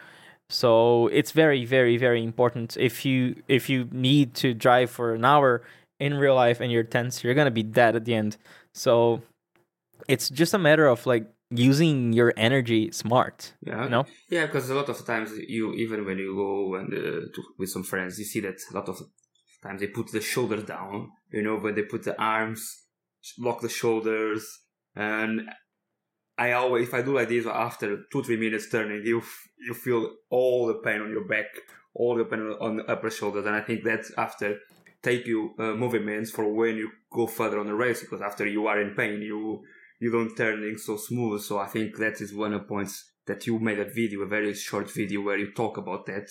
So 0.50 1.08
it's 1.08 1.32
very 1.32 1.66
very 1.66 1.98
very 1.98 2.24
important. 2.24 2.78
If 2.78 3.06
you 3.06 3.36
if 3.48 3.70
you 3.70 3.90
need 3.92 4.34
to 4.36 4.54
drive 4.54 4.90
for 4.90 5.14
an 5.14 5.26
hour 5.26 5.62
in 6.00 6.16
real 6.16 6.36
life 6.36 6.62
and 6.62 6.72
you're 6.72 6.84
tense 6.84 7.24
you're 7.24 7.36
gonna 7.36 7.52
be 7.52 7.64
dead 7.64 7.96
at 7.96 8.06
the 8.06 8.16
end. 8.16 8.38
So 8.74 9.22
it's 10.08 10.30
just 10.30 10.54
a 10.54 10.58
matter 10.58 10.88
of 10.88 11.06
like 11.06 11.33
using 11.58 12.13
your 12.13 12.34
energy 12.38 12.92
smart. 12.92 13.54
Yeah. 13.62 13.84
You 13.84 13.89
know? 13.89 14.06
Yeah, 14.30 14.46
because 14.46 14.70
a 14.70 14.76
lot 14.76 14.89
of 14.89 15.06
times 15.06 15.32
you 15.48 15.74
even 15.74 16.06
when 16.06 16.18
you 16.18 16.36
go 16.36 16.76
and 16.76 16.94
uh, 16.94 17.28
to, 17.34 17.44
with 17.58 17.70
some 17.70 17.84
friends, 17.84 18.20
you 18.20 18.26
see 18.26 18.39
that 18.42 18.56
a 18.72 18.74
lot 18.74 18.89
of 18.89 19.02
times 19.62 19.82
they 19.82 19.88
put 19.88 20.12
the 20.12 20.22
shoulders 20.22 20.63
down. 20.63 21.10
You 21.32 21.42
know, 21.42 21.58
when 21.58 21.76
they 21.76 21.84
put 21.84 22.04
the 22.04 22.20
arms, 22.22 22.86
lock 23.39 23.62
the 23.62 23.70
shoulders, 23.70 24.46
and 24.96 25.50
I 26.38 26.54
always 26.54 26.88
if 26.88 26.94
I 26.94 27.02
do 27.02 27.16
like 27.16 27.30
this 27.30 27.46
after 27.46 28.04
two 28.12 28.24
three 28.24 28.38
minutes 28.38 28.70
turning, 28.70 29.06
you 29.06 29.22
you 29.68 29.74
feel 29.74 30.12
all 30.30 30.68
the 30.68 30.76
pain 30.76 31.02
on 31.02 31.10
your 31.12 31.28
back, 31.28 31.46
all 31.94 32.16
the 32.16 32.26
pain 32.26 32.42
on 32.60 32.78
the 32.78 32.86
upper 32.86 33.10
shoulders, 33.10 33.46
and 33.46 33.56
I 33.56 33.62
think 33.62 33.84
that 33.84 34.06
after 34.18 34.60
take 35.04 35.28
you 35.28 35.54
uh, 35.60 35.74
movements 35.74 36.32
for 36.32 36.52
when 36.52 36.78
you 36.78 36.89
go 37.12 37.28
further 37.28 37.60
on 37.60 37.68
the 37.68 37.76
race 37.76 38.02
because 38.02 38.22
after 38.22 38.48
you 38.48 38.66
are 38.68 38.82
in 38.82 38.96
pain 38.96 39.22
you 39.22 39.62
you 40.00 40.12
don't 40.12 40.36
turning 40.36 40.78
so 40.78 40.98
smooth. 40.98 41.42
So 41.42 41.60
I 41.60 41.68
think 41.68 41.98
that 41.98 42.22
is 42.22 42.34
one 42.34 42.54
of 42.54 42.62
the 42.62 42.68
points 42.68 43.12
that 43.28 43.48
you 43.48 43.60
made 43.60 43.80
a 43.80 43.86
video, 43.86 44.22
a 44.22 44.28
very 44.28 44.54
short 44.54 44.92
video 44.92 45.22
where 45.22 45.38
you 45.38 45.52
talk 45.54 45.78
about 45.78 46.06
that 46.08 46.30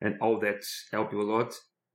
and 0.00 0.16
all 0.20 0.38
that 0.40 0.62
help 0.92 1.12
you 1.12 1.20
a 1.20 1.30
lot. 1.30 1.54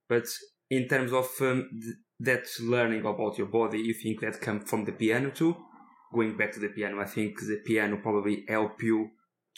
But 0.10 0.26
in 0.70 0.88
terms 0.88 1.14
of 1.14 1.30
um, 1.42 1.70
th- 1.72 1.96
that 2.20 2.48
learning 2.62 3.06
about 3.06 3.38
your 3.38 3.48
body, 3.48 3.80
you 3.80 3.94
think 3.94 4.22
that 4.22 4.42
come 4.42 4.62
from 4.62 4.86
the 4.86 4.92
piano 4.92 5.30
too? 5.30 5.56
Going 6.14 6.38
back 6.38 6.52
to 6.54 6.60
the 6.60 6.70
piano, 6.70 7.00
I 7.00 7.06
think 7.06 7.40
the 7.40 7.62
piano 7.66 7.98
probably 8.02 8.46
help 8.48 8.82
you 8.82 9.10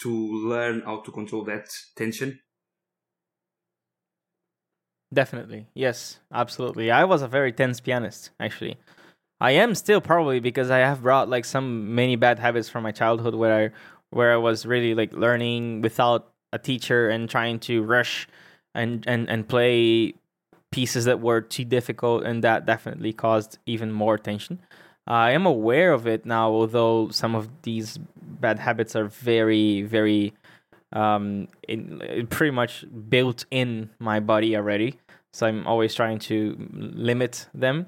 to 0.02 0.10
learn 0.10 0.82
how 0.86 1.02
to 1.02 1.12
control 1.12 1.44
that 1.46 1.70
tension. 1.96 2.40
Definitely. 5.14 5.68
Yes, 5.74 6.20
absolutely. 6.34 6.92
I 6.92 7.06
was 7.06 7.22
a 7.22 7.28
very 7.28 7.54
tense 7.54 7.80
pianist, 7.80 8.32
actually. 8.40 8.78
I 9.42 9.52
am 9.52 9.76
still 9.76 10.02
probably 10.02 10.40
because 10.40 10.72
I 10.72 10.80
have 10.80 11.04
brought 11.04 11.30
like 11.30 11.46
some 11.46 11.94
many 11.94 12.16
bad 12.16 12.40
habits 12.40 12.70
from 12.70 12.84
my 12.84 12.92
childhood 12.92 13.36
where 13.36 13.66
I 13.66 13.70
where 14.10 14.34
I 14.34 14.38
was 14.38 14.66
really 14.66 14.96
like 14.96 15.12
learning 15.14 15.82
without 15.82 16.32
a 16.54 16.60
teacher 16.60 17.10
and 17.10 17.30
trying 17.30 17.60
to 17.62 17.84
rush 17.84 18.28
and 18.74 19.04
and 19.08 19.30
and 19.30 19.48
play 19.48 20.14
pieces 20.72 21.06
that 21.06 21.22
were 21.22 21.42
too 21.42 21.66
difficult 21.66 22.24
and 22.24 22.44
that 22.44 22.66
definitely 22.66 23.14
caused 23.14 23.58
even 23.66 23.92
more 23.92 24.18
tension. 24.18 24.60
I 25.08 25.32
am 25.32 25.46
aware 25.46 25.94
of 25.94 26.08
it 26.08 26.26
now, 26.26 26.50
although 26.50 27.10
some 27.10 27.36
of 27.36 27.50
these 27.62 28.00
bad 28.20 28.60
habits 28.60 28.96
are 28.96 29.06
very, 29.06 29.84
very, 29.84 30.34
um, 30.94 31.48
in, 31.68 32.28
pretty 32.30 32.52
much 32.52 32.84
built 33.08 33.46
in 33.52 33.92
my 34.00 34.20
body 34.20 34.58
already. 34.58 35.00
So 35.32 35.46
I'm 35.46 35.68
always 35.68 35.94
trying 35.94 36.20
to 36.20 36.58
limit 36.74 37.48
them. 37.54 37.86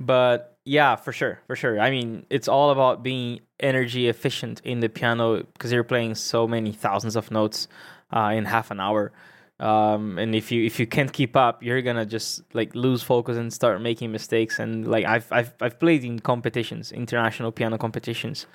But 0.00 0.53
yeah, 0.64 0.96
for 0.96 1.12
sure, 1.12 1.40
for 1.46 1.56
sure. 1.56 1.80
I 1.80 1.90
mean, 1.90 2.26
it's 2.30 2.48
all 2.48 2.70
about 2.70 3.02
being 3.02 3.40
energy 3.60 4.08
efficient 4.08 4.60
in 4.64 4.80
the 4.80 4.88
piano 4.88 5.42
because 5.42 5.72
you're 5.72 5.84
playing 5.84 6.14
so 6.14 6.46
many 6.48 6.72
thousands 6.72 7.16
of 7.16 7.30
notes 7.30 7.68
uh, 8.12 8.32
in 8.34 8.44
half 8.46 8.70
an 8.70 8.80
hour. 8.80 9.12
um, 9.60 10.18
and 10.18 10.34
if 10.34 10.50
you 10.50 10.64
if 10.64 10.80
you 10.80 10.86
can't 10.86 11.12
keep 11.12 11.36
up 11.36 11.62
you're 11.62 11.80
gonna 11.80 12.04
just 12.04 12.42
like 12.54 12.74
lose 12.74 13.02
focus 13.04 13.36
and 13.36 13.52
start 13.52 13.80
making 13.80 14.10
mistakes 14.10 14.58
and 14.58 14.86
like 14.88 15.04
I've 15.04 15.30
I've, 15.30 15.54
I've 15.60 15.78
played 15.78 16.02
in 16.04 16.18
competitions 16.18 16.90
international 16.90 17.52
piano 17.52 17.78
competitions 17.78 18.46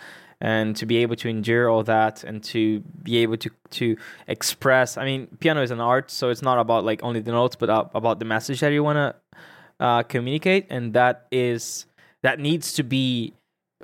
and 0.41 0.76
to 0.76 0.86
be 0.86 0.97
able 0.97 1.16
to 1.16 1.30
endure 1.30 1.70
all 1.70 1.84
that 1.84 2.24
and 2.26 2.43
to 2.45 2.82
be 3.01 3.18
able 3.18 3.38
to 3.38 3.49
to 3.72 3.95
express 4.28 4.97
i 4.97 5.05
mean 5.05 5.28
piano 5.39 5.62
is 5.62 5.72
an 5.72 5.80
art 5.80 6.12
so 6.12 6.30
it's 6.30 6.41
not 6.41 6.60
about 6.60 6.84
like 6.84 7.01
only 7.01 7.22
the 7.22 7.32
notes 7.32 7.55
but 7.55 7.70
about 7.95 8.20
the 8.20 8.26
message 8.26 8.60
that 8.60 8.74
you 8.74 8.84
want 8.84 8.97
to 8.97 9.16
uh, 9.80 10.03
communicate 10.03 10.68
and 10.70 10.93
that 10.93 11.28
is 11.32 11.86
that 12.24 12.39
needs 12.39 12.74
to 12.74 12.84
be 12.84 13.34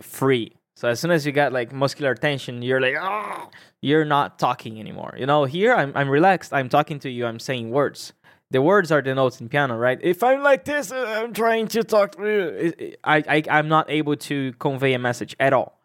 free 0.01 0.53
so 0.75 0.89
as 0.89 0.99
soon 0.99 1.11
as 1.11 1.25
you 1.25 1.31
get 1.31 1.53
like 1.53 1.71
muscular 1.71 2.15
tension, 2.15 2.61
you're 2.61 2.81
like, 2.81 2.95
ah, 2.99 3.49
you're 3.81 4.03
not 4.03 4.37
talking 4.37 4.79
anymore. 4.79 5.15
You 5.17 5.25
know, 5.25 5.45
here 5.45 5.73
I'm 5.73 5.93
I'm 5.95 6.09
relaxed. 6.09 6.53
I'm 6.53 6.67
talking 6.67 6.99
to 6.99 7.09
you. 7.09 7.25
I'm 7.25 7.39
saying 7.39 7.71
words. 7.71 8.13
The 8.51 8.61
words 8.61 8.91
are 8.91 9.01
the 9.01 9.15
notes 9.15 9.41
in 9.41 9.49
piano, 9.49 9.77
right? 9.77 9.97
If 10.01 10.21
I'm 10.21 10.43
like 10.43 10.65
this, 10.65 10.91
uh, 10.91 11.23
I'm 11.23 11.33
trying 11.33 11.67
to 11.69 11.83
talk 11.83 12.15
to 12.17 12.73
you. 12.77 12.93
I, 13.03 13.23
I 13.27 13.43
I'm 13.49 13.69
not 13.69 13.89
able 13.89 14.17
to 14.17 14.53
convey 14.59 14.93
a 14.93 14.99
message 14.99 15.35
at 15.39 15.53
all. 15.53 15.79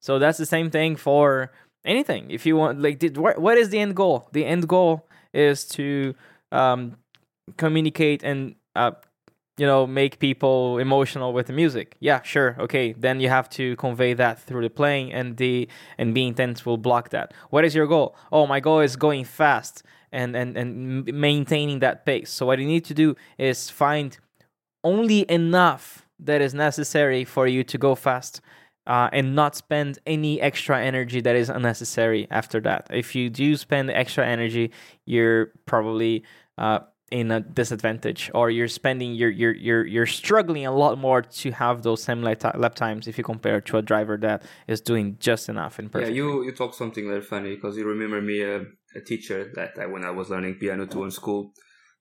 So 0.00 0.18
that's 0.18 0.38
the 0.38 0.46
same 0.46 0.70
thing 0.70 0.96
for 0.96 1.52
anything. 1.84 2.30
If 2.30 2.46
you 2.46 2.56
want, 2.56 2.80
like, 2.80 2.98
did, 2.98 3.18
what 3.18 3.58
is 3.58 3.68
the 3.68 3.78
end 3.78 3.94
goal? 3.94 4.28
The 4.32 4.46
end 4.46 4.66
goal 4.66 5.06
is 5.34 5.66
to 5.76 6.14
um, 6.50 6.96
communicate 7.58 8.22
and 8.22 8.54
uh, 8.74 8.92
you 9.56 9.66
know 9.66 9.86
make 9.86 10.18
people 10.18 10.78
emotional 10.78 11.32
with 11.32 11.46
the 11.46 11.52
music. 11.52 11.96
Yeah 12.00 12.22
sure 12.22 12.56
okay 12.58 12.92
then 12.92 13.20
you 13.20 13.28
have 13.28 13.48
to 13.50 13.76
convey 13.76 14.14
that 14.14 14.40
through 14.40 14.62
the 14.62 14.70
playing 14.70 15.12
and 15.12 15.36
the 15.36 15.68
and 15.98 16.14
being 16.14 16.28
intense 16.28 16.64
will 16.64 16.78
block 16.78 17.10
that. 17.10 17.34
What 17.50 17.64
is 17.64 17.74
your 17.74 17.86
goal? 17.86 18.16
Oh 18.32 18.46
my 18.46 18.60
goal 18.60 18.80
is 18.80 18.96
going 18.96 19.24
fast 19.24 19.82
and 20.12 20.36
and 20.36 20.56
and 20.56 21.04
maintaining 21.06 21.80
that 21.80 22.06
pace. 22.06 22.30
So 22.30 22.46
what 22.46 22.58
you 22.58 22.66
need 22.66 22.84
to 22.86 22.94
do 22.94 23.16
is 23.38 23.70
find 23.70 24.16
only 24.82 25.30
enough 25.30 26.06
that 26.18 26.40
is 26.40 26.54
necessary 26.54 27.24
for 27.24 27.46
you 27.46 27.64
to 27.64 27.78
go 27.78 27.94
fast 27.94 28.40
uh, 28.86 29.08
and 29.12 29.34
not 29.34 29.54
spend 29.54 29.98
any 30.06 30.40
extra 30.40 30.80
energy 30.80 31.20
that 31.20 31.36
is 31.36 31.48
unnecessary 31.48 32.26
after 32.30 32.60
that. 32.60 32.86
If 32.90 33.14
you 33.14 33.30
do 33.30 33.56
spend 33.56 33.90
extra 33.90 34.26
energy, 34.26 34.72
you're 35.06 35.52
probably 35.66 36.24
uh, 36.58 36.80
in 37.10 37.32
a 37.32 37.40
disadvantage 37.40 38.30
or 38.34 38.50
you're 38.50 38.68
spending 38.68 39.14
you're 39.14 39.30
you're 39.30 39.54
you're, 39.54 39.84
you're 39.84 40.06
struggling 40.06 40.64
a 40.64 40.72
lot 40.72 40.96
more 40.96 41.22
to 41.22 41.50
have 41.50 41.82
those 41.82 42.02
same 42.02 42.22
lap, 42.22 42.42
lap 42.56 42.74
times 42.74 43.08
if 43.08 43.18
you 43.18 43.24
compare 43.24 43.60
to 43.60 43.78
a 43.78 43.82
driver 43.82 44.16
that 44.16 44.42
is 44.68 44.80
doing 44.80 45.16
just 45.18 45.48
enough 45.48 45.80
in 45.80 45.88
person. 45.88 46.08
Yeah, 46.08 46.14
you 46.14 46.44
you 46.44 46.52
talk 46.52 46.72
something 46.72 47.08
very 47.08 47.22
funny 47.22 47.56
because 47.56 47.76
you 47.76 47.84
remember 47.84 48.20
me 48.20 48.42
a, 48.42 48.60
a 48.94 49.00
teacher 49.04 49.50
that 49.54 49.76
I, 49.78 49.86
when 49.86 50.04
I 50.04 50.10
was 50.10 50.30
learning 50.30 50.54
piano 50.54 50.86
too 50.86 51.04
in 51.04 51.10
school 51.10 51.52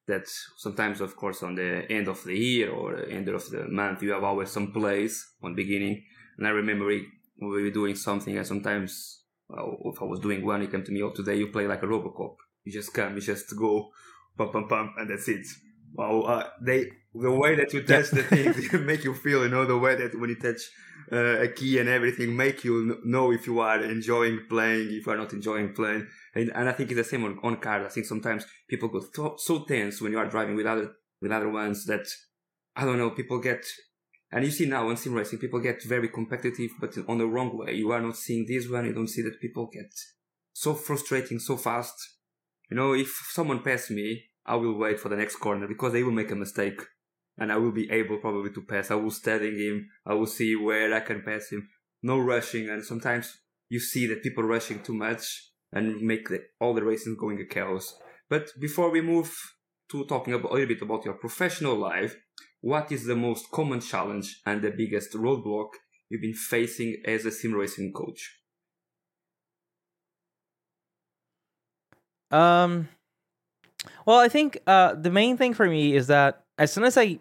that 0.07 0.27
sometimes 0.57 1.01
of 1.01 1.15
course 1.15 1.41
on 1.41 1.55
the 1.55 1.91
end 1.91 2.07
of 2.07 2.23
the 2.23 2.37
year 2.37 2.71
or 2.71 3.03
end 3.05 3.27
of 3.29 3.49
the 3.49 3.67
month 3.67 4.03
you 4.03 4.11
have 4.11 4.23
always 4.23 4.51
some 4.51 4.71
plays 4.71 5.25
on 5.41 5.55
beginning. 5.55 6.03
And 6.37 6.47
I 6.47 6.51
remember 6.51 6.85
we, 6.85 7.07
we 7.41 7.63
were 7.63 7.71
doing 7.71 7.95
something 7.95 8.37
and 8.37 8.45
sometimes 8.45 9.23
well, 9.47 9.75
if 9.85 9.99
I 10.01 10.05
was 10.05 10.19
doing 10.19 10.45
one 10.45 10.61
he 10.61 10.67
came 10.67 10.83
to 10.83 10.91
me 10.91 11.01
oh 11.01 11.11
today 11.11 11.37
you 11.37 11.47
play 11.47 11.65
like 11.65 11.81
a 11.81 11.87
Robocop. 11.87 12.35
You 12.63 12.71
just 12.71 12.93
come 12.93 13.15
you 13.15 13.21
just 13.21 13.57
go 13.57 13.89
pum 14.37 14.51
pum 14.51 14.67
pum, 14.67 14.93
and 14.97 15.09
that's 15.09 15.27
it. 15.27 15.45
Wow, 15.93 16.21
uh, 16.21 16.49
they 16.61 16.85
the 17.13 17.31
way 17.31 17.55
that 17.55 17.73
you 17.73 17.81
touch 17.81 18.11
the 18.11 18.23
things 18.23 18.71
make 18.85 19.03
you 19.03 19.13
feel, 19.13 19.43
you 19.43 19.49
know, 19.49 19.65
the 19.65 19.77
way 19.77 19.95
that 19.95 20.19
when 20.19 20.29
you 20.29 20.35
touch 20.35 20.61
uh, 21.11 21.41
a 21.41 21.47
key 21.47 21.79
and 21.79 21.89
everything 21.89 22.35
make 22.35 22.63
you 22.63 22.99
know 23.03 23.31
if 23.31 23.47
you 23.47 23.59
are 23.59 23.81
enjoying 23.81 24.41
playing, 24.49 24.89
if 24.91 25.05
you 25.05 25.11
are 25.11 25.17
not 25.17 25.33
enjoying 25.33 25.73
playing, 25.73 26.07
and, 26.35 26.51
and 26.53 26.69
I 26.69 26.71
think 26.73 26.91
it's 26.91 26.97
the 26.97 27.03
same 27.03 27.25
on, 27.25 27.39
on 27.43 27.57
cars. 27.57 27.85
I 27.85 27.89
think 27.89 28.05
sometimes 28.05 28.45
people 28.69 28.89
go 28.89 29.01
so, 29.13 29.35
so 29.37 29.65
tense 29.65 30.01
when 30.01 30.11
you 30.11 30.19
are 30.19 30.29
driving 30.29 30.55
with 30.55 30.67
other 30.67 30.91
with 31.21 31.31
other 31.31 31.49
ones 31.49 31.85
that 31.85 32.07
I 32.75 32.85
don't 32.85 32.97
know, 32.97 33.09
people 33.09 33.39
get 33.39 33.65
and 34.31 34.45
you 34.45 34.51
see 34.51 34.65
now 34.65 34.87
on 34.87 34.97
sim 34.97 35.13
racing, 35.13 35.39
people 35.39 35.59
get 35.59 35.83
very 35.83 36.07
competitive, 36.07 36.69
but 36.79 36.95
on 37.07 37.17
the 37.17 37.25
wrong 37.25 37.57
way. 37.57 37.73
You 37.73 37.91
are 37.91 38.01
not 38.01 38.15
seeing 38.15 38.45
this 38.47 38.69
one. 38.69 38.85
You 38.85 38.93
don't 38.93 39.07
see 39.07 39.23
that 39.23 39.41
people 39.41 39.69
get 39.71 39.91
so 40.53 40.75
frustrating 40.75 41.39
so 41.39 41.57
fast. 41.57 41.95
You 42.69 42.77
know, 42.77 42.93
if 42.93 43.09
someone 43.31 43.63
passes 43.63 43.91
me, 43.91 44.25
I 44.45 44.55
will 44.55 44.77
wait 44.77 44.99
for 44.99 45.09
the 45.09 45.15
next 45.15 45.37
corner 45.37 45.67
because 45.67 45.93
they 45.93 46.03
will 46.03 46.11
make 46.11 46.31
a 46.31 46.35
mistake 46.35 46.81
and 47.37 47.51
I 47.51 47.57
will 47.57 47.71
be 47.71 47.89
able 47.89 48.17
probably 48.17 48.51
to 48.51 48.61
pass. 48.61 48.91
I 48.91 48.95
will 48.95 49.11
study 49.11 49.67
him. 49.67 49.89
I 50.05 50.13
will 50.13 50.27
see 50.27 50.55
where 50.55 50.93
I 50.93 50.99
can 50.99 51.21
pass 51.21 51.49
him. 51.49 51.67
No 52.03 52.19
rushing. 52.19 52.69
And 52.69 52.83
sometimes 52.83 53.37
you 53.69 53.79
see 53.79 54.05
that 54.07 54.23
people 54.23 54.43
rushing 54.43 54.81
too 54.81 54.93
much 54.93 55.51
and 55.71 56.01
make 56.01 56.29
the, 56.29 56.41
all 56.59 56.73
the 56.73 56.83
racing 56.83 57.15
going 57.19 57.39
a 57.39 57.45
chaos. 57.45 57.95
But 58.29 58.49
before 58.59 58.91
we 58.91 59.01
move 59.01 59.33
to 59.91 60.05
talking 60.05 60.33
about, 60.33 60.51
a 60.51 60.53
little 60.53 60.67
bit 60.67 60.81
about 60.81 61.05
your 61.05 61.15
professional 61.15 61.75
life, 61.75 62.15
what 62.61 62.91
is 62.91 63.05
the 63.05 63.15
most 63.15 63.49
common 63.51 63.79
challenge 63.79 64.41
and 64.45 64.61
the 64.61 64.71
biggest 64.71 65.13
roadblock 65.13 65.69
you've 66.09 66.21
been 66.21 66.33
facing 66.33 67.01
as 67.05 67.25
a 67.25 67.31
sim 67.31 67.53
racing 67.53 67.93
coach? 67.93 68.41
Um, 72.31 72.89
well, 74.05 74.19
I 74.19 74.29
think 74.29 74.59
uh, 74.67 74.95
the 74.95 75.11
main 75.11 75.37
thing 75.37 75.53
for 75.53 75.67
me 75.67 75.95
is 75.95 76.07
that 76.07 76.43
as 76.57 76.71
soon 76.71 76.83
as 76.83 76.97
I 76.97 77.19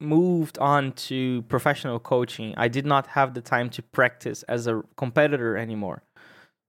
moved 0.00 0.58
on 0.58 0.92
to 0.92 1.42
professional 1.42 1.98
coaching, 1.98 2.54
I 2.56 2.68
did 2.68 2.86
not 2.86 3.06
have 3.08 3.34
the 3.34 3.40
time 3.40 3.70
to 3.70 3.82
practice 3.82 4.42
as 4.44 4.66
a 4.66 4.82
competitor 4.96 5.56
anymore. 5.56 6.02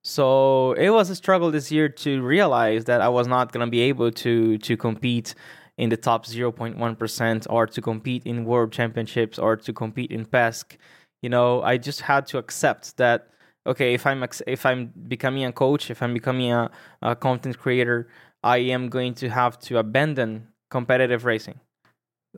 So 0.04 0.72
it 0.74 0.90
was 0.90 1.10
a 1.10 1.16
struggle 1.16 1.52
this 1.52 1.72
year 1.72 1.90
to 1.90 2.22
realize 2.22 2.86
that 2.86 3.02
I 3.02 3.10
was 3.10 3.28
not 3.28 3.52
going 3.52 3.66
to 3.66 3.70
be 3.70 3.82
able 3.82 4.12
to 4.12 4.58
to 4.60 4.78
compete 4.78 5.36
in 5.78 5.90
the 5.90 5.98
top 5.98 6.26
0.1% 6.26 7.48
or 7.50 7.68
to 7.68 7.82
compete 7.82 8.26
in 8.26 8.46
world 8.46 8.72
championships 8.72 9.38
or 9.38 9.56
to 9.58 9.74
compete 9.74 10.12
in 10.12 10.26
PESC. 10.26 10.78
You 11.22 11.30
know, 11.30 11.62
I 11.62 11.78
just 11.78 12.02
had 12.02 12.26
to 12.28 12.38
accept 12.38 12.98
that 12.98 13.28
okay, 13.68 13.94
if 13.94 14.08
I'm 14.08 14.26
if 14.48 14.66
I'm 14.66 14.94
becoming 15.08 15.46
a 15.46 15.52
coach, 15.52 15.92
if 15.92 16.02
I'm 16.02 16.14
becoming 16.14 16.52
a, 16.52 16.72
a 17.02 17.16
content 17.16 17.60
creator, 17.60 18.08
I 18.44 18.58
am 18.58 18.90
going 18.90 19.14
to 19.16 19.30
have 19.30 19.60
to 19.60 19.78
abandon 19.78 20.48
competitive 20.70 21.26
racing. 21.26 21.60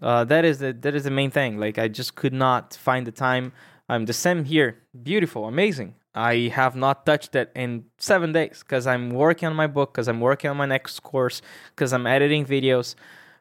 Uh, 0.02 0.24
that 0.26 0.46
is 0.46 0.60
the 0.60 0.74
that 0.74 0.96
is 0.96 1.04
the 1.04 1.12
main 1.12 1.32
thing. 1.32 1.60
Like 1.60 1.78
I 1.78 1.88
just 1.88 2.16
could 2.16 2.34
not 2.34 2.74
find 2.74 3.06
the 3.06 3.12
time. 3.12 3.54
I'm 3.88 4.06
the 4.06 4.14
same 4.14 4.46
here. 4.46 4.78
Beautiful, 5.04 5.46
amazing. 5.46 5.96
I 6.16 6.52
have 6.54 6.76
not 6.76 7.06
touched 7.06 7.36
it 7.36 7.52
in 7.56 7.86
seven 7.98 8.32
days 8.32 8.60
because 8.60 8.88
I'm 8.88 9.12
working 9.12 9.48
on 9.48 9.56
my 9.56 9.68
book, 9.68 9.94
because 9.94 10.08
I'm 10.08 10.20
working 10.20 10.50
on 10.50 10.58
my 10.58 10.66
next 10.66 11.02
course, 11.02 11.42
because 11.76 11.94
I'm 11.94 12.08
editing 12.08 12.46
videos. 12.46 12.96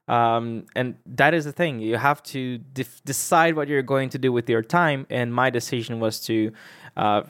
Um, 0.07 0.67
and 0.75 0.97
that 1.05 1.35
is 1.35 1.45
the 1.45 1.53
thing. 1.53 1.81
You 1.81 1.97
have 1.97 2.23
to 2.25 2.59
def- 2.59 3.03
decide 3.05 3.57
what 3.57 3.69
you're 3.69 3.83
going 3.83 4.09
to 4.11 4.19
do 4.19 4.33
with 4.33 4.49
your 4.49 4.63
time. 4.63 5.07
And 5.11 5.35
my 5.35 5.51
decision 5.51 6.01
was 6.01 6.21
to 6.21 6.53
uh, 6.97 7.23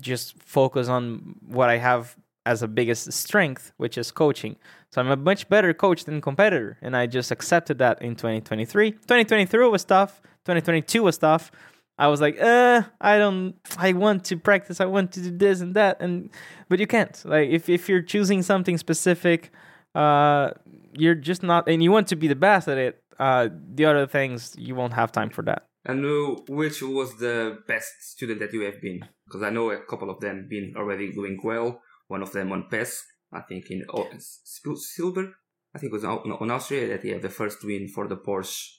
just 0.00 0.42
focus 0.42 0.88
on 0.88 1.36
what 1.46 1.68
I 1.68 1.78
have 1.78 2.16
as 2.48 2.62
a 2.62 2.68
biggest 2.68 3.12
strength, 3.12 3.72
which 3.76 3.98
is 3.98 4.10
coaching. 4.10 4.56
So 4.90 5.02
I'm 5.02 5.10
a 5.10 5.16
much 5.16 5.48
better 5.50 5.74
coach 5.74 6.04
than 6.04 6.22
competitor, 6.22 6.78
and 6.80 6.96
I 6.96 7.06
just 7.06 7.30
accepted 7.30 7.78
that 7.78 8.00
in 8.00 8.16
2023. 8.16 8.92
2023 8.92 9.68
was 9.68 9.84
tough. 9.84 10.22
2022 10.46 11.02
was 11.02 11.18
tough. 11.18 11.52
I 11.98 12.06
was 12.06 12.20
like, 12.20 12.40
uh, 12.40 12.82
I 13.00 13.18
don't, 13.18 13.54
I 13.76 13.92
want 13.92 14.24
to 14.26 14.36
practice. 14.38 14.80
I 14.80 14.86
want 14.86 15.12
to 15.12 15.20
do 15.20 15.36
this 15.36 15.60
and 15.60 15.74
that, 15.74 16.00
and 16.00 16.30
but 16.68 16.78
you 16.78 16.86
can't. 16.86 17.22
Like 17.24 17.50
if 17.50 17.68
if 17.68 17.88
you're 17.88 18.02
choosing 18.02 18.42
something 18.42 18.78
specific, 18.78 19.50
uh, 19.94 20.52
you're 20.96 21.16
just 21.16 21.42
not, 21.42 21.68
and 21.68 21.82
you 21.82 21.92
want 21.92 22.06
to 22.08 22.16
be 22.16 22.28
the 22.28 22.36
best 22.36 22.66
at 22.68 22.78
it. 22.78 23.02
Uh, 23.18 23.48
the 23.74 23.84
other 23.84 24.06
things 24.06 24.54
you 24.56 24.74
won't 24.74 24.94
have 24.94 25.12
time 25.12 25.28
for 25.28 25.42
that. 25.42 25.67
And 25.88 26.04
which 26.48 26.82
was 26.82 27.16
the 27.16 27.58
best 27.66 27.92
student 28.12 28.40
that 28.40 28.52
you 28.52 28.60
have 28.60 28.80
been? 28.80 29.00
Because 29.24 29.42
I 29.42 29.50
know 29.50 29.70
a 29.70 29.80
couple 29.80 30.10
of 30.10 30.20
them 30.20 30.46
been 30.48 30.74
already 30.76 31.12
doing 31.12 31.40
well 31.42 31.80
one 32.08 32.22
of 32.22 32.32
them 32.32 32.50
on 32.52 32.64
PESC, 32.70 33.02
I 33.32 33.40
think 33.42 33.70
in 33.70 33.84
oh, 33.92 34.08
silver. 34.16 35.34
I 35.74 35.78
think 35.78 35.92
it 35.92 35.96
was 35.96 36.04
on 36.04 36.50
Austria 36.50 36.88
that 36.88 37.02
he 37.02 37.10
had 37.10 37.22
the 37.22 37.28
first 37.28 37.62
win 37.62 37.88
for 37.88 38.08
the 38.08 38.16
Porsche 38.16 38.78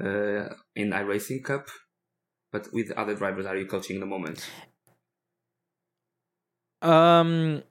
uh, 0.00 0.54
in 0.76 0.90
iRacing 0.90 1.42
Cup. 1.42 1.66
But 2.52 2.68
with 2.72 2.92
other 2.92 3.14
drivers, 3.14 3.46
are 3.46 3.56
you 3.56 3.66
coaching 3.66 3.96
in 3.96 4.00
the 4.00 4.06
moment? 4.06 4.48
Um, 6.82 7.62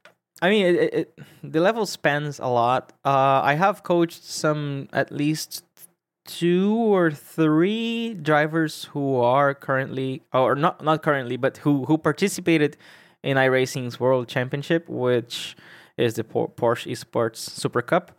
I 0.41 0.49
mean, 0.49 0.65
it, 0.65 0.93
it, 0.93 1.19
the 1.43 1.61
level 1.61 1.85
spans 1.85 2.39
a 2.39 2.47
lot. 2.47 2.91
Uh, 3.05 3.41
I 3.43 3.53
have 3.53 3.83
coached 3.83 4.23
some 4.23 4.89
at 4.91 5.11
least 5.11 5.63
two 6.25 6.75
or 6.75 7.11
three 7.11 8.13
drivers 8.15 8.85
who 8.85 9.17
are 9.21 9.53
currently, 9.53 10.23
or 10.33 10.55
not 10.55 10.83
not 10.83 11.01
currently, 11.03 11.37
but 11.37 11.57
who 11.57 11.85
who 11.85 11.97
participated 11.97 12.77
in 13.23 13.37
iRacing's 13.37 13.99
World 13.99 14.27
Championship, 14.27 14.87
which 14.89 15.55
is 15.97 16.15
the 16.15 16.23
Porsche 16.23 16.91
Esports 16.91 17.37
Super 17.37 17.81
Cup. 17.81 18.11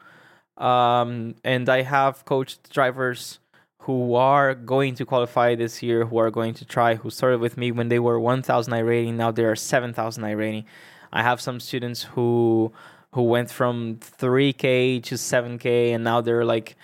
Um, 0.56 1.34
and 1.44 1.68
I 1.68 1.82
have 1.82 2.24
coached 2.24 2.70
drivers 2.72 3.38
who 3.80 4.14
are 4.14 4.54
going 4.54 4.94
to 4.96 5.04
qualify 5.04 5.54
this 5.54 5.82
year, 5.82 6.06
who 6.06 6.18
are 6.18 6.30
going 6.30 6.54
to 6.54 6.64
try, 6.64 6.96
who 6.96 7.10
started 7.10 7.40
with 7.40 7.56
me 7.56 7.70
when 7.70 7.88
they 7.88 8.00
were 8.00 8.18
1,000 8.18 8.72
iRating, 8.72 9.14
now 9.14 9.30
they 9.30 9.44
are 9.44 9.54
7,000 9.54 10.24
iRating. 10.24 10.64
I 11.12 11.22
have 11.22 11.40
some 11.40 11.60
students 11.60 12.02
who 12.02 12.72
who 13.12 13.22
went 13.22 13.50
from 13.50 13.96
3k 13.96 15.02
to 15.04 15.14
7k 15.14 15.94
and 15.94 16.04
now 16.04 16.20
they're 16.20 16.44
like 16.44 16.76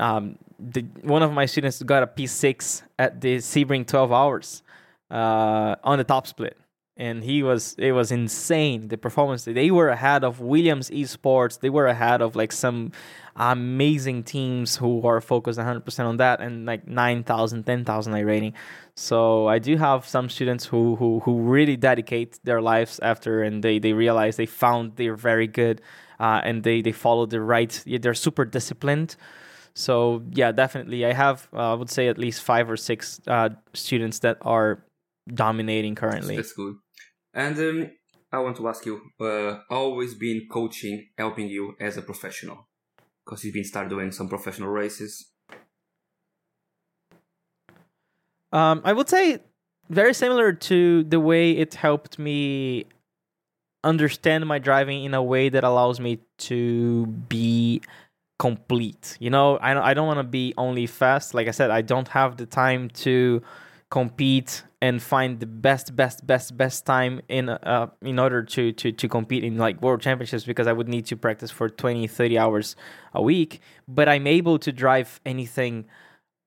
um, 0.00 0.36
the, 0.58 0.82
one 1.02 1.22
of 1.22 1.32
my 1.32 1.46
students 1.46 1.82
got 1.82 2.02
a 2.02 2.06
P6 2.06 2.82
at 2.98 3.20
the 3.20 3.36
Sebring 3.36 3.86
12 3.86 4.12
hours 4.12 4.62
uh, 5.10 5.76
on 5.84 5.98
the 5.98 6.04
top 6.04 6.26
split. 6.26 6.56
And 6.96 7.22
he 7.22 7.44
was 7.44 7.76
it 7.78 7.92
was 7.92 8.10
insane 8.10 8.88
the 8.88 8.98
performance. 8.98 9.44
They 9.44 9.70
were 9.70 9.88
ahead 9.88 10.24
of 10.24 10.40
williams 10.40 10.90
esports. 10.90 11.60
They 11.60 11.70
were 11.70 11.86
ahead 11.86 12.20
of 12.20 12.34
like 12.34 12.50
some 12.50 12.90
amazing 13.36 14.24
teams 14.24 14.74
who 14.74 15.06
are 15.06 15.20
focused 15.20 15.60
100% 15.60 16.04
on 16.04 16.16
that 16.16 16.40
and 16.40 16.66
like 16.66 16.88
9000 16.88 17.62
10000 17.62 18.12
iRating. 18.14 18.52
So 18.96 19.46
i 19.46 19.60
do 19.60 19.76
have 19.76 20.08
some 20.08 20.28
students 20.28 20.64
who 20.66 20.96
who 20.96 21.20
who 21.20 21.38
really 21.42 21.76
dedicate 21.76 22.40
their 22.42 22.60
lives 22.60 22.98
after 22.98 23.44
and 23.44 23.62
they 23.62 23.78
they 23.78 23.92
realize 23.92 24.34
they 24.34 24.46
found 24.46 24.96
they're 24.96 25.14
very 25.14 25.46
good 25.46 25.80
uh, 26.18 26.40
and 26.42 26.64
they 26.64 26.82
they 26.82 26.90
follow 26.90 27.26
the 27.26 27.40
right 27.40 27.80
they're 27.86 28.12
super 28.12 28.44
disciplined 28.44 29.14
so 29.78 30.22
yeah 30.32 30.52
definitely. 30.52 31.06
I 31.06 31.12
have 31.12 31.48
uh, 31.52 31.72
i 31.72 31.74
would 31.74 31.90
say 31.90 32.08
at 32.08 32.18
least 32.18 32.42
five 32.42 32.70
or 32.70 32.76
six 32.76 33.20
uh, 33.26 33.50
students 33.74 34.18
that 34.20 34.38
are 34.42 34.84
dominating 35.32 35.94
currently. 35.94 36.36
That's 36.36 36.52
good 36.52 36.76
and 37.38 37.58
um, 37.58 37.90
I 38.32 38.38
want 38.40 38.56
to 38.56 38.68
ask 38.68 38.84
you, 38.84 39.00
uh, 39.20 39.60
always 39.70 40.14
been 40.14 40.48
coaching, 40.50 41.08
helping 41.16 41.48
you 41.48 41.76
as 41.80 41.96
a 41.96 42.02
professional, 42.02 42.68
because 43.24 43.44
you've 43.44 43.54
been 43.54 43.64
start 43.64 43.88
doing 43.88 44.10
some 44.10 44.28
professional 44.28 44.68
races. 44.68 45.30
Um, 48.52 48.82
I 48.84 48.92
would 48.92 49.08
say 49.08 49.38
very 49.88 50.14
similar 50.14 50.52
to 50.52 51.04
the 51.04 51.20
way 51.20 51.52
it 51.52 51.74
helped 51.74 52.18
me 52.18 52.86
understand 53.84 54.46
my 54.46 54.58
driving 54.58 55.04
in 55.04 55.14
a 55.14 55.22
way 55.22 55.48
that 55.48 55.62
allows 55.62 56.00
me 56.00 56.18
to 56.38 57.06
be 57.06 57.80
complete. 58.38 59.16
You 59.20 59.30
know, 59.30 59.58
I 59.60 59.74
don't, 59.74 59.82
I 59.82 59.94
don't 59.94 60.06
want 60.06 60.18
to 60.18 60.24
be 60.24 60.54
only 60.56 60.86
fast. 60.86 61.34
Like 61.34 61.48
I 61.48 61.50
said, 61.52 61.70
I 61.70 61.82
don't 61.82 62.08
have 62.08 62.36
the 62.36 62.46
time 62.46 62.88
to 62.90 63.42
compete 63.90 64.62
and 64.82 65.02
find 65.02 65.40
the 65.40 65.46
best 65.46 65.96
best 65.96 66.26
best 66.26 66.56
best 66.56 66.84
time 66.84 67.20
in 67.28 67.48
uh 67.48 67.86
in 68.02 68.18
order 68.18 68.42
to 68.42 68.70
to 68.72 68.92
to 68.92 69.08
compete 69.08 69.42
in 69.42 69.56
like 69.56 69.80
world 69.80 70.00
championships 70.00 70.44
because 70.44 70.66
I 70.66 70.72
would 70.72 70.88
need 70.88 71.06
to 71.06 71.16
practice 71.16 71.50
for 71.50 71.70
20 71.70 72.06
30 72.06 72.38
hours 72.38 72.76
a 73.14 73.22
week 73.22 73.60
but 73.88 74.06
I'm 74.08 74.26
able 74.26 74.58
to 74.58 74.72
drive 74.72 75.20
anything 75.24 75.86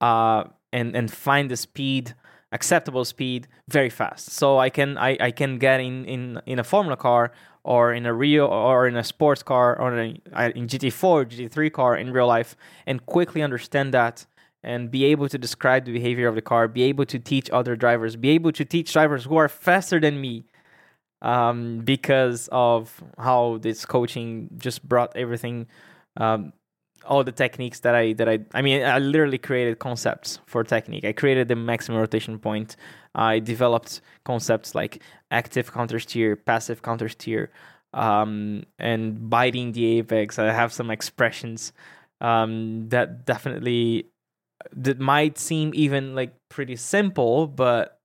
uh 0.01 0.43
and 0.71 0.95
and 0.95 1.11
find 1.11 1.49
the 1.49 1.57
speed 1.57 2.13
acceptable 2.51 3.05
speed 3.05 3.47
very 3.67 3.89
fast 3.89 4.29
so 4.29 4.59
I 4.59 4.69
can 4.69 4.97
I 4.99 5.17
I 5.19 5.31
can 5.31 5.57
get 5.57 5.79
in 5.79 6.05
in 6.05 6.39
in 6.45 6.59
a 6.59 6.63
formula 6.63 6.97
car 6.97 7.31
or 7.63 7.93
in 7.93 8.05
a 8.05 8.13
real 8.13 8.45
or 8.45 8.87
in 8.87 8.95
a 8.95 9.03
sports 9.03 9.43
car 9.43 9.79
or 9.79 9.95
in, 9.95 10.19
a, 10.33 10.49
in 10.49 10.67
GT4 10.67 11.25
GT3 11.27 11.71
car 11.71 11.95
in 11.95 12.11
real 12.11 12.27
life 12.27 12.55
and 12.85 13.05
quickly 13.05 13.41
understand 13.41 13.93
that 13.93 14.25
and 14.63 14.91
be 14.91 15.05
able 15.05 15.27
to 15.27 15.37
describe 15.37 15.85
the 15.85 15.91
behavior 15.91 16.27
of 16.27 16.35
the 16.35 16.41
car, 16.41 16.67
be 16.67 16.83
able 16.83 17.05
to 17.05 17.17
teach 17.17 17.49
other 17.49 17.75
drivers, 17.75 18.15
be 18.15 18.29
able 18.29 18.51
to 18.51 18.63
teach 18.63 18.93
drivers 18.93 19.25
who 19.25 19.35
are 19.37 19.49
faster 19.49 19.99
than 19.99 20.21
me 20.21 20.45
um, 21.21 21.79
because 21.79 22.49
of 22.51 23.03
how 23.17 23.57
this 23.61 23.85
coaching 23.85 24.49
just 24.57 24.87
brought 24.87 25.15
everything, 25.15 25.67
um, 26.17 26.53
all 27.05 27.23
the 27.23 27.31
techniques 27.31 27.79
that 27.79 27.95
I 27.95 28.13
that 28.13 28.29
I 28.29 28.39
I 28.53 28.61
mean 28.61 28.83
I 28.83 28.99
literally 28.99 29.39
created 29.39 29.79
concepts 29.79 30.39
for 30.45 30.63
technique. 30.63 31.05
I 31.05 31.13
created 31.13 31.47
the 31.47 31.55
maximum 31.55 31.99
rotation 31.99 32.37
point. 32.37 32.75
I 33.13 33.39
developed 33.39 34.01
concepts 34.23 34.75
like 34.75 35.01
active 35.29 35.71
counter 35.71 35.99
steer, 35.99 36.35
passive 36.35 36.81
counter 36.81 37.09
steer, 37.09 37.49
um, 37.93 38.63
and 38.79 39.29
biting 39.29 39.73
the 39.73 39.99
apex. 39.99 40.39
I 40.39 40.51
have 40.51 40.71
some 40.71 40.89
expressions 40.89 41.73
um, 42.21 42.87
that 42.89 43.25
definitely 43.25 44.05
that 44.73 44.99
might 44.99 45.37
seem 45.37 45.71
even 45.73 46.15
like 46.15 46.33
pretty 46.49 46.75
simple, 46.75 47.47
but 47.47 47.99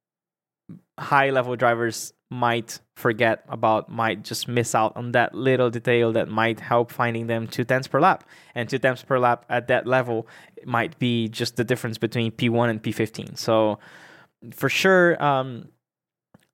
high 0.99 1.31
level 1.31 1.55
drivers 1.57 2.13
might 2.31 2.81
forget 2.97 3.45
about, 3.49 3.89
might 3.89 4.25
just 4.25 4.49
miss 4.49 4.75
out 4.75 4.97
on 4.97 5.13
that 5.13 5.35
little 5.35 5.71
detail 5.71 6.13
that 6.13 6.29
might 6.29 6.59
help 6.59 6.91
finding 6.91 7.29
them 7.29 7.47
two 7.47 7.63
tenths 7.63 7.87
per 7.87 8.01
lap. 8.01 8.25
And 8.55 8.69
two 8.69 8.79
tenths 8.79 9.03
per 9.03 9.19
lap 9.19 9.45
at 9.49 9.69
that 9.69 9.87
level 9.87 10.27
might 10.65 10.99
be 10.99 11.29
just 11.29 11.57
the 11.57 11.65
difference 11.65 11.99
between 11.99 12.33
P1 12.33 12.71
and 12.71 12.83
P15. 12.83 13.39
So 13.39 13.79
for 14.53 14.68
sure, 14.68 15.22
um, 15.22 15.68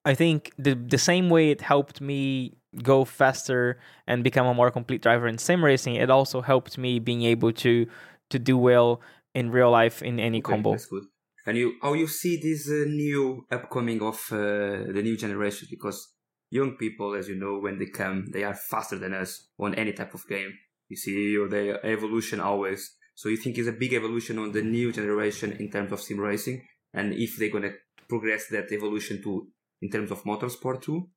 I 0.04 0.14
think 0.14 0.52
the 0.58 0.74
the 0.74 0.98
same 0.98 1.30
way 1.30 1.50
it 1.50 1.60
helped 1.60 2.00
me 2.00 2.56
go 2.82 3.04
faster 3.04 3.78
and 4.06 4.24
become 4.24 4.46
a 4.46 4.54
more 4.54 4.70
complete 4.70 5.02
driver 5.02 5.28
in 5.28 5.38
sim 5.38 5.64
racing, 5.64 5.96
it 5.96 6.10
also 6.10 6.40
helped 6.40 6.78
me 6.78 6.98
being 6.98 7.22
able 7.22 7.52
to 7.52 7.86
to 8.30 8.38
do 8.38 8.56
well 8.56 9.00
in 9.34 9.50
real 9.50 9.70
life 9.70 10.02
in 10.02 10.18
any 10.18 10.38
okay, 10.38 10.52
combo. 10.52 10.72
That's 10.72 10.86
good. 10.86 11.04
And 11.46 11.56
you, 11.56 11.74
how 11.82 11.94
you 11.94 12.06
see 12.06 12.40
this 12.40 12.68
uh, 12.68 12.88
new 12.88 13.44
upcoming 13.50 14.00
of 14.00 14.16
uh, 14.30 14.92
the 14.92 15.00
new 15.02 15.16
generation? 15.16 15.66
Because 15.70 16.14
young 16.50 16.76
people, 16.76 17.14
as 17.14 17.28
you 17.28 17.34
know, 17.34 17.58
when 17.58 17.78
they 17.78 17.86
come, 17.86 18.26
they 18.32 18.44
are 18.44 18.54
faster 18.54 18.96
than 18.96 19.12
us 19.12 19.48
on 19.58 19.74
any 19.74 19.92
type 19.92 20.14
of 20.14 20.26
game. 20.28 20.52
You 20.88 20.96
see 20.96 21.36
the 21.36 21.80
evolution 21.84 22.38
always. 22.40 22.96
So 23.14 23.28
you 23.28 23.36
think 23.36 23.58
it's 23.58 23.68
a 23.68 23.72
big 23.72 23.92
evolution 23.92 24.38
on 24.38 24.52
the 24.52 24.62
new 24.62 24.92
generation 24.92 25.52
in 25.52 25.70
terms 25.70 25.92
of 25.92 26.00
sim 26.00 26.20
racing, 26.20 26.64
and 26.94 27.12
if 27.12 27.36
they're 27.36 27.50
gonna 27.50 27.72
progress 28.08 28.46
that 28.48 28.70
evolution 28.72 29.22
to 29.22 29.48
in 29.80 29.90
terms 29.90 30.10
of 30.10 30.22
motorsport 30.24 30.82
too. 30.82 31.08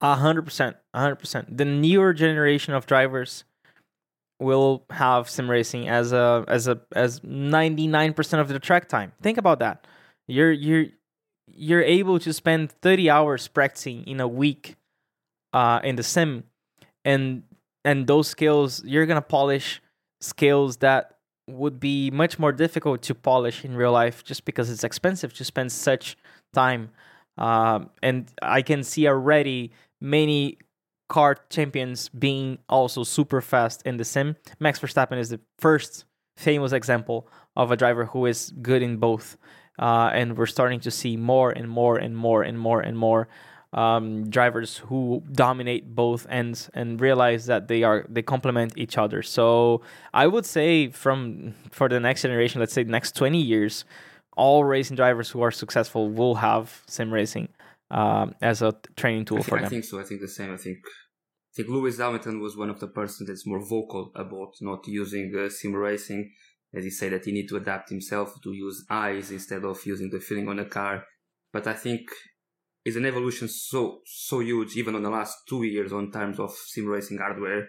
A 0.00 0.16
hundred 0.16 0.42
percent, 0.42 0.76
a 0.92 1.00
hundred 1.00 1.16
percent. 1.16 1.56
The 1.56 1.64
newer 1.64 2.12
generation 2.12 2.74
of 2.74 2.86
drivers 2.86 3.44
will 4.40 4.84
have 4.90 5.30
sim 5.30 5.48
racing 5.48 5.88
as 5.88 6.12
a 6.12 6.44
as 6.48 6.66
a 6.66 6.80
as 6.94 7.20
99% 7.20 8.40
of 8.40 8.48
the 8.48 8.58
track 8.58 8.88
time. 8.88 9.12
Think 9.22 9.38
about 9.38 9.60
that. 9.60 9.86
You're 10.26 10.52
you're 10.52 10.86
you're 11.46 11.82
able 11.82 12.18
to 12.18 12.32
spend 12.32 12.72
30 12.82 13.10
hours 13.10 13.48
practicing 13.48 14.04
in 14.06 14.20
a 14.20 14.28
week 14.28 14.76
uh 15.52 15.80
in 15.84 15.96
the 15.96 16.02
sim 16.02 16.44
and 17.04 17.42
and 17.84 18.06
those 18.06 18.28
skills 18.28 18.82
you're 18.84 19.06
going 19.06 19.20
to 19.20 19.26
polish 19.26 19.82
skills 20.20 20.78
that 20.78 21.18
would 21.52 21.78
be 21.78 22.10
much 22.10 22.38
more 22.38 22.52
difficult 22.52 23.02
to 23.02 23.14
polish 23.14 23.64
in 23.64 23.76
real 23.76 23.92
life 23.92 24.24
just 24.24 24.44
because 24.44 24.70
it's 24.70 24.84
expensive 24.84 25.32
to 25.34 25.44
spend 25.44 25.70
such 25.70 26.16
time 26.52 26.90
um, 27.38 27.90
and 28.02 28.30
i 28.42 28.60
can 28.62 28.82
see 28.82 29.06
already 29.06 29.72
many 30.00 30.58
car 31.12 31.36
champions 31.50 32.08
being 32.08 32.58
also 32.70 33.04
super 33.04 33.42
fast 33.42 33.82
in 33.84 33.98
the 33.98 34.04
sim. 34.04 34.34
Max 34.58 34.80
Verstappen 34.80 35.18
is 35.18 35.28
the 35.28 35.40
first 35.58 36.06
famous 36.38 36.72
example 36.72 37.28
of 37.54 37.70
a 37.70 37.76
driver 37.76 38.06
who 38.06 38.24
is 38.24 38.50
good 38.62 38.82
in 38.82 38.96
both. 38.96 39.36
Uh, 39.78 40.10
and 40.14 40.38
we're 40.38 40.46
starting 40.46 40.80
to 40.80 40.90
see 40.90 41.18
more 41.18 41.50
and 41.50 41.68
more 41.68 41.98
and 41.98 42.16
more 42.16 42.42
and 42.42 42.58
more 42.58 42.80
and 42.80 42.96
more 42.96 43.28
um, 43.72 44.28
drivers 44.28 44.78
who 44.78 45.22
dominate 45.32 45.94
both 45.94 46.26
ends 46.28 46.70
and 46.74 47.00
realize 47.00 47.46
that 47.46 47.68
they 47.68 47.82
are 47.82 48.04
they 48.08 48.22
complement 48.22 48.72
each 48.76 48.98
other. 48.98 49.22
So 49.22 49.82
I 50.12 50.26
would 50.26 50.44
say 50.44 50.88
from 50.88 51.54
for 51.70 51.88
the 51.88 52.00
next 52.00 52.22
generation, 52.22 52.60
let's 52.60 52.72
say 52.72 52.82
the 52.82 52.90
next 52.90 53.16
20 53.16 53.40
years, 53.40 53.84
all 54.36 54.64
racing 54.64 54.96
drivers 54.96 55.30
who 55.30 55.42
are 55.42 55.50
successful 55.50 56.10
will 56.10 56.36
have 56.36 56.82
sim 56.86 57.12
racing 57.12 57.48
um, 57.90 58.34
as 58.42 58.62
a 58.62 58.74
training 58.96 59.24
tool 59.24 59.38
think, 59.38 59.48
for 59.48 59.56
them. 59.56 59.66
I 59.66 59.68
think 59.68 59.84
so. 59.84 60.00
I 60.00 60.04
think 60.04 60.20
the 60.20 60.28
same. 60.28 60.52
I 60.52 60.58
think 60.58 60.78
I 61.52 61.52
think 61.56 61.68
Lewis 61.68 61.98
Hamilton 61.98 62.40
was 62.40 62.56
one 62.56 62.70
of 62.70 62.80
the 62.80 62.88
persons 62.88 63.28
that's 63.28 63.46
more 63.46 63.60
vocal 63.60 64.10
about 64.14 64.54
not 64.60 64.86
using 64.86 65.34
uh, 65.38 65.48
sim 65.48 65.74
racing, 65.74 66.30
as 66.74 66.84
he 66.84 66.90
said 66.90 67.12
that 67.12 67.24
he 67.24 67.32
need 67.32 67.48
to 67.48 67.56
adapt 67.56 67.88
himself 67.88 68.34
to 68.42 68.52
use 68.52 68.84
eyes 68.90 69.30
instead 69.30 69.64
of 69.64 69.84
using 69.86 70.10
the 70.10 70.20
feeling 70.20 70.48
on 70.48 70.58
a 70.58 70.64
car. 70.66 71.04
But 71.52 71.66
I 71.66 71.74
think 71.74 72.08
it's 72.84 72.96
an 72.96 73.06
evolution 73.06 73.48
so 73.48 74.00
so 74.06 74.40
huge, 74.40 74.76
even 74.76 74.94
on 74.94 75.02
the 75.02 75.10
last 75.10 75.36
two 75.48 75.62
years, 75.62 75.92
on 75.92 76.10
terms 76.10 76.38
of 76.38 76.52
sim 76.52 76.86
racing 76.86 77.18
hardware. 77.18 77.68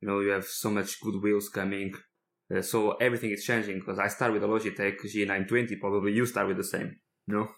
You 0.00 0.08
know, 0.08 0.20
you 0.20 0.30
have 0.30 0.44
so 0.44 0.70
much 0.70 1.00
good 1.00 1.22
wheels 1.22 1.48
coming, 1.48 1.94
uh, 2.54 2.62
so 2.62 2.92
everything 2.92 3.30
is 3.30 3.44
changing. 3.44 3.78
Because 3.78 3.98
I 3.98 4.08
start 4.08 4.32
with 4.32 4.44
a 4.44 4.46
Logitech 4.46 4.96
G920, 5.04 5.80
probably 5.80 6.12
you 6.12 6.26
start 6.26 6.48
with 6.48 6.56
the 6.56 6.64
same. 6.64 6.96
You 7.26 7.34
know. 7.34 7.48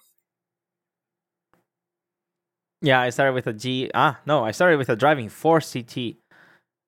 Yeah, 2.83 3.01
I 3.01 3.11
started 3.11 3.33
with 3.33 3.47
a 3.47 3.53
G. 3.53 3.91
Ah, 3.95 4.21
no, 4.27 4.45
I 4.45 4.51
started 4.51 4.77
with 4.77 4.91
a 4.91 4.97
Driving 4.97 5.29
Force 5.29 5.73
GT 5.73 6.19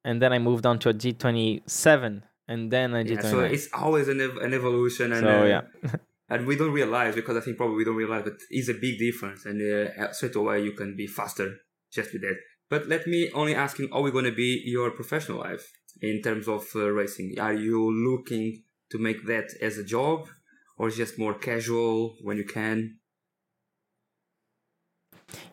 and 0.04 0.22
then 0.22 0.32
I 0.32 0.38
moved 0.38 0.64
on 0.66 0.78
to 0.80 0.88
a 0.88 0.94
G27, 0.94 2.22
and 2.48 2.70
then 2.70 2.94
a 2.94 3.04
G29. 3.04 3.10
Yeah, 3.10 3.20
so 3.20 3.40
it's 3.40 3.68
always 3.74 4.08
an, 4.08 4.20
ev- 4.20 4.38
an 4.38 4.54
evolution, 4.54 5.12
and 5.12 5.20
so, 5.20 5.42
uh, 5.42 5.44
yeah. 5.44 5.60
and 6.28 6.46
we 6.46 6.56
don't 6.56 6.72
realize 6.72 7.14
because 7.14 7.36
I 7.36 7.40
think 7.40 7.56
probably 7.56 7.76
we 7.76 7.84
don't 7.84 7.96
realize, 7.96 8.24
but 8.24 8.34
it's 8.50 8.68
a 8.68 8.74
big 8.74 8.98
difference, 8.98 9.44
and 9.44 9.60
uh, 9.60 10.12
straight 10.12 10.34
away 10.36 10.62
you 10.62 10.72
can 10.72 10.96
be 10.96 11.06
faster 11.06 11.56
just 11.92 12.12
with 12.12 12.22
that. 12.22 12.36
But 12.70 12.86
let 12.86 13.06
me 13.06 13.30
only 13.34 13.54
asking, 13.54 13.88
are 13.92 14.02
we 14.02 14.10
going 14.10 14.26
to 14.26 14.32
be 14.32 14.62
your 14.66 14.90
professional 14.90 15.38
life 15.38 15.72
in 16.02 16.20
terms 16.22 16.46
of 16.48 16.66
uh, 16.74 16.90
racing? 16.90 17.36
Are 17.40 17.54
you 17.54 17.90
looking 17.90 18.62
to 18.90 18.98
make 18.98 19.26
that 19.26 19.48
as 19.62 19.78
a 19.78 19.84
job, 19.84 20.28
or 20.76 20.90
just 20.90 21.18
more 21.18 21.34
casual 21.34 22.16
when 22.22 22.36
you 22.36 22.44
can? 22.44 22.98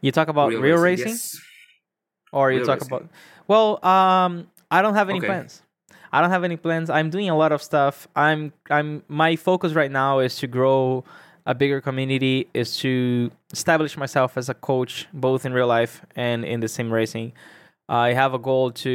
You 0.02 0.12
talk 0.12 0.28
about 0.28 0.50
real, 0.50 0.62
real 0.62 0.78
racing? 0.78 1.06
racing? 1.06 1.12
Yes. 1.12 1.40
or 2.32 2.52
you 2.52 2.58
Real 2.60 2.68
talk 2.68 2.80
racing. 2.80 2.94
about. 2.94 3.10
Well, 3.48 3.86
um, 3.86 4.48
I 4.72 4.82
don't 4.82 4.96
have 4.96 5.10
any 5.10 5.20
Okay. 5.20 5.28
plans. 5.28 5.62
I 6.16 6.22
don't 6.22 6.30
have 6.38 6.46
any 6.52 6.58
plans. 6.66 6.88
I'm 6.98 7.10
doing 7.16 7.30
a 7.30 7.38
lot 7.44 7.52
of 7.52 7.62
stuff. 7.72 8.08
I'm 8.16 8.42
I'm 8.78 8.90
my 9.24 9.32
focus 9.50 9.72
right 9.82 9.92
now 10.04 10.12
is 10.28 10.34
to 10.42 10.48
grow 10.60 11.04
a 11.46 11.54
bigger 11.62 11.80
community, 11.82 12.38
is 12.62 12.70
to 12.84 12.94
establish 13.58 13.94
myself 14.04 14.30
as 14.42 14.48
a 14.50 14.54
coach 14.70 14.94
both 15.26 15.42
in 15.48 15.52
real 15.60 15.68
life 15.78 15.94
and 16.28 16.40
in 16.54 16.60
the 16.64 16.68
sim 16.76 16.90
racing. 17.00 17.28
I 17.88 18.08
have 18.22 18.34
a 18.34 18.40
goal 18.50 18.72
to, 18.84 18.92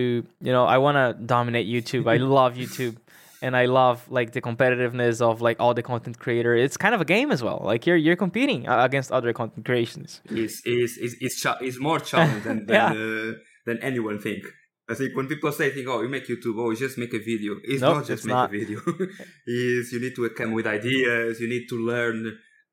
you 0.47 0.53
know, 0.57 0.65
I 0.65 0.79
want 0.79 0.97
to 0.97 1.07
dominate 1.37 1.67
YouTube. 1.75 2.05
I 2.15 2.17
love 2.39 2.53
YouTube 2.63 2.97
and 3.43 3.53
I 3.63 3.67
love 3.67 3.97
like 4.19 4.33
the 4.37 4.43
competitiveness 4.49 5.21
of 5.21 5.41
like 5.41 5.59
all 5.63 5.75
the 5.75 5.83
content 5.91 6.19
creator. 6.19 6.53
It's 6.65 6.77
kind 6.85 6.95
of 6.97 7.01
a 7.01 7.09
game 7.17 7.31
as 7.37 7.41
well. 7.47 7.61
Like 7.73 7.87
you're 7.87 8.01
you're 8.07 8.21
competing 8.27 8.61
uh, 8.69 8.85
against 8.89 9.09
other 9.19 9.33
content 9.41 9.65
creations. 9.69 10.21
It's 10.43 10.57
is 10.67 10.91
is 11.07 11.13
is, 11.27 11.33
cha- 11.43 11.59
is 11.69 11.77
more 11.89 12.01
challenging 12.11 12.43
than 12.49 12.59
than, 12.69 12.75
Yeah. 12.79 12.91
uh, 12.93 13.33
than 13.67 13.77
anyone 13.91 14.19
think. 14.27 14.43
I 14.91 14.95
think 14.95 15.17
when 15.17 15.27
people 15.33 15.53
say, 15.53 15.71
"Think, 15.71 15.87
oh, 15.89 16.01
you 16.03 16.09
make 16.09 16.27
YouTube, 16.33 16.57
oh, 16.59 16.75
just 16.75 16.97
make 16.99 17.15
a 17.15 17.19
video," 17.33 17.53
it's 17.63 17.81
Nope, 17.83 17.97
not 17.97 18.07
just 18.07 18.11
it's 18.11 18.25
make 18.27 18.35
not. 18.35 18.49
a 18.55 18.59
video. 18.59 18.79
is 19.47 19.93
you 19.93 20.01
need 20.01 20.15
to 20.17 20.29
come 20.31 20.53
with 20.53 20.67
ideas. 20.67 21.41
You 21.41 21.49
need 21.49 21.67
to 21.69 21.77
learn 21.93 22.19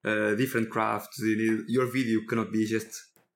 uh, 0.10 0.36
different 0.36 0.70
crafts. 0.70 1.20
You 1.20 1.36
need 1.42 1.56
your 1.68 1.88
video 1.98 2.20
cannot 2.30 2.52
be 2.52 2.66
just 2.66 2.90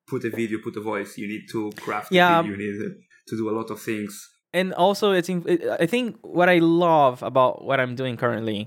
put 0.08 0.22
a 0.26 0.30
video, 0.30 0.60
put 0.68 0.76
a 0.78 0.82
voice. 0.82 1.12
You 1.18 1.28
need 1.28 1.46
to 1.52 1.72
craft. 1.84 2.12
Yeah. 2.12 2.44
You 2.44 2.58
need 2.58 2.76
uh, 2.82 2.90
to 3.30 3.34
do 3.38 3.50
a 3.50 3.56
lot 3.60 3.70
of 3.76 3.80
things. 3.90 4.14
and 4.60 4.74
also 4.86 5.06
it's 5.20 5.30
it- 5.54 5.64
i 5.86 5.88
think 5.94 6.06
what 6.38 6.50
i 6.56 6.58
love 6.88 7.16
about 7.32 7.54
what 7.68 7.78
i'm 7.82 7.96
doing 8.02 8.16
currently 8.24 8.60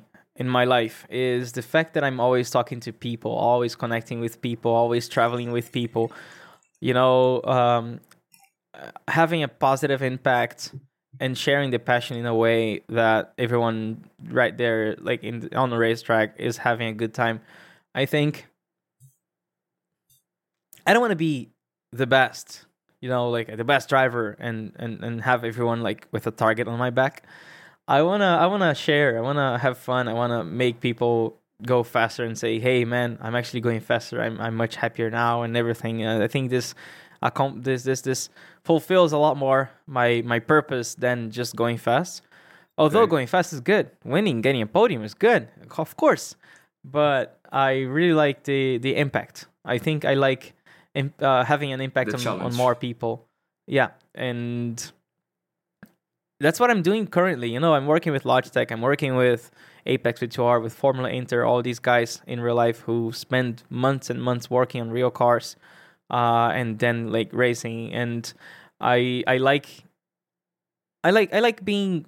in 0.42 0.48
my 0.58 0.64
life 0.76 0.96
is 1.10 1.52
the 1.58 1.64
fact 1.74 1.90
that 1.94 2.02
i'm 2.08 2.18
always 2.26 2.48
talking 2.56 2.80
to 2.86 2.90
people 3.08 3.32
always 3.50 3.72
connecting 3.84 4.18
with 4.24 4.34
people 4.48 4.70
always 4.82 5.04
traveling 5.16 5.50
with 5.56 5.66
people 5.80 6.04
you 6.88 6.94
know 6.98 7.16
um, 7.56 7.84
having 9.08 9.42
a 9.42 9.48
positive 9.48 10.02
impact 10.02 10.74
and 11.20 11.38
sharing 11.38 11.70
the 11.70 11.78
passion 11.78 12.16
in 12.16 12.26
a 12.26 12.34
way 12.34 12.80
that 12.88 13.32
everyone 13.38 14.04
right 14.28 14.56
there 14.58 14.96
like 14.98 15.22
in 15.22 15.48
on 15.54 15.70
the 15.70 15.76
racetrack 15.76 16.34
is 16.38 16.56
having 16.58 16.88
a 16.88 16.92
good 16.92 17.14
time 17.14 17.40
i 17.94 18.04
think 18.04 18.46
i 20.86 20.92
don't 20.92 21.00
want 21.00 21.12
to 21.12 21.16
be 21.16 21.50
the 21.92 22.06
best 22.06 22.66
you 23.04 23.10
know 23.10 23.28
like 23.28 23.54
the 23.54 23.64
best 23.64 23.90
driver 23.90 24.34
and 24.40 24.72
and 24.76 25.04
and 25.04 25.20
have 25.20 25.44
everyone 25.44 25.82
like 25.82 26.08
with 26.10 26.26
a 26.26 26.30
target 26.30 26.66
on 26.66 26.78
my 26.78 26.88
back. 26.88 27.22
I 27.86 28.00
want 28.00 28.22
to 28.22 28.30
i 28.44 28.46
want 28.46 28.62
to 28.62 28.74
share 28.74 29.18
i 29.18 29.20
want 29.20 29.36
to 29.36 29.58
have 29.58 29.76
fun 29.76 30.08
i 30.08 30.14
want 30.14 30.30
to 30.30 30.42
make 30.42 30.80
people 30.80 31.36
go 31.62 31.82
faster 31.82 32.24
and 32.24 32.36
say 32.36 32.58
hey 32.58 32.86
man 32.86 33.18
i'm 33.20 33.36
actually 33.36 33.60
going 33.60 33.80
faster 33.80 34.22
i'm 34.22 34.40
i'm 34.40 34.54
much 34.56 34.76
happier 34.76 35.10
now 35.10 35.42
and 35.42 35.54
everything. 35.54 36.02
Uh, 36.02 36.20
i 36.24 36.28
think 36.28 36.48
this 36.48 36.74
accom- 37.24 37.62
this 37.64 37.82
this 37.84 38.00
this 38.02 38.28
fulfills 38.64 39.12
a 39.12 39.18
lot 39.18 39.36
more 39.36 39.70
my 39.86 40.22
my 40.24 40.38
purpose 40.38 40.94
than 40.94 41.30
just 41.30 41.56
going 41.56 41.78
fast. 41.78 42.22
Although 42.76 43.02
Okay. 43.02 43.10
going 43.10 43.26
fast 43.28 43.52
is 43.52 43.60
good. 43.60 43.90
Winning 44.04 44.40
getting 44.42 44.62
a 44.62 44.66
podium 44.66 45.02
is 45.04 45.14
good 45.14 45.48
of 45.78 45.96
course. 45.96 46.36
But 46.84 47.38
i 47.52 47.80
really 47.82 48.14
like 48.14 48.44
the 48.44 48.78
the 48.78 48.96
impact. 48.96 49.46
I 49.64 49.78
think 49.78 50.04
i 50.04 50.14
like 50.14 50.54
uh, 51.20 51.44
having 51.44 51.72
an 51.72 51.80
impact 51.80 52.14
on, 52.14 52.40
on 52.40 52.54
more 52.54 52.74
people. 52.74 53.26
Yeah 53.66 53.90
and 54.14 54.92
that's 56.40 56.58
what 56.60 56.70
i'm 56.70 56.82
doing 56.82 57.06
currently. 57.06 57.48
You 57.54 57.60
know 57.60 57.74
i'm 57.74 57.86
working 57.86 58.12
with 58.12 58.24
logitech. 58.24 58.70
I'm 58.72 58.80
working 58.82 59.14
with 59.16 59.50
apex 59.86 60.20
v2r 60.20 60.62
with 60.62 60.72
formula 60.74 61.08
inter 61.10 61.44
all 61.44 61.62
these 61.62 61.78
guys 61.78 62.20
in 62.26 62.40
real 62.40 62.54
life 62.54 62.80
who 62.80 63.12
spend 63.12 63.62
months 63.70 64.10
and 64.10 64.20
months 64.22 64.50
working 64.50 64.80
on 64.80 64.90
real 64.90 65.10
cars 65.10 65.56
uh, 66.10 66.50
and 66.54 66.78
then 66.78 67.10
like 67.12 67.30
racing. 67.32 67.92
And 67.92 68.32
i 68.80 69.22
i 69.26 69.36
like 69.36 69.84
i 71.04 71.10
like 71.10 71.32
i 71.32 71.38
like 71.38 71.64
being 71.64 72.06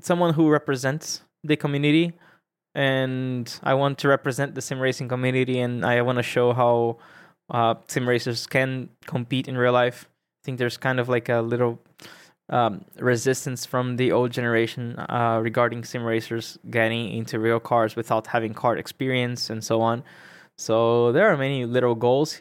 someone 0.00 0.32
who 0.34 0.48
represents 0.48 1.22
the 1.44 1.56
community. 1.56 2.12
And 2.74 3.52
i 3.62 3.74
want 3.74 3.98
to 3.98 4.08
represent 4.08 4.54
the 4.54 4.62
sim 4.62 4.80
racing 4.80 5.08
community. 5.08 5.60
And 5.60 5.84
i 5.84 6.00
want 6.02 6.16
to 6.16 6.22
show 6.22 6.52
how 6.52 6.98
uh, 7.50 7.74
sim 7.86 8.08
racers 8.08 8.46
can 8.46 8.88
compete 9.06 9.48
in 9.48 9.56
real 9.56 9.72
life. 9.72 10.08
I 10.08 10.40
think 10.44 10.58
there's 10.58 10.76
kind 10.76 10.98
of 10.98 11.08
like 11.08 11.28
a 11.28 11.40
little 11.40 11.78
um, 12.48 12.84
resistance 12.98 13.64
from 13.64 13.96
the 13.96 14.12
old 14.12 14.30
generation 14.30 14.98
uh, 14.98 15.40
regarding 15.42 15.84
sim 15.84 16.04
racers 16.04 16.58
getting 16.70 17.10
into 17.10 17.38
real 17.38 17.60
cars 17.60 17.96
without 17.96 18.26
having 18.26 18.52
car 18.54 18.76
experience 18.76 19.50
and 19.50 19.62
so 19.64 19.80
on. 19.80 20.02
So 20.58 21.12
there 21.12 21.28
are 21.28 21.36
many 21.36 21.64
little 21.64 21.94
goals, 21.94 22.40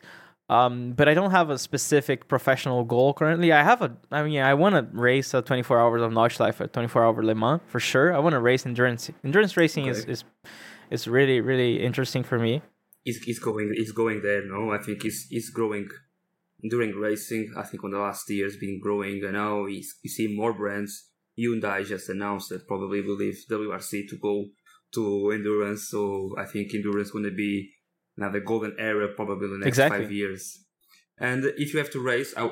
um, 0.56 0.92
but 1.00 1.08
I 1.08 1.14
don't 1.14 1.32
have 1.32 1.50
a 1.50 1.58
specific 1.58 2.28
professional 2.28 2.84
goal 2.84 3.14
currently. 3.14 3.50
I 3.54 3.64
have 3.64 3.82
a, 3.82 3.90
I 4.12 4.20
mean, 4.24 4.42
I 4.42 4.54
want 4.54 4.74
to 4.76 4.84
race 5.10 5.34
a 5.34 5.42
24 5.42 5.80
hours 5.80 6.02
of 6.02 6.12
Nordschleife 6.12 6.60
at 6.60 6.74
24 6.74 7.06
hour 7.06 7.24
Le 7.24 7.36
Mans 7.36 7.62
for 7.68 7.80
sure. 7.80 8.14
I 8.14 8.20
want 8.20 8.34
to 8.34 8.42
race 8.42 8.66
endurance. 8.66 9.10
Endurance 9.24 9.56
racing 9.56 9.86
is, 9.88 10.02
Okay. 10.02 10.12
is 10.12 10.24
is 10.96 11.08
really 11.08 11.40
really 11.52 11.74
interesting 11.82 12.24
for 12.30 12.38
me. 12.38 12.62
It's, 13.06 13.20
it's 13.32 13.40
going 13.40 13.68
it's 13.82 13.94
going 14.02 14.22
there. 14.28 14.44
No, 14.46 14.72
I 14.78 14.80
think 14.86 15.06
it's 15.06 15.28
it's 15.32 15.50
growing. 15.50 15.88
During 16.74 16.92
racing, 17.10 17.44
I 17.58 17.64
think 17.64 17.84
on 17.84 17.92
the 17.92 17.98
last 18.08 18.30
years 18.30 18.56
been 18.58 18.80
growing, 18.86 19.24
and 19.24 19.34
now 19.34 19.66
you 19.74 19.82
you 20.04 20.10
see 20.18 20.28
more 20.42 20.54
brands. 20.54 20.92
Hyundai 21.40 21.78
just 21.94 22.08
announced 22.10 22.50
that 22.50 22.68
probably 22.68 23.00
will 23.02 23.16
leave 23.24 23.40
WRC 23.50 23.90
to 24.10 24.18
go 24.28 24.36
to 24.96 25.32
endurance. 25.32 25.84
So 25.94 26.36
I 26.38 26.46
think 26.52 26.66
endurance 26.74 27.10
going 27.16 27.30
to 27.32 27.38
be 27.46 27.72
another 28.18 28.40
golden 28.40 28.76
era 28.80 29.08
probably 29.16 29.46
in 29.46 29.52
the 29.54 29.58
next 29.60 29.68
Exactly. 29.70 30.04
five 30.04 30.12
years. 30.12 30.60
And 31.20 31.46
if 31.58 31.74
you 31.74 31.80
have 31.80 31.92
to 31.92 32.00
race, 32.00 32.34
I, 32.36 32.50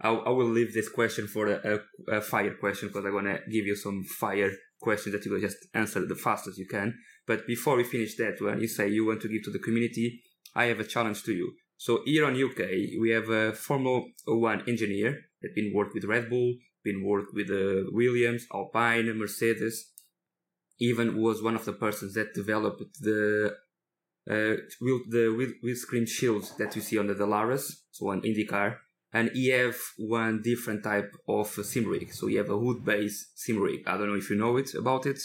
I, 0.00 0.10
I 0.10 0.30
will 0.30 0.48
leave 0.48 0.72
this 0.72 0.88
question 0.88 1.26
for 1.26 1.48
a, 1.48 1.80
a, 2.08 2.16
a 2.18 2.20
fire 2.20 2.54
question 2.54 2.88
because 2.88 3.04
I'm 3.04 3.12
gonna 3.12 3.40
give 3.50 3.66
you 3.66 3.76
some 3.76 4.04
fire 4.04 4.50
questions 4.80 5.14
that 5.14 5.24
you 5.24 5.32
will 5.32 5.40
just 5.40 5.58
answer 5.74 6.04
the 6.06 6.14
fastest 6.14 6.58
you 6.58 6.66
can. 6.66 6.94
But 7.26 7.46
before 7.46 7.76
we 7.76 7.84
finish 7.84 8.16
that 8.16 8.40
one, 8.40 8.60
you 8.60 8.68
say 8.68 8.88
you 8.88 9.06
want 9.06 9.22
to 9.22 9.28
give 9.28 9.42
to 9.44 9.50
the 9.50 9.58
community. 9.58 10.22
I 10.54 10.64
have 10.64 10.80
a 10.80 10.84
challenge 10.84 11.22
to 11.24 11.32
you. 11.32 11.52
So 11.76 12.02
here 12.04 12.26
on 12.26 12.40
UK, 12.40 12.60
we 13.00 13.10
have 13.10 13.28
a 13.28 13.52
Formula 13.52 14.02
One 14.26 14.62
engineer 14.68 15.18
that 15.40 15.54
been 15.54 15.72
worked 15.74 15.94
with 15.94 16.04
Red 16.04 16.30
Bull, 16.30 16.54
been 16.84 17.02
worked 17.04 17.32
with 17.34 17.50
uh, 17.50 17.90
Williams, 17.90 18.46
Alpine, 18.54 19.12
Mercedes. 19.18 19.90
Even 20.78 21.20
was 21.20 21.42
one 21.42 21.54
of 21.56 21.64
the 21.64 21.72
persons 21.72 22.14
that 22.14 22.34
developed 22.34 22.82
the 23.00 23.54
uh, 24.30 24.56
the 25.08 25.34
wheel, 25.36 25.52
wheel 25.62 25.76
screen 25.76 26.06
shields 26.06 26.56
that 26.56 26.74
you 26.76 26.82
see 26.82 26.98
on 26.98 27.06
the 27.06 27.14
Dallaras, 27.14 27.72
so 27.90 28.08
on 28.08 28.22
IndyCar. 28.22 28.76
And 29.12 29.30
he 29.34 29.48
have 29.48 29.76
one 29.98 30.40
different 30.42 30.84
type 30.84 31.12
of 31.28 31.48
sim 31.48 31.86
rig. 31.86 32.12
So 32.12 32.28
you 32.28 32.38
have 32.38 32.50
a 32.50 32.58
hood 32.58 32.84
based 32.84 33.38
sim 33.38 33.58
rig. 33.58 33.80
I 33.86 33.98
don't 33.98 34.08
know 34.08 34.14
if 34.14 34.30
you 34.30 34.36
know 34.36 34.56
it 34.56 34.74
about 34.74 35.06
it. 35.06 35.20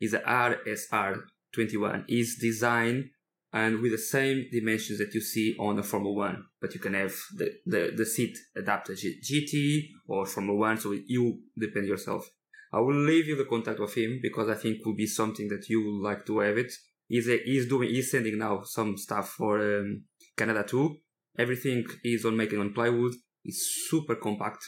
It's 0.00 0.14
a 0.14 0.20
RSR21. 0.20 2.04
It's 2.08 2.38
designed 2.40 3.10
and 3.52 3.80
with 3.80 3.92
the 3.92 3.98
same 3.98 4.46
dimensions 4.52 4.98
that 4.98 5.14
you 5.14 5.20
see 5.20 5.56
on 5.58 5.78
a 5.78 5.82
Formula 5.82 6.14
One, 6.14 6.44
but 6.60 6.74
you 6.74 6.80
can 6.80 6.94
have 6.94 7.14
the, 7.34 7.52
the, 7.64 7.92
the 7.96 8.04
seat 8.04 8.36
adapted 8.54 8.98
GT 8.98 9.88
or 10.06 10.26
Formula 10.26 10.58
One, 10.58 10.78
so 10.78 10.92
you 11.06 11.40
depend 11.58 11.86
yourself. 11.86 12.28
I 12.72 12.80
will 12.80 12.94
leave 12.94 13.26
you 13.26 13.36
the 13.36 13.46
contact 13.46 13.80
of 13.80 13.94
him 13.94 14.20
because 14.22 14.50
I 14.50 14.54
think 14.54 14.84
will 14.84 14.94
be 14.94 15.06
something 15.06 15.48
that 15.48 15.68
you 15.70 15.82
would 15.82 16.06
like 16.06 16.26
to 16.26 16.40
have 16.40 16.58
it. 16.58 16.72
He's, 17.08 17.26
he's 17.44 17.68
doing, 17.68 17.88
he's 17.88 18.10
sending 18.10 18.38
now 18.38 18.62
some 18.64 18.96
stuff 18.96 19.30
for 19.30 19.80
um, 19.80 20.04
Canada 20.36 20.62
too. 20.62 20.98
Everything 21.38 21.86
is 22.04 22.24
on 22.24 22.36
making 22.36 22.60
on 22.60 22.72
plywood. 22.72 23.14
It's 23.44 23.86
super 23.88 24.14
compact. 24.16 24.62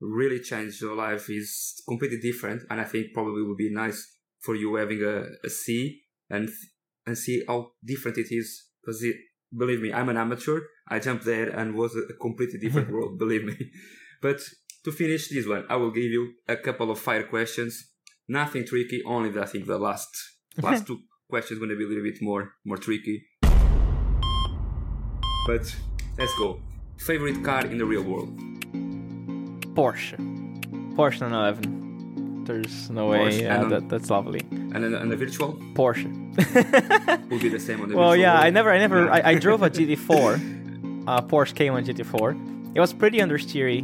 Really 0.00 0.40
changed 0.40 0.82
your 0.82 0.96
life. 0.96 1.30
is 1.30 1.80
completely 1.88 2.18
different, 2.18 2.62
and 2.68 2.80
I 2.80 2.84
think 2.84 3.14
probably 3.14 3.42
would 3.42 3.56
be 3.56 3.72
nice 3.72 4.18
for 4.40 4.56
you 4.56 4.74
having 4.74 5.02
a, 5.02 5.24
a 5.44 5.48
C 5.48 6.00
and 6.28 6.48
and 7.06 7.16
see 7.16 7.42
how 7.46 7.70
different 7.84 8.18
it 8.18 8.26
is. 8.30 8.68
Because 8.82 9.04
believe 9.56 9.80
me, 9.80 9.92
I'm 9.92 10.08
an 10.08 10.16
amateur. 10.16 10.60
I 10.88 10.98
jumped 10.98 11.24
there 11.24 11.48
and 11.48 11.74
was 11.74 11.94
a, 11.96 12.12
completely 12.20 12.58
different 12.58 12.90
world. 12.92 13.18
Believe 13.18 13.44
me. 13.44 13.56
But 14.20 14.40
to 14.84 14.92
finish 14.92 15.28
this 15.28 15.46
one, 15.46 15.64
I 15.70 15.76
will 15.76 15.92
give 15.92 16.04
you 16.04 16.32
a 16.48 16.56
couple 16.56 16.90
of 16.90 16.98
fire 16.98 17.24
questions. 17.24 17.90
Nothing 18.28 18.66
tricky. 18.66 19.02
Only 19.06 19.38
I 19.38 19.46
think 19.46 19.66
the 19.66 19.78
last 19.78 20.10
last 20.60 20.86
two 20.88 21.00
questions 21.32 21.58
going 21.58 21.70
to 21.70 21.76
be 21.76 21.84
a 21.84 21.88
little 21.88 22.04
bit 22.10 22.20
more 22.20 22.42
more 22.68 22.76
tricky. 22.76 23.16
But 25.46 25.64
let's 26.18 26.34
go. 26.42 26.60
Favorite 26.98 27.42
car 27.42 27.64
in 27.72 27.78
the 27.78 27.86
real 27.92 28.04
world? 28.10 28.30
Porsche, 29.74 30.16
Porsche 30.96 31.20
911. 31.20 32.44
There's 32.44 32.90
no 32.90 33.06
way. 33.06 33.42
Yeah, 33.42 33.64
that, 33.64 33.88
that's 33.88 34.10
lovely. 34.10 34.42
And 34.74 34.78
then 34.84 34.92
and 34.94 35.10
the 35.10 35.16
virtual 35.16 35.54
Porsche. 35.78 36.10
will 37.30 37.38
be 37.46 37.48
the 37.48 37.62
same 37.68 37.80
on 37.80 37.88
the 37.88 37.96
well, 37.96 38.14
yeah, 38.14 38.34
world? 38.34 38.46
I 38.46 38.50
never, 38.50 38.70
I 38.70 38.78
never, 38.78 38.98
Yeah. 39.06 39.14
I, 39.16 39.30
I 39.30 39.34
drove 39.46 39.62
a 39.62 39.70
GT4, 39.76 41.06
uh, 41.06 41.22
Porsche 41.22 41.54
Cayman 41.54 41.84
GT4. 41.86 42.76
It 42.76 42.80
was 42.80 42.92
pretty 42.92 43.18
understeery. 43.26 43.80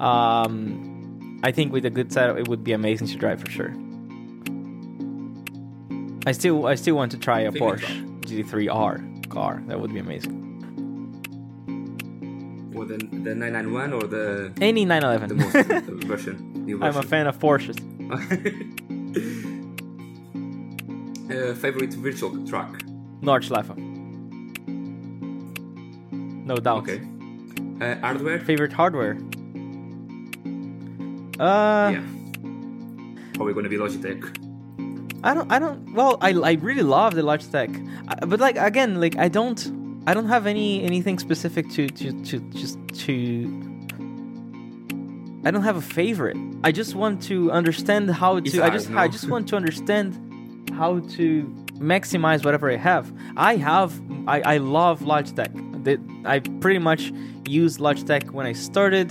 Um, 0.00 1.40
I 1.44 1.52
think 1.52 1.72
with 1.72 1.84
a 1.86 1.90
good 1.90 2.12
setup, 2.12 2.38
it 2.38 2.48
would 2.48 2.64
be 2.64 2.72
amazing 2.72 3.06
to 3.06 3.16
drive 3.16 3.38
for 3.40 3.50
sure. 3.58 3.72
I 6.26 6.32
still, 6.32 6.66
I 6.66 6.76
still 6.76 6.94
want 6.94 7.10
to 7.12 7.18
try 7.18 7.40
a 7.40 7.52
Porsche 7.52 8.20
GT3R 8.22 9.28
car. 9.28 9.62
That 9.66 9.80
would 9.80 9.92
be 9.92 9.98
amazing. 9.98 10.38
Well, 12.72 12.86
then 12.86 13.00
the 13.24 13.34
991 13.34 13.92
or 13.92 14.02
the 14.04 14.52
any 14.60 14.84
911 14.84 15.28
the 15.28 15.34
most 15.34 15.52
the 15.86 16.06
version? 16.06 16.64
New 16.64 16.82
I'm 16.82 16.96
a 16.96 17.02
fan 17.02 17.26
of 17.26 17.38
Porsches. 17.38 17.76
uh, 21.30 21.54
favorite 21.54 21.92
virtual 21.94 22.46
track? 22.46 22.72
Nordschleife. 23.20 23.76
No 26.44 26.56
doubt. 26.56 26.88
Okay. 26.88 27.00
Uh, 27.80 27.96
hardware? 28.00 28.40
Favorite 28.40 28.72
hardware? 28.72 29.16
Uh, 31.38 31.92
yeah. 31.94 32.02
Probably 33.34 33.54
gonna 33.54 33.68
be 33.68 33.76
Logitech. 33.76 34.22
I 35.24 35.34
don't. 35.34 35.50
I 35.52 35.58
don't. 35.58 35.94
Well, 35.94 36.18
I 36.20 36.30
I 36.32 36.52
really 36.54 36.82
love 36.82 37.14
the 37.14 37.22
Logitech, 37.22 37.70
I, 38.08 38.24
but 38.24 38.40
like 38.40 38.56
again, 38.56 39.00
like 39.00 39.16
I 39.16 39.28
don't. 39.28 39.60
I 40.06 40.14
don't 40.14 40.28
have 40.28 40.46
any 40.46 40.82
anything 40.82 41.18
specific 41.18 41.70
to 41.70 41.88
to 41.88 42.12
to 42.24 42.40
just 42.50 42.78
to. 43.04 43.14
I 45.44 45.50
don't 45.50 45.62
have 45.62 45.76
a 45.76 45.82
favorite. 45.82 46.36
I 46.64 46.72
just 46.72 46.94
want 46.94 47.22
to 47.24 47.50
understand 47.52 48.10
how 48.10 48.40
to. 48.40 48.44
It's 48.44 48.58
I 48.58 48.62
hard, 48.62 48.72
just 48.72 48.90
no? 48.90 48.98
I 48.98 49.08
just 49.08 49.28
want 49.28 49.48
to 49.48 49.56
understand 49.56 50.14
how 50.72 51.00
to 51.16 51.44
maximize 51.78 52.44
whatever 52.44 52.70
I 52.70 52.76
have. 52.76 53.12
I 53.36 53.56
have. 53.56 54.00
I 54.26 54.40
I 54.54 54.56
love 54.58 55.00
Logitech. 55.00 55.52
That 55.84 55.98
I 56.24 56.38
pretty 56.60 56.78
much 56.78 57.12
used 57.48 57.80
Logitech 57.80 58.30
when 58.30 58.46
I 58.46 58.52
started, 58.52 59.08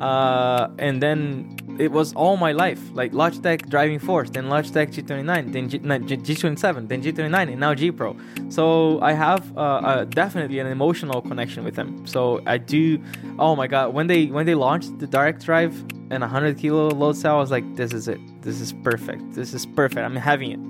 uh, 0.00 0.68
and 0.78 1.00
then 1.02 1.57
it 1.78 1.92
was 1.92 2.12
all 2.14 2.36
my 2.36 2.52
life. 2.52 2.80
Like 2.92 3.12
Logitech 3.12 3.68
Driving 3.68 3.98
Force, 3.98 4.30
then 4.30 4.44
Logitech 4.44 4.92
G29, 4.92 5.52
then 5.52 5.68
G, 5.68 5.78
no, 5.78 5.98
G, 5.98 6.16
G27, 6.16 6.88
then 6.88 7.02
G29, 7.02 7.48
and 7.50 7.60
now 7.60 7.74
G 7.74 7.90
Pro. 7.92 8.16
So 8.48 9.00
I 9.00 9.12
have 9.12 9.56
uh, 9.56 9.60
uh, 9.60 10.04
definitely 10.04 10.58
an 10.58 10.66
emotional 10.66 11.22
connection 11.22 11.64
with 11.64 11.76
them. 11.76 12.06
So 12.06 12.42
I 12.46 12.58
do. 12.58 13.02
Oh 13.38 13.54
my 13.54 13.66
god, 13.66 13.94
when 13.94 14.06
they 14.06 14.26
when 14.26 14.46
they 14.46 14.54
launched 14.54 14.98
the 14.98 15.06
Direct 15.06 15.44
Drive 15.44 15.78
and 16.10 16.20
100 16.20 16.58
kilo 16.58 16.88
load 16.88 17.16
cell, 17.16 17.36
I 17.36 17.40
was 17.40 17.50
like, 17.50 17.76
this 17.76 17.92
is 17.92 18.08
it. 18.08 18.20
This 18.42 18.60
is 18.60 18.72
perfect. 18.72 19.34
This 19.34 19.54
is 19.54 19.64
perfect. 19.66 20.00
I'm 20.00 20.16
having 20.16 20.52
it. 20.52 20.60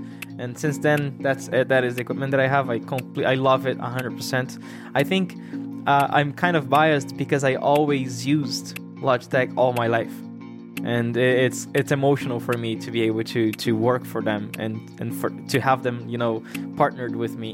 And 0.40 0.56
since 0.56 0.78
then, 0.78 1.18
that's 1.20 1.48
it. 1.48 1.68
that 1.68 1.82
is 1.82 1.96
the 1.96 2.02
equipment 2.02 2.30
that 2.30 2.40
I 2.40 2.46
have. 2.46 2.70
I 2.70 2.78
complete. 2.78 3.24
I 3.24 3.34
love 3.34 3.66
it 3.66 3.78
100%. 3.78 4.62
I 4.94 5.02
think 5.02 5.36
uh, 5.86 6.06
I'm 6.10 6.32
kind 6.32 6.56
of 6.56 6.68
biased 6.68 7.16
because 7.16 7.42
I 7.42 7.56
always 7.56 8.24
used 8.24 8.76
Logitech 9.00 9.52
all 9.56 9.72
my 9.72 9.88
life 9.88 10.12
and 10.84 11.16
it's 11.16 11.66
it's 11.74 11.90
emotional 11.92 12.38
for 12.40 12.56
me 12.56 12.76
to 12.76 12.90
be 12.90 13.02
able 13.02 13.24
to 13.24 13.50
to 13.52 13.72
work 13.76 14.04
for 14.04 14.22
them 14.22 14.50
and 14.58 14.78
and 15.00 15.14
for 15.14 15.30
to 15.48 15.60
have 15.60 15.82
them 15.82 16.08
you 16.08 16.16
know 16.18 16.42
partnered 16.76 17.16
with 17.16 17.36
me 17.36 17.52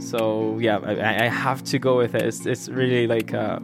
so 0.00 0.58
yeah 0.58 0.78
i, 0.78 1.26
I 1.26 1.28
have 1.28 1.62
to 1.64 1.78
go 1.78 1.96
with 1.96 2.14
it 2.14 2.22
it's, 2.22 2.44
it's 2.46 2.68
really 2.68 3.06
like 3.06 3.32
uh, 3.32 3.60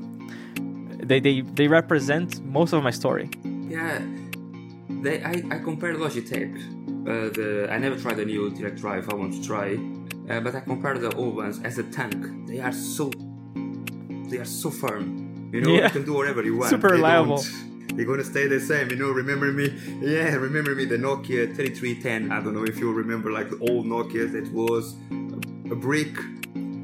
they, 1.03 1.19
they 1.21 1.41
they 1.41 1.67
represent 1.69 2.41
most 2.45 2.73
of 2.73 2.83
my 2.83 2.93
story 2.93 3.29
Yeah, 3.69 3.99
they, 5.05 5.17
I, 5.25 5.35
I 5.55 5.59
compare 5.69 5.95
Logitech. 5.95 6.53
Uh, 7.09 7.31
the 7.39 7.67
I 7.75 7.79
never 7.79 7.97
tried 7.97 8.17
the 8.19 8.25
new 8.25 8.51
direct 8.51 8.77
drive. 8.85 9.05
I 9.13 9.15
want 9.17 9.33
to 9.35 9.43
try, 9.43 9.69
uh, 10.31 10.41
but 10.45 10.55
I 10.55 10.61
compare 10.61 10.97
the 10.99 11.11
old 11.17 11.35
ones 11.37 11.57
as 11.65 11.79
a 11.79 11.83
tank. 11.99 12.21
They 12.47 12.61
are 12.61 12.73
so 12.73 13.11
they 14.31 14.39
are 14.39 14.51
so 14.63 14.71
firm. 14.71 15.07
You 15.53 15.61
know, 15.63 15.75
Yeah. 15.75 15.85
you 15.87 15.91
can 15.99 16.05
do 16.05 16.15
whatever 16.15 16.43
you 16.45 16.57
want. 16.59 16.71
Super 16.77 16.91
reliable. 16.99 17.43
They're 17.95 18.07
gonna 18.07 18.25
stay 18.25 18.47
the 18.47 18.61
same. 18.61 18.91
You 18.91 18.97
know, 18.97 19.11
remember 19.11 19.53
me? 19.53 19.69
Yeah, 20.01 20.35
remember 20.35 20.75
me? 20.75 20.85
The 20.85 20.97
Nokia 20.97 21.55
3310. 21.55 22.33
I 22.33 22.41
don't 22.43 22.55
know 22.55 22.65
if 22.65 22.79
you 22.79 22.93
remember, 22.93 23.31
like 23.31 23.51
the 23.51 23.59
old 23.71 23.87
Nokia 23.87 24.31
that 24.33 24.51
was 24.53 24.95
a 25.71 25.75
brick 25.77 26.15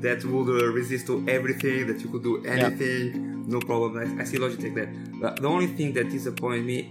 that 0.00 0.24
would 0.24 0.48
uh, 0.48 0.66
resist 0.66 1.06
to 1.06 1.24
everything. 1.28 1.86
That 1.86 2.00
you 2.00 2.10
could 2.10 2.22
do 2.22 2.44
anything, 2.44 3.48
no 3.48 3.60
problem. 3.60 3.96
I, 3.98 4.22
I 4.22 4.24
see 4.24 4.38
Logitech 4.38 4.74
there. 4.74 4.92
But 5.20 5.40
the 5.40 5.48
only 5.48 5.66
thing 5.68 5.92
that 5.94 6.10
disappointed 6.10 6.64
me 6.64 6.90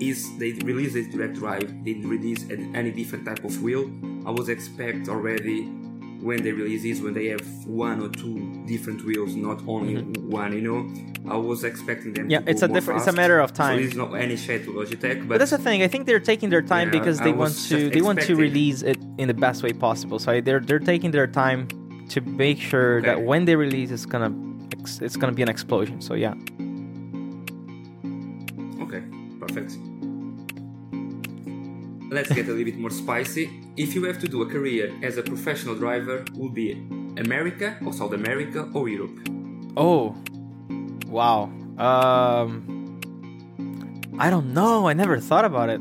is 0.00 0.36
they 0.38 0.52
released 0.64 0.94
this 0.94 1.06
direct 1.08 1.34
drive 1.34 1.68
they 1.84 1.92
didn't 1.92 2.08
release 2.08 2.46
any 2.50 2.90
different 2.90 3.24
type 3.26 3.44
of 3.44 3.62
wheel 3.62 3.90
i 4.26 4.30
was 4.30 4.48
expect 4.48 5.08
already 5.08 5.68
when 6.22 6.42
they 6.42 6.52
release 6.52 6.82
this 6.82 7.00
when 7.00 7.14
they 7.14 7.26
have 7.26 7.46
one 7.66 8.00
or 8.04 8.08
two 8.10 8.36
different 8.66 9.04
wheels 9.04 9.34
not 9.34 9.58
only 9.66 9.94
one 10.40 10.52
you 10.52 10.60
know? 10.60 10.80
I 11.30 11.36
was 11.36 11.64
expecting 11.64 12.12
them 12.14 12.24
Mm-hmm. 12.28 12.30
Yeah, 12.46 12.52
it's 12.52 12.62
a 12.62 12.68
different- 12.68 12.98
it's 13.00 13.06
a 13.08 13.12
matter 13.12 13.38
of 13.40 13.52
time. 13.52 13.76
so 13.76 13.82
there's 13.82 13.96
not 13.96 14.12
any 14.14 14.36
shade 14.36 14.64
to 14.64 14.70
logitech 14.72 15.18
but, 15.20 15.28
but 15.28 15.38
that's 15.38 15.50
the 15.50 15.58
thing 15.58 15.82
i 15.82 15.88
think 15.88 16.06
they're 16.06 16.26
taking 16.32 16.48
their 16.50 16.62
time 16.62 16.86
Yeah, 16.88 16.98
because 16.98 17.18
they 17.20 17.32
want 17.32 17.54
to 17.70 17.90
they 17.90 18.02
want 18.02 18.20
to 18.28 18.32
release 18.36 18.82
it 18.82 18.98
in 19.18 19.26
the 19.28 19.34
best 19.46 19.62
way 19.62 19.72
possible. 19.72 20.18
So 20.18 20.40
they're 20.40 20.60
they're 20.68 20.78
taking 20.92 21.10
their 21.10 21.26
time 21.26 21.60
to 22.14 22.18
make 22.44 22.58
sure 22.70 23.02
that 23.08 23.18
when 23.30 23.44
they 23.46 23.56
release 23.66 23.90
it's 23.96 24.06
gonna 24.14 24.32
it's 25.06 25.16
gonna 25.20 25.32
be 25.40 25.42
an 25.42 25.48
explosion. 25.56 26.00
So 26.00 26.12
yeah. 26.14 26.34
Okay 28.84 29.02
perfect. 29.44 29.70
Let's 32.10 32.30
get 32.32 32.46
a 32.48 32.50
little 32.50 32.64
bit 32.64 32.78
more 32.78 32.90
spicy 32.90 33.44
if 33.84 33.94
you 33.94 34.02
have 34.08 34.18
to 34.24 34.28
do 34.34 34.38
a 34.46 34.48
career 34.54 34.86
as 35.08 35.14
a 35.22 35.24
professional 35.32 35.74
driver 35.84 36.16
would 36.38 36.54
be 36.62 36.68
america 37.24 37.68
or 37.84 37.92
south 38.00 38.14
america 38.22 38.60
or 38.74 38.84
europe 38.88 39.18
Oh, 39.76 40.16
wow. 41.06 41.44
Um, 41.78 43.00
I 44.18 44.30
don't 44.30 44.52
know. 44.52 44.88
I 44.88 44.92
never 44.92 45.18
thought 45.18 45.44
about 45.44 45.68
it. 45.68 45.80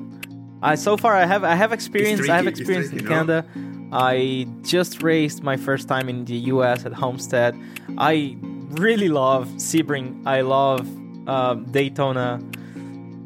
I 0.61 0.75
so 0.75 0.97
far 0.97 1.15
I 1.15 1.25
have 1.25 1.43
I 1.43 1.55
have 1.55 1.71
experience. 1.71 2.29
I 2.29 2.35
have 2.35 2.45
tricky, 2.45 2.61
experience 2.61 2.91
in 2.91 2.99
tricky, 2.99 3.09
no? 3.09 3.25
Canada. 3.25 3.45
I 3.91 4.47
just 4.61 5.01
raced 5.01 5.41
my 5.41 5.57
first 5.57 5.87
time 5.87 6.09
in 6.09 6.25
the 6.25 6.35
U.S. 6.53 6.85
at 6.85 6.93
Homestead. 6.93 7.55
I 7.97 8.37
really 8.71 9.09
love 9.09 9.47
Sebring. 9.57 10.07
I 10.27 10.41
love 10.41 10.81
um, 11.27 11.65
Daytona, 11.71 12.39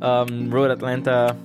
um, 0.01 0.49
Road 0.49 0.71
Atlanta. 0.71 1.35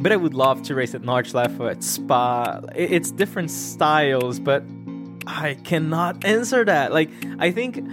But 0.00 0.12
I 0.12 0.16
would 0.16 0.34
love 0.34 0.62
to 0.64 0.74
race 0.74 0.94
at 0.94 1.02
Nordschleife, 1.02 1.60
at 1.70 1.82
Spa. 1.82 2.60
It's 2.74 3.10
different 3.10 3.50
styles, 3.50 4.38
but 4.38 4.62
I 5.26 5.54
cannot 5.64 6.24
answer 6.24 6.64
that. 6.64 6.92
Like, 6.92 7.10
I 7.38 7.50
think 7.50 7.84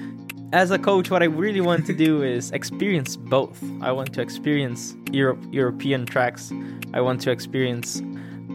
as 0.54 0.72
a 0.72 0.80
coach, 0.80 1.10
what 1.10 1.22
I 1.22 1.26
really 1.26 1.62
want 1.62 1.86
to 1.88 1.94
do 1.94 2.22
is 2.36 2.52
experience 2.52 3.16
both. 3.16 3.62
I 3.82 3.92
want 3.92 4.14
to 4.14 4.22
experience 4.22 4.96
Europe, 5.12 5.44
European 5.52 6.06
tracks. 6.06 6.52
I 6.94 7.02
want 7.02 7.22
to 7.22 7.32
experience 7.32 8.02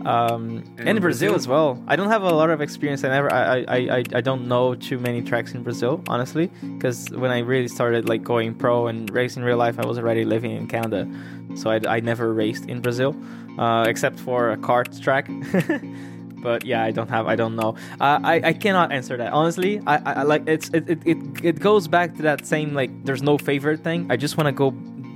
um, 0.07 0.65
And 0.79 0.89
and, 0.89 1.01
Brazil, 1.01 1.33
Brazil? 1.33 1.35
as 1.35 1.49
well. 1.49 1.83
I 1.87 1.97
don't 1.97 2.09
have 2.09 2.23
a 2.23 2.31
lot 2.31 2.51
of 2.51 2.61
experience. 2.61 3.05
I 3.05 3.09
never, 3.09 3.33
I, 3.33 3.61
I, 3.61 3.77
I, 3.77 4.05
I 4.15 4.21
don't 4.21 4.49
know 4.49 4.75
too 4.75 4.99
many 4.99 5.23
tracks 5.23 5.53
in 5.53 5.63
Brazil, 5.63 6.03
honestly, 6.09 6.51
because 6.77 7.11
when 7.11 7.31
I 7.31 7.39
really 7.41 7.69
started 7.69 8.09
like 8.09 8.23
going 8.23 8.55
pro 8.55 8.87
and 8.87 9.11
racing 9.11 9.43
real 9.43 9.57
life, 9.57 9.79
I 9.79 9.87
was 9.87 9.99
already 9.99 10.25
living 10.25 10.53
in 10.53 10.67
Canada, 10.67 11.09
so 11.55 11.71
I, 11.71 11.81
I 11.87 12.01
never 12.01 12.33
raced 12.33 12.67
in 12.67 12.81
Brazil, 12.81 13.17
uh, 13.59 13.85
except 13.89 14.19
for 14.19 14.51
a 14.51 14.57
kart 14.57 15.01
track. 15.03 15.29
but 16.43 16.65
yeah, 16.65 16.83
I 16.83 16.91
don't 16.91 17.09
have, 17.09 17.27
I 17.27 17.37
don't 17.37 17.57
know. 17.57 17.77
Uh, 18.01 18.21
I, 18.23 18.41
I 18.45 18.53
cannot 18.53 18.93
answer 18.93 19.17
that 19.17 19.33
honestly. 19.33 19.81
I, 19.87 20.21
I 20.21 20.23
like 20.23 20.49
it's 20.49 20.69
it, 20.71 20.89
it, 20.89 20.99
it, 21.07 21.19
it 21.45 21.61
goes 21.61 21.89
back 21.89 22.17
to 22.17 22.23
that 22.23 22.47
same 22.47 22.75
like 22.75 22.91
there's 23.05 23.23
no 23.23 23.39
favorite 23.39 23.81
thing. 23.81 24.07
I 24.11 24.17
just 24.17 24.37
want 24.37 24.47
to 24.47 24.53
go 24.53 24.71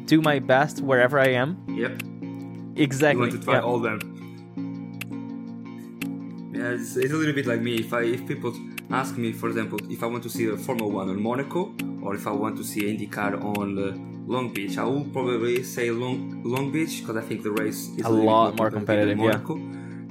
do 0.06 0.20
my 0.20 0.38
best 0.38 0.80
wherever 0.82 1.18
I 1.18 1.28
am. 1.28 1.62
yep 1.68 2.02
Exactly. 2.76 3.26
You 3.26 3.30
want 3.30 3.40
to 3.40 3.44
try 3.44 3.54
yeah. 3.54 3.62
all 3.62 3.78
them. 3.78 4.13
Yeah, 6.64 6.70
it's, 6.70 6.96
it's 6.96 7.12
a 7.12 7.16
little 7.16 7.34
bit 7.34 7.44
like 7.44 7.60
me. 7.60 7.74
If 7.74 7.92
I 7.92 8.04
if 8.04 8.26
people 8.26 8.50
ask 8.90 9.18
me, 9.18 9.32
for 9.32 9.48
example, 9.50 9.78
if 9.90 10.02
I 10.02 10.06
want 10.06 10.22
to 10.22 10.30
see 10.30 10.48
a 10.48 10.56
Formula 10.56 10.90
One 10.90 11.10
on 11.10 11.20
Monaco 11.20 11.74
or 12.02 12.14
if 12.14 12.26
I 12.26 12.30
want 12.30 12.56
to 12.56 12.64
see 12.64 12.80
IndyCar 12.84 13.32
on 13.58 13.78
uh, 13.78 13.94
Long 14.26 14.50
Beach, 14.50 14.78
I 14.78 14.84
will 14.84 15.04
probably 15.04 15.62
say 15.62 15.90
Long 15.90 16.42
Long 16.42 16.72
Beach 16.72 17.00
because 17.00 17.18
I 17.18 17.20
think 17.20 17.42
the 17.42 17.50
race 17.50 17.90
is 17.98 18.06
A 18.06 18.08
bit 18.08 18.24
lot 18.30 18.56
more 18.56 18.70
competitive, 18.70 19.08
than 19.08 19.18
yeah. 19.18 19.32
Monaco. 19.32 19.54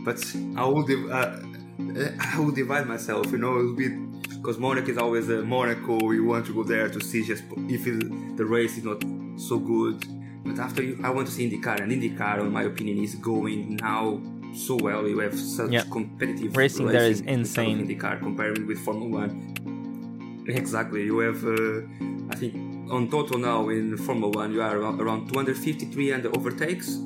But 0.06 0.20
I 0.56 0.66
will 0.66 0.84
div- 0.84 1.10
uh, 1.10 1.40
I 2.36 2.40
will 2.40 2.52
divide 2.52 2.86
myself. 2.86 3.32
You 3.32 3.40
know, 3.40 3.58
it'll 3.58 3.76
be 3.76 3.90
because 4.38 4.60
Monaco 4.60 4.92
is 4.92 5.00
always 5.00 5.30
a 5.30 5.42
Monaco. 5.42 6.12
You 6.12 6.24
want 6.24 6.46
to 6.46 6.54
go 6.54 6.62
there 6.62 6.88
to 6.88 7.02
see 7.02 7.26
just 7.26 7.46
if 7.68 7.88
it, 7.88 8.38
the 8.38 8.46
race 8.46 8.78
is 8.78 8.84
not 8.84 9.04
so 9.38 9.58
good. 9.58 10.06
But 10.46 10.60
after 10.60 10.84
you, 10.84 11.00
I 11.04 11.10
want 11.10 11.26
to 11.30 11.34
see 11.34 11.50
IndyCar, 11.50 11.82
and 11.82 11.92
IndyCar, 11.92 12.42
in 12.42 12.52
my 12.52 12.64
opinion, 12.64 13.00
is 13.00 13.16
going 13.16 13.78
now 13.78 14.22
so 14.54 14.76
well. 14.76 15.08
You 15.08 15.20
have 15.20 15.38
such 15.38 15.72
Yeah. 15.72 15.84
competitive 15.92 16.56
Racing 16.56 16.88
there 16.88 17.06
is 17.10 17.22
instead 17.22 17.66
of 17.66 17.80
insane. 17.80 17.88
IndyCar 17.88 18.20
comparing 18.20 18.68
with 18.68 18.80
Formula 18.80 19.10
One. 19.28 20.44
Exactly, 20.48 21.04
you 21.06 21.20
have. 21.20 21.44
Uh, 21.46 21.82
I 22.30 22.36
think 22.36 22.54
on 22.92 23.10
total 23.10 23.38
now 23.40 23.70
in 23.70 23.98
Formula 23.98 24.30
One, 24.30 24.52
you 24.54 24.62
are 24.62 24.78
around, 24.78 25.00
around 25.02 25.28
250, 25.32 25.86
300 25.86 26.36
overtakes 26.38 26.98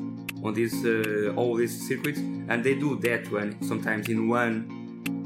on 0.43 0.53
these 0.53 0.85
uh, 0.85 1.33
all 1.35 1.55
these 1.55 1.87
circuits, 1.87 2.19
and 2.19 2.63
they 2.63 2.75
do 2.75 2.95
that 3.01 3.29
when 3.31 3.61
sometimes 3.61 4.09
in 4.09 4.27
one 4.27 4.55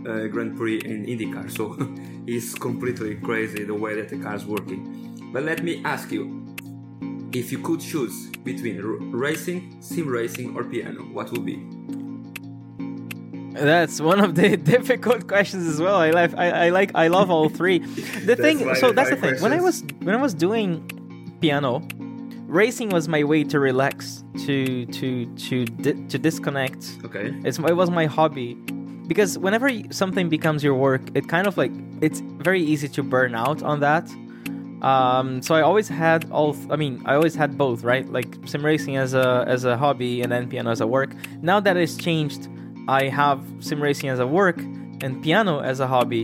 uh, 0.07 0.27
Grand 0.27 0.57
Prix 0.57 0.79
in 0.79 1.05
IndyCar. 1.05 1.49
So 1.51 1.77
it's 2.27 2.53
completely 2.55 3.15
crazy 3.15 3.63
the 3.63 3.73
way 3.75 3.95
that 3.95 4.09
the 4.09 4.17
car 4.17 4.35
is 4.35 4.45
working. 4.45 4.81
But 5.33 5.43
let 5.43 5.63
me 5.63 5.81
ask 5.85 6.11
you, 6.11 6.45
if 7.33 7.51
you 7.51 7.59
could 7.59 7.79
choose 7.79 8.29
between 8.43 8.77
r- 8.83 8.97
racing, 9.25 9.77
sim 9.79 10.07
racing, 10.09 10.55
or 10.57 10.65
piano, 10.65 11.01
what 11.13 11.31
would 11.31 11.45
be? 11.45 11.57
That's 13.53 13.99
one 13.99 14.19
of 14.19 14.35
the 14.35 14.57
difficult 14.75 15.27
questions 15.27 15.67
as 15.67 15.79
well. 15.81 15.97
I 15.97 16.11
like 16.11 16.33
I, 16.37 16.67
I 16.67 16.69
like 16.69 16.91
I 16.95 17.07
love 17.07 17.29
all 17.29 17.49
three. 17.49 17.79
The 18.25 18.35
thing 18.35 18.75
so 18.75 18.91
that's 18.91 19.09
the 19.09 19.15
thing. 19.15 19.41
When 19.41 19.53
I 19.53 19.61
was 19.61 19.83
when 20.01 20.15
I 20.15 20.21
was 20.21 20.33
doing 20.33 20.87
piano. 21.41 21.81
Racing 22.47 22.89
was 22.89 23.07
my 23.07 23.23
way 23.23 23.45
to 23.45 23.59
relax, 23.61 24.25
to 24.45 24.85
to 24.87 25.25
to 25.35 25.65
di- 25.65 26.05
to 26.09 26.17
disconnect. 26.19 26.97
Okay. 27.05 27.33
It's 27.45 27.57
it 27.59 27.77
was 27.77 27.89
my 27.89 28.07
hobby 28.07 28.55
because 29.07 29.37
whenever 29.37 29.69
something 29.91 30.27
becomes 30.27 30.61
your 30.61 30.75
work, 30.75 31.01
it 31.15 31.29
kind 31.29 31.47
of 31.47 31.57
like 31.57 31.71
it's 32.01 32.19
very 32.19 32.61
easy 32.61 32.89
to 32.89 33.03
burn 33.03 33.35
out 33.35 33.63
on 33.63 33.79
that. 33.79 34.09
Um, 34.81 35.41
so 35.41 35.55
I 35.55 35.61
always 35.61 35.87
had 35.87 36.29
all. 36.31 36.55
I 36.69 36.75
mean, 36.75 37.01
I 37.05 37.15
always 37.15 37.35
had 37.35 37.57
both, 37.57 37.83
right? 37.83 38.05
Like 38.11 38.27
sim 38.45 38.65
racing 38.65 38.97
as 38.97 39.13
a 39.13 39.45
as 39.47 39.63
a 39.63 39.77
hobby 39.77 40.21
and 40.21 40.31
then 40.31 40.49
piano 40.49 40.71
as 40.71 40.81
a 40.81 40.87
work. 40.87 41.11
Now 41.41 41.59
that 41.59 41.77
it's 41.77 41.95
changed, 41.95 42.49
I 42.99 43.09
have 43.21 43.39
sim 43.59 43.81
racing 43.81 44.09
as 44.09 44.19
a 44.19 44.27
work 44.27 44.57
and 45.03 45.11
piano 45.23 45.59
as 45.71 45.79
a 45.79 45.87
hobby, 45.87 46.23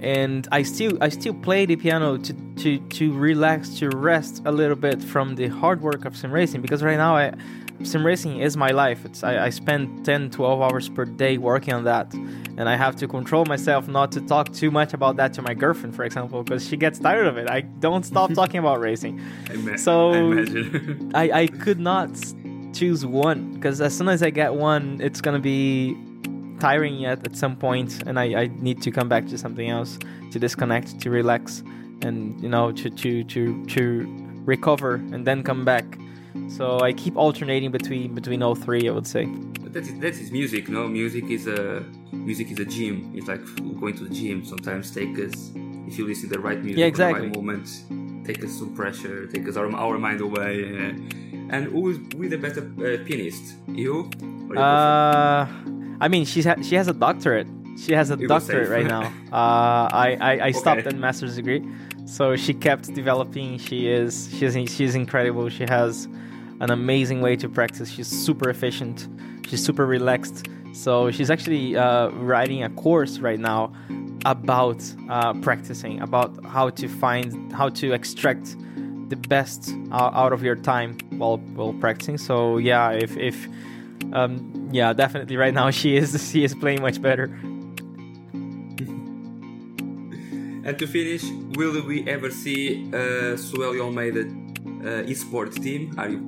and 0.00 0.46
I 0.58 0.62
still 0.62 0.92
I 1.06 1.08
still 1.08 1.34
play 1.48 1.66
the 1.66 1.76
piano 1.84 2.08
to 2.26 2.32
to 2.62 2.78
to 2.98 3.04
relax, 3.28 3.60
to 3.80 3.88
rest 4.12 4.42
a 4.44 4.52
little 4.60 4.76
bit 4.86 4.98
from 5.12 5.26
the 5.40 5.48
hard 5.60 5.78
work 5.88 6.04
of 6.08 6.12
sim 6.16 6.30
racing 6.40 6.60
because 6.64 6.82
right 6.88 6.98
now 7.06 7.16
I 7.16 7.32
sim 7.90 8.04
racing 8.06 8.34
is 8.46 8.56
my 8.56 8.70
life. 8.84 9.00
It's 9.08 9.24
I, 9.24 9.46
I 9.46 9.50
spend 9.50 10.04
10, 10.04 10.30
12 10.30 10.60
hours 10.64 10.88
per 10.96 11.04
day 11.06 11.38
working 11.38 11.74
on 11.74 11.84
that, 11.84 12.06
and 12.58 12.68
I 12.68 12.76
have 12.76 12.94
to 12.96 13.08
control 13.08 13.44
myself 13.54 13.88
not 13.88 14.12
to 14.12 14.20
talk 14.20 14.52
too 14.52 14.70
much 14.70 14.94
about 14.94 15.16
that 15.16 15.32
to 15.36 15.42
my 15.42 15.54
girlfriend, 15.54 15.96
for 15.96 16.04
example, 16.04 16.42
because 16.44 16.62
she 16.68 16.76
gets 16.76 16.98
tired 16.98 17.26
of 17.26 17.36
it. 17.38 17.46
I 17.50 17.60
don't 17.86 18.04
stop 18.04 18.32
talking 18.34 18.60
about 18.60 18.78
racing. 18.80 19.14
I 19.50 19.54
ma- 19.56 19.76
So- 19.76 20.12
I 20.12 20.18
imagine. 20.18 21.10
I 21.22 21.24
I 21.42 21.46
could 21.64 21.80
not 21.80 22.10
choose 22.74 23.06
one 23.06 23.54
because 23.54 23.80
as 23.80 23.96
soon 23.96 24.08
as 24.08 24.22
I 24.22 24.30
get 24.30 24.54
one, 24.54 25.00
it's 25.00 25.20
gonna 25.20 25.38
be 25.38 25.96
tiring 26.60 26.96
yet 26.96 27.18
at 27.26 27.36
some 27.36 27.56
point, 27.56 28.02
and 28.06 28.18
I, 28.18 28.42
I 28.42 28.46
need 28.60 28.82
to 28.82 28.90
come 28.90 29.08
back 29.08 29.26
to 29.28 29.38
something 29.38 29.68
else 29.68 29.98
to 30.32 30.38
disconnect, 30.38 31.00
to 31.00 31.10
relax, 31.10 31.62
and 32.02 32.40
you 32.42 32.48
know 32.48 32.72
to 32.72 32.90
to 32.90 33.24
to 33.24 33.64
to 33.66 33.82
recover 34.44 34.94
and 35.12 35.26
then 35.26 35.42
come 35.42 35.64
back. 35.64 35.84
So 36.48 36.80
I 36.80 36.92
keep 36.92 37.16
alternating 37.16 37.70
between 37.70 38.14
between 38.14 38.42
all 38.42 38.54
three. 38.54 38.88
I 38.88 38.92
would 38.92 39.06
say. 39.06 39.24
But 39.62 39.72
that 39.72 39.84
is, 39.84 39.98
that 40.00 40.14
is 40.14 40.30
music, 40.30 40.68
no? 40.68 40.86
Music 40.88 41.24
is 41.30 41.46
a 41.46 41.84
music 42.12 42.50
is 42.50 42.58
a 42.58 42.64
gym. 42.64 43.12
It's 43.14 43.28
like 43.28 43.42
going 43.80 43.96
to 43.98 44.04
the 44.04 44.14
gym. 44.14 44.44
Sometimes 44.44 44.90
take 44.90 45.18
us 45.18 45.52
if 45.86 45.98
you 45.98 46.06
listen 46.06 46.28
to 46.28 46.36
the 46.36 46.40
right 46.40 46.60
music, 46.62 46.78
Yeah, 46.78 46.86
at 46.86 46.94
the 46.94 47.20
right 47.20 47.34
moment, 47.36 47.68
take 48.24 48.42
us 48.42 48.52
some 48.58 48.74
pressure, 48.74 49.26
take 49.26 49.46
us 49.48 49.56
our, 49.56 49.70
our 49.76 49.98
mind 49.98 50.20
away. 50.20 50.54
uh, 50.64 50.92
and 51.50 51.66
who 51.66 51.90
is 51.90 51.98
with 52.16 52.30
the 52.30 52.38
better 52.38 52.62
uh, 52.78 53.04
pianist? 53.04 53.54
You? 53.68 54.10
Or 54.50 54.58
Uh, 54.58 55.46
I 56.00 56.08
mean, 56.08 56.24
she's 56.24 56.44
ha- 56.44 56.60
she 56.62 56.74
has 56.76 56.88
a 56.88 56.92
doctorate. 56.92 57.46
She 57.78 57.92
has 57.92 58.10
a 58.10 58.16
go 58.16 58.26
doctorate 58.26 58.68
right 58.70 58.86
now. 58.86 59.12
Uh, 59.32 59.88
I 60.06 60.16
I, 60.20 60.32
I 60.46 60.50
stopped 60.52 60.80
Okay. 60.86 60.88
at 60.90 60.96
master's 60.96 61.34
degree, 61.36 61.62
so 62.06 62.36
she 62.36 62.54
kept 62.54 62.94
developing. 62.94 63.58
She 63.58 63.88
is 63.88 64.28
she's 64.36 64.54
she's 64.74 64.94
incredible. 64.94 65.48
She 65.48 65.64
has 65.64 66.06
an 66.60 66.70
amazing 66.70 67.20
way 67.20 67.34
to 67.36 67.48
practice. 67.48 67.88
She's 67.90 68.06
super 68.26 68.48
efficient. 68.48 69.08
She's 69.48 69.62
super 69.64 69.86
relaxed. 69.86 70.46
So 70.72 71.10
she's 71.10 71.30
actually 71.30 71.76
uh, 71.76 72.08
writing 72.30 72.62
a 72.62 72.70
course 72.70 73.18
right 73.18 73.40
now 73.40 73.72
about 74.24 74.80
uh, 75.10 75.34
practicing, 75.34 76.00
about 76.00 76.30
how 76.46 76.70
to 76.70 76.86
find, 76.88 77.52
how 77.52 77.68
to 77.80 77.92
extract 77.92 78.56
the 79.14 79.28
best 79.28 79.74
out, 79.92 80.32
of 80.32 80.42
your 80.42 80.56
time 80.56 80.98
while 81.18 81.38
while 81.56 81.72
practicing. 81.74 82.18
So 82.18 82.58
yeah, 82.58 82.90
if 82.90 83.16
if 83.16 83.48
um, 84.12 84.68
yeah, 84.72 84.92
definitely 84.92 85.36
right 85.36 85.54
now 85.54 85.70
she 85.80 85.96
is 85.96 86.30
she 86.30 86.44
is 86.44 86.54
playing 86.54 86.82
much 86.82 87.00
better. 87.00 87.26
And 90.66 90.78
to 90.78 90.86
finish, 90.86 91.22
will 91.58 91.84
we 91.86 92.08
ever 92.08 92.30
see 92.30 92.88
uh, 92.88 93.36
Suellio 93.36 93.82
Almeida 93.84 94.20
uh, 94.20 95.10
esports 95.12 95.62
team? 95.62 95.92
Are 95.98 96.08
you 96.08 96.20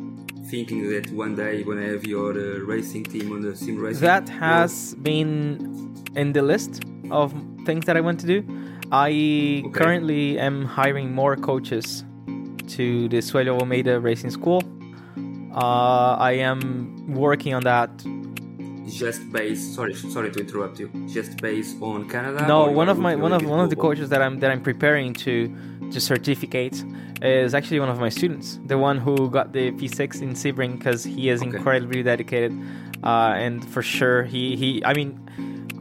thinking 0.51 0.91
that 0.91 1.11
one 1.11 1.35
day 1.35 1.57
you're 1.57 1.65
gonna 1.65 1.89
have 1.89 2.05
your 2.05 2.33
uh, 2.33 2.59
racing 2.73 3.05
team 3.05 3.33
on 3.33 3.41
the 3.41 3.57
sim 3.57 3.79
racing? 3.79 4.03
That 4.03 4.29
has 4.29 4.95
been 5.01 5.25
in 6.17 6.35
the 6.35 6.43
list 6.43 6.83
of 7.11 7.33
things 7.65 7.87
that 7.87 7.97
I 7.97 8.03
want 8.03 8.21
to 8.21 8.27
do. 8.27 8.45
I 8.93 9.09
Okay. 9.65 9.73
currently 9.73 10.39
am 10.39 10.67
hiring 10.67 11.15
more 11.15 11.35
coaches 11.37 12.05
to 12.69 13.09
the 13.09 13.19
Suellio 13.19 13.59
Almeida 13.61 14.01
Racing 14.01 14.31
School. 14.31 14.63
Uh, 15.55 16.17
I 16.19 16.33
am 16.33 17.15
working 17.15 17.55
on 17.55 17.63
that. 17.65 17.91
just 18.89 19.21
based. 19.33 19.75
Sorry, 19.75 19.95
sorry 19.95 20.31
to 20.31 20.41
interrupt 20.41 20.79
you. 20.79 20.89
Just 21.09 21.39
based 21.39 21.77
on 21.83 22.09
Canada. 22.09 22.47
No, 22.47 22.71
one 22.71 22.89
of 22.89 22.99
my 22.99 23.17
one 23.17 23.33
of 23.33 23.45
one 23.45 23.61
of 23.61 23.71
the 23.71 23.77
coaches 23.77 24.09
that 24.11 24.23
I'm 24.23 24.39
that 24.41 24.51
I'm 24.51 24.63
preparing 24.63 25.15
to 25.25 25.49
to 25.93 26.01
certificate 26.01 26.85
is 27.23 27.55
actually 27.55 27.81
one 27.81 27.89
of 27.89 27.99
my 27.99 28.09
students. 28.11 28.59
The 28.67 28.77
one 28.79 28.99
who 28.99 29.31
got 29.31 29.53
the 29.53 29.71
P6 29.73 30.23
in 30.23 30.31
Sebring 30.35 30.79
because 30.79 31.03
he 31.05 31.29
is 31.31 31.41
Okay. 31.43 31.57
incredibly 31.57 32.03
dedicated, 32.03 32.53
uh, 33.03 33.33
and 33.45 33.65
for 33.69 33.83
sure 33.83 34.25
he 34.25 34.57
he. 34.57 34.85
I 34.85 34.93
mean, 34.95 35.19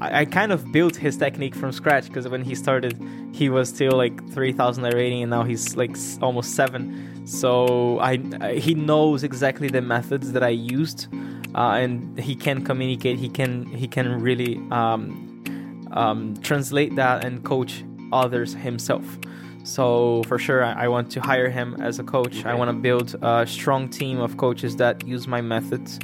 I, 0.01 0.25
kind 0.25 0.51
of 0.51 0.71
built 0.71 0.95
his 0.95 1.17
technique 1.17 1.55
from 1.55 1.71
scratch 1.71 2.07
because 2.07 2.27
when 2.27 2.43
he 2.43 2.55
started, 2.55 3.01
he 3.33 3.49
was 3.49 3.69
still 3.69 3.93
like 3.93 4.27
three 4.31 4.51
thousand 4.51 4.83
rating, 4.83 5.23
and 5.23 5.29
now 5.29 5.43
he's 5.43 5.75
like 5.75 5.95
almost 6.21 6.55
seven. 6.55 7.25
So 7.25 7.99
I, 7.99 8.19
I 8.41 8.53
he 8.55 8.75
knows 8.75 9.23
exactly 9.23 9.67
the 9.67 9.81
methods 9.81 10.31
that 10.33 10.43
I 10.43 10.49
used, 10.49 11.07
uh, 11.55 11.71
and 11.71 12.19
he 12.19 12.35
can 12.35 12.63
communicate. 12.63 13.17
He 13.19 13.29
can 13.29 13.65
he 13.67 13.87
can 13.87 14.21
really 14.21 14.57
um, 14.71 15.43
um, 15.91 16.35
translate 16.41 16.95
that 16.95 17.23
and 17.23 17.43
coach 17.43 17.83
others 18.11 18.53
himself. 18.53 19.17
So 19.63 20.21
for 20.27 20.37
sure, 20.37 20.63
I, 20.63 20.85
I 20.85 20.87
want 20.87 21.09
to 21.11 21.21
hire 21.21 21.49
him 21.49 21.75
as 21.81 21.97
a 21.99 22.03
coach. 22.03 22.45
I 22.45 22.53
want 22.53 22.69
to 22.69 22.73
build 22.73 23.15
a 23.21 23.47
strong 23.47 23.89
team 23.89 24.19
of 24.19 24.37
coaches 24.37 24.75
that 24.75 25.07
use 25.07 25.27
my 25.27 25.41
methods. 25.41 25.99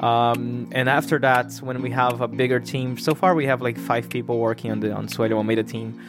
Um, 0.00 0.68
and 0.72 0.88
after 0.88 1.18
that, 1.20 1.52
when 1.60 1.82
we 1.82 1.90
have 1.90 2.20
a 2.20 2.28
bigger 2.28 2.60
team, 2.60 2.98
so 2.98 3.14
far 3.14 3.34
we 3.34 3.46
have 3.46 3.60
like 3.62 3.76
five 3.78 4.08
people 4.08 4.38
working 4.38 4.70
on 4.70 4.80
the 4.80 4.92
on 4.92 5.08
Suellio 5.08 5.36
Almeida 5.36 5.62
team. 5.64 6.00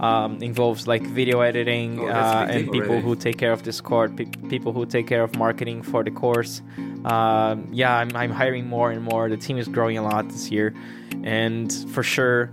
Um, 0.00 0.42
involves 0.42 0.88
like 0.88 1.02
video 1.02 1.42
editing 1.42 2.00
Oh, 2.00 2.08
uh, 2.08 2.46
and 2.50 2.64
people 2.72 2.90
already. 2.90 3.02
who 3.02 3.14
take 3.14 3.38
care 3.38 3.52
of 3.52 3.62
Discord, 3.62 4.16
pe- 4.16 4.24
people 4.48 4.72
who 4.72 4.84
take 4.84 5.06
care 5.06 5.22
of 5.22 5.36
marketing 5.36 5.82
for 5.82 6.02
the 6.02 6.10
course. 6.10 6.60
Um, 7.04 7.68
yeah, 7.70 7.96
I'm, 7.98 8.10
I'm 8.16 8.30
hiring 8.32 8.66
more 8.66 8.90
and 8.90 9.00
more. 9.04 9.28
The 9.28 9.36
team 9.36 9.58
is 9.58 9.68
growing 9.68 9.98
a 9.98 10.02
lot 10.02 10.28
this 10.28 10.50
year, 10.50 10.74
and 11.22 11.72
for 11.90 12.02
sure, 12.02 12.50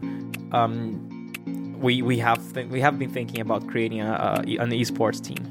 um, 0.52 1.34
we 1.80 2.04
we 2.04 2.20
have 2.20 2.54
th- 2.54 2.68
we 2.68 2.82
have 2.82 3.00
been 3.00 3.10
thinking 3.10 3.40
about 3.42 3.66
creating 3.68 4.02
a, 4.02 4.12
a 4.46 4.58
an 4.62 4.70
esports 4.70 5.20
team. 5.24 5.42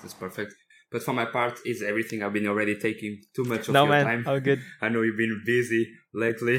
That's 0.00 0.11
perfect. 0.24 0.52
But 0.92 1.02
for 1.06 1.14
my 1.20 1.26
part, 1.38 1.54
is 1.64 1.82
everything. 1.82 2.18
I've 2.22 2.34
been 2.38 2.46
already 2.52 2.76
taking 2.88 3.12
too 3.34 3.44
much 3.52 3.62
of 3.68 3.72
No 3.78 3.84
your 3.84 3.94
man, 3.94 4.04
time. 4.10 4.24
oh 4.26 4.40
good. 4.48 4.60
I 4.84 4.88
know 4.90 5.02
you've 5.02 5.22
been 5.24 5.42
busy 5.44 5.82
lately, 6.24 6.58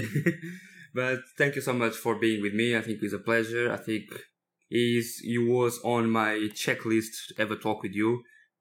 but 1.00 1.20
thank 1.38 1.56
you 1.58 1.62
so 1.70 1.74
much 1.84 1.96
for 2.04 2.14
being 2.26 2.42
with 2.46 2.54
me. 2.62 2.68
I 2.80 2.82
think 2.82 2.98
it 2.98 3.04
was 3.10 3.14
a 3.14 3.20
pleasure. 3.30 3.72
I 3.72 3.78
think 3.88 4.04
is 4.72 5.22
you 5.24 5.42
was 5.58 5.80
on 5.96 6.10
my 6.10 6.32
checklist 6.64 7.12
to 7.28 7.42
ever 7.44 7.56
talk 7.56 7.84
with 7.84 7.94
you. 8.02 8.10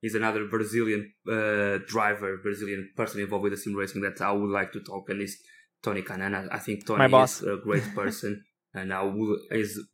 He's 0.03 0.14
another 0.14 0.42
Brazilian 0.46 1.03
uh, 1.36 1.78
driver, 1.86 2.30
Brazilian 2.42 2.90
person 2.96 3.20
involved 3.20 3.44
with 3.44 3.53
the 3.55 3.61
sim 3.64 3.74
racing 3.74 4.03
that 4.03 4.20
I 4.20 4.32
would 4.32 4.50
like 4.50 4.72
to 4.72 4.80
talk, 4.80 5.09
and 5.09 5.22
is 5.22 5.34
Tony 5.82 6.03
Kanaan. 6.03 6.34
I 6.53 6.59
think 6.59 6.86
Tony 6.86 7.05
is 7.22 7.42
a 7.42 7.57
great 7.66 7.88
person, 7.94 8.44
and 8.74 8.92
I 8.92 9.03
will 9.05 9.38
is. 9.50 9.70
is 9.70 9.86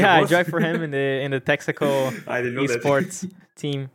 yeah, 0.00 0.14
I 0.16 0.24
drive 0.24 0.48
for 0.48 0.60
him 0.60 0.82
in 0.82 0.90
the 0.90 1.06
in 1.24 1.30
the 1.30 1.40
Texaco 1.40 1.90
esports 2.26 3.18
team. 3.56 3.88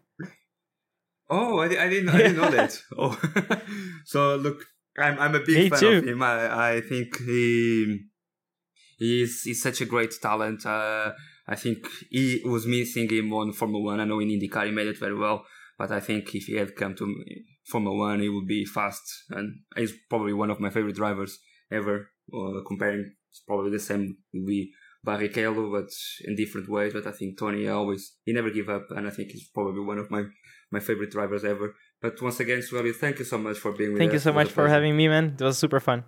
Oh, 1.30 1.59
I, 1.59 1.65
I 1.65 1.89
didn't 1.89 2.09
I 2.09 2.17
didn't 2.17 2.38
know 2.38 2.51
that. 2.51 2.80
Oh, 2.97 3.19
so 4.05 4.36
look, 4.38 4.63
I'm 4.97 5.19
I'm 5.19 5.36
a 5.36 5.39
big 5.39 5.57
Me 5.57 5.69
fan 5.69 5.80
too. 5.80 5.91
of 5.97 6.07
him. 6.07 6.23
I 6.23 6.75
I 6.75 6.82
think 6.82 7.17
he 7.17 7.99
he's 8.97 9.41
he's 9.41 9.61
such 9.61 9.82
a 9.82 9.86
great 9.86 10.13
talent. 10.21 10.65
Uh, 10.65 11.11
I 11.47 11.55
think 11.55 11.80
he 12.09 12.41
was 12.45 12.65
missing 12.65 13.09
him 13.09 13.34
on 13.34 13.53
Formula 13.53 13.84
One. 13.84 13.99
I 13.99 14.05
know 14.05 14.19
in 14.19 14.30
IndyCar 14.30 14.65
he 14.65 14.71
made 14.71 14.88
it 14.88 14.99
very 14.99 15.17
well, 15.17 15.45
but 15.78 15.91
I 15.91 15.99
think 15.99 16.34
if 16.36 16.45
he 16.45 16.55
had 16.55 16.75
come 16.75 16.95
to 16.95 17.15
Formula 17.65 17.95
One, 17.97 18.19
he 18.21 18.30
would 18.30 18.47
be 18.47 18.65
fast, 18.65 19.03
and 19.30 19.61
he's 19.75 19.93
probably 20.09 20.34
one 20.34 20.49
of 20.49 20.59
my 20.59 20.69
favorite 20.69 20.95
drivers 20.95 21.38
ever. 21.71 22.09
Uh, 22.34 22.59
comparing, 22.67 23.13
it's 23.30 23.41
probably 23.47 23.71
the 23.71 23.80
same 23.80 24.17
be 24.34 24.71
Barrichello, 25.05 25.71
but 25.71 25.89
in 26.25 26.36
different 26.36 26.69
ways. 26.69 26.91
But 26.93 27.07
I 27.07 27.11
think 27.11 27.39
Tony 27.39 27.67
always 27.69 28.15
he 28.25 28.34
never 28.34 28.49
give 28.49 28.67
up, 28.69 28.88
and 28.89 29.07
I 29.07 29.09
think 29.09 29.32
he's 29.32 29.49
probably 29.53 29.82
one 29.82 29.97
of 29.99 30.11
my 30.11 30.23
my 30.72 30.80
favorite 30.80 31.11
drivers 31.11 31.43
ever. 31.43 31.74
But 32.01 32.22
once 32.22 32.39
again, 32.39 32.59
Sueli, 32.59 32.93
thank 32.93 33.20
you 33.20 33.26
so 33.26 33.38
much 33.38 33.57
for 33.57 33.72
being 33.72 33.91
with 33.93 33.99
Thank 33.99 34.09
us. 34.11 34.15
you 34.15 34.20
so 34.20 34.34
much 34.34 34.47
for 34.49 34.63
pleasure. 34.63 34.70
having 34.74 34.95
me, 34.95 35.07
man. 35.07 35.36
It 35.39 35.43
was 35.43 35.57
super 35.57 35.80
fun. 35.80 36.03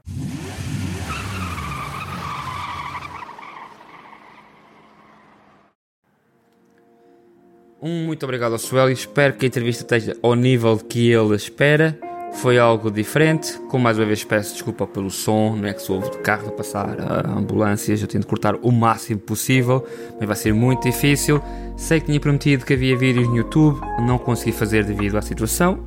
Um 7.82 8.06
muito 8.06 8.24
obrigado 8.24 8.54
ao 8.54 8.60
Sueli. 8.60 8.94
Espero 8.94 9.34
que 9.36 9.46
a 9.46 9.48
entrevista 9.48 9.84
esteja 9.84 10.18
ao 10.22 10.36
nível 10.36 10.78
que 10.78 11.12
ele 11.12 11.36
espera. 11.36 11.98
Foi 12.34 12.58
algo 12.58 12.90
diferente, 12.90 13.60
como 13.70 13.84
mais 13.84 13.98
uma 13.98 14.06
vez 14.06 14.24
peço 14.24 14.54
desculpa 14.54 14.88
pelo 14.88 15.10
som, 15.10 15.56
não 15.56 15.68
é 15.68 15.74
que 15.74 15.82
se 15.82 15.92
ouve 15.92 16.10
de 16.12 16.20
carro 16.20 16.48
a 16.48 16.52
passar 16.52 16.96
a 17.02 17.38
ambulâncias, 17.38 18.02
eu 18.02 18.08
tento 18.08 18.26
cortar 18.28 18.56
o 18.62 18.72
máximo 18.72 19.20
possível, 19.20 19.86
mas 20.18 20.28
vai 20.28 20.36
ser 20.36 20.54
muito 20.54 20.84
difícil. 20.84 21.42
Sei 21.76 22.00
que 22.00 22.06
tinha 22.06 22.20
prometido 22.20 22.66
que 22.66 22.74
havia 22.74 22.96
vídeos 22.96 23.28
no 23.28 23.36
YouTube, 23.36 23.82
não 24.02 24.18
consegui 24.18 24.52
fazer 24.52 24.86
devido 24.86 25.18
à 25.18 25.22
situação, 25.22 25.80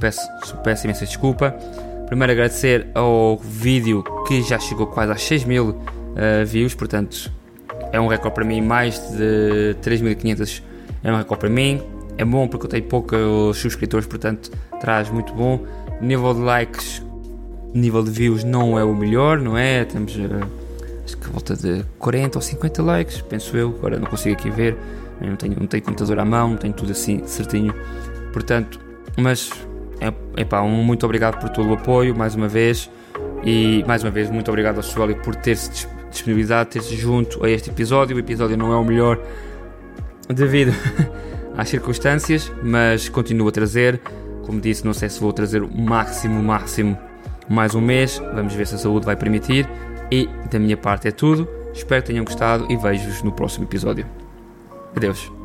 peço, 0.00 0.20
peço 0.64 0.86
imensa 0.86 1.04
desculpa. 1.04 1.54
Primeiro 2.06 2.32
agradecer 2.32 2.88
ao 2.94 3.36
vídeo 3.36 4.02
que 4.26 4.42
já 4.42 4.58
chegou 4.58 4.86
quase 4.86 5.12
a 5.12 5.16
6 5.16 5.44
mil 5.44 5.68
uh, 5.70 6.46
views, 6.46 6.74
portanto 6.74 7.30
é 7.92 8.00
um 8.00 8.06
recorde 8.06 8.34
para 8.34 8.44
mim, 8.44 8.60
mais 8.60 8.98
de 9.10 9.76
3.500 9.82 10.62
é 11.02 11.12
um 11.12 11.16
recorde 11.16 11.40
para 11.40 11.50
mim. 11.50 11.82
É 12.16 12.24
bom 12.24 12.46
porque 12.46 12.66
eu 12.66 12.70
tenho 12.70 12.84
poucos 12.84 13.56
subscritores, 13.56 14.06
portanto 14.06 14.50
traz 14.80 15.08
muito 15.10 15.32
bom. 15.32 15.60
Nível 16.00 16.34
de 16.34 16.40
likes, 16.40 17.02
nível 17.74 18.02
de 18.02 18.10
views 18.10 18.44
não 18.44 18.78
é 18.78 18.84
o 18.84 18.94
melhor, 18.94 19.38
não 19.38 19.56
é? 19.56 19.84
Temos 19.84 20.16
uh, 20.16 20.46
acho 21.04 21.16
que 21.16 21.28
volta 21.28 21.54
de 21.54 21.84
40 21.98 22.38
ou 22.38 22.42
50 22.42 22.82
likes, 22.82 23.20
penso 23.20 23.56
eu. 23.56 23.74
Agora 23.78 23.98
não 23.98 24.06
consigo 24.06 24.34
aqui 24.34 24.50
ver, 24.50 24.76
não 25.20 25.36
tenho, 25.36 25.56
não 25.58 25.66
tenho 25.66 25.82
computador 25.82 26.18
à 26.18 26.24
mão, 26.24 26.50
não 26.50 26.56
tenho 26.56 26.72
tudo 26.72 26.92
assim 26.92 27.22
certinho. 27.26 27.74
Portanto, 28.32 28.80
mas 29.18 29.50
é, 30.00 30.12
epá, 30.40 30.62
um 30.62 30.82
muito 30.82 31.04
obrigado 31.04 31.38
por 31.38 31.50
todo 31.50 31.68
o 31.68 31.74
apoio, 31.74 32.16
mais 32.16 32.34
uma 32.34 32.48
vez. 32.48 32.90
E 33.44 33.84
mais 33.86 34.02
uma 34.02 34.10
vez, 34.10 34.30
muito 34.30 34.48
obrigado 34.48 34.76
ao 34.76 34.82
Sueli 34.82 35.14
por 35.14 35.34
ter-se 35.34 35.86
disponibilizado, 36.10 36.70
ter-se 36.70 36.96
junto 36.96 37.44
a 37.44 37.50
este 37.50 37.70
episódio. 37.70 38.16
O 38.16 38.18
episódio 38.18 38.56
não 38.56 38.72
é 38.72 38.76
o 38.76 38.84
melhor 38.84 39.18
devido 40.28 40.72
às 41.56 41.68
circunstâncias, 41.68 42.50
mas 42.62 43.08
continuo 43.08 43.48
a 43.48 43.52
trazer. 43.52 44.00
Como 44.44 44.60
disse, 44.60 44.84
não 44.84 44.92
sei 44.92 45.08
se 45.08 45.20
vou 45.20 45.32
trazer 45.32 45.62
o 45.62 45.70
máximo, 45.70 46.42
máximo 46.42 46.98
mais 47.48 47.74
um 47.74 47.80
mês. 47.80 48.22
Vamos 48.34 48.54
ver 48.54 48.66
se 48.66 48.74
a 48.74 48.78
saúde 48.78 49.06
vai 49.06 49.16
permitir. 49.16 49.68
E 50.10 50.28
da 50.50 50.58
minha 50.58 50.76
parte 50.76 51.08
é 51.08 51.10
tudo. 51.10 51.48
Espero 51.72 52.02
que 52.02 52.08
tenham 52.08 52.24
gostado 52.24 52.66
e 52.70 52.76
vejo-vos 52.76 53.22
no 53.22 53.32
próximo 53.32 53.64
episódio. 53.64 54.06
Adeus. 54.96 55.39